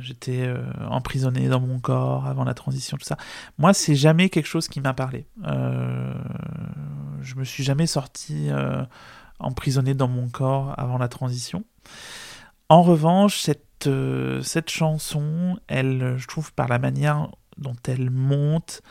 j'étais 0.00 0.52
emprisonné 0.90 1.46
dans 1.46 1.60
mon 1.60 1.78
corps 1.78 2.26
avant 2.26 2.42
la 2.42 2.54
transition, 2.54 2.96
tout 2.96 3.06
ça. 3.06 3.16
Moi, 3.58 3.72
c'est 3.72 3.94
jamais 3.94 4.30
quelque 4.30 4.48
chose 4.48 4.66
qui 4.66 4.80
m'a 4.80 4.94
parlé. 4.94 5.28
Je 5.44 7.34
me 7.36 7.44
suis 7.44 7.62
jamais 7.62 7.86
sorti 7.86 8.48
emprisonné 9.38 9.94
dans 9.94 10.08
mon 10.08 10.28
corps 10.28 10.74
avant 10.76 10.98
la 10.98 11.06
transition. 11.06 11.62
En 12.68 12.82
revanche, 12.82 13.38
cette 13.38 13.67
cette, 13.80 14.42
cette 14.42 14.70
chanson, 14.70 15.58
elle, 15.68 16.14
je 16.16 16.26
trouve, 16.26 16.52
par 16.52 16.68
la 16.68 16.78
manière 16.78 17.28
dont 17.56 17.76
elle 17.86 18.10
monte, 18.10 18.82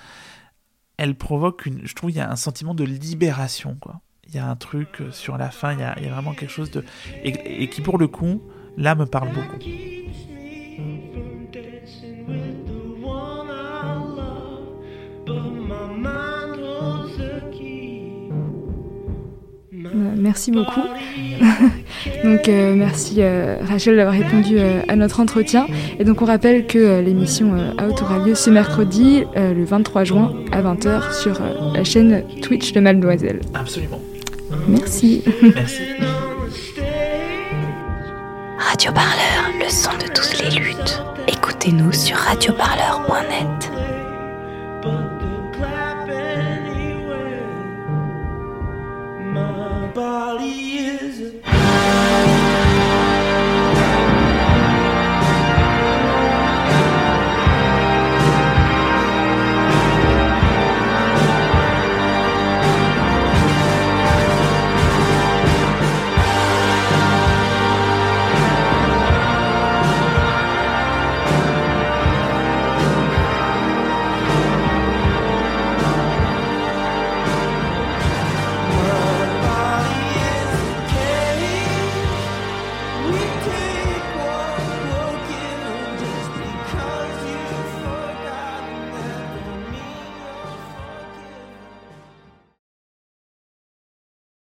elle 0.98 1.16
provoque 1.16 1.66
une. 1.66 1.86
Je 1.86 1.94
trouve 1.96 2.12
il 2.12 2.18
y 2.18 2.20
a 2.20 2.30
un 2.30 2.36
sentiment 2.36 2.74
de 2.74 2.84
libération, 2.84 3.78
quoi. 3.80 4.02
Il 4.28 4.36
y 4.36 4.40
a 4.40 4.48
un 4.48 4.56
truc 4.58 5.02
sur 5.12 5.38
la 5.38 5.50
fin, 5.52 5.74
il 5.74 5.80
y 5.80 5.84
a, 5.84 5.98
y 6.00 6.08
a 6.08 6.12
vraiment 6.12 6.34
quelque 6.34 6.52
chose 6.52 6.72
de. 6.72 6.84
Et, 7.24 7.64
et, 7.64 7.70
qui, 7.70 7.82
pour 7.82 7.98
le 7.98 8.08
coup, 8.08 8.42
là, 8.76 8.94
me 8.96 9.06
parle 9.06 9.30
beaucoup. 9.34 9.58
Merci 20.18 20.52
beaucoup. 20.52 20.82
donc 22.24 22.50
euh, 22.50 22.76
merci 22.76 23.16
euh, 23.20 23.58
Rachel 23.68 23.96
d'avoir 23.96 24.16
répondu 24.16 24.56
euh, 24.58 24.82
à 24.88 24.96
notre 24.96 25.20
entretien. 25.20 25.68
Et 26.00 26.04
donc 26.04 26.22
on 26.22 26.26
rappelle 26.26 26.68
que 26.68 27.00
l'émission 27.02 27.54
Out 27.82 28.02
aura 28.02 28.20
lieu 28.20 28.36
ce 28.36 28.50
mercredi, 28.50 29.24
le 29.36 29.64
23 29.64 30.04
juin 30.04 30.34
à 30.52 30.62
20h 30.62 31.14
sur 31.22 31.40
la 31.74 31.84
chaîne 31.84 32.24
Twitch 32.42 32.74
de 32.74 32.80
Mademoiselle. 32.80 33.42
Absolument. 33.54 34.00
Merci. 34.68 35.24
Merci. 35.42 35.82
Radio 38.58 38.92
Parleur, 38.92 39.52
le 39.64 39.70
son 39.70 39.92
de 39.98 40.12
toutes 40.14 40.44
les 40.44 40.60
luttes. 40.60 41.02
Écoutez-nous 41.28 41.92
sur 41.92 42.18
radioparleur.net. 42.18 43.57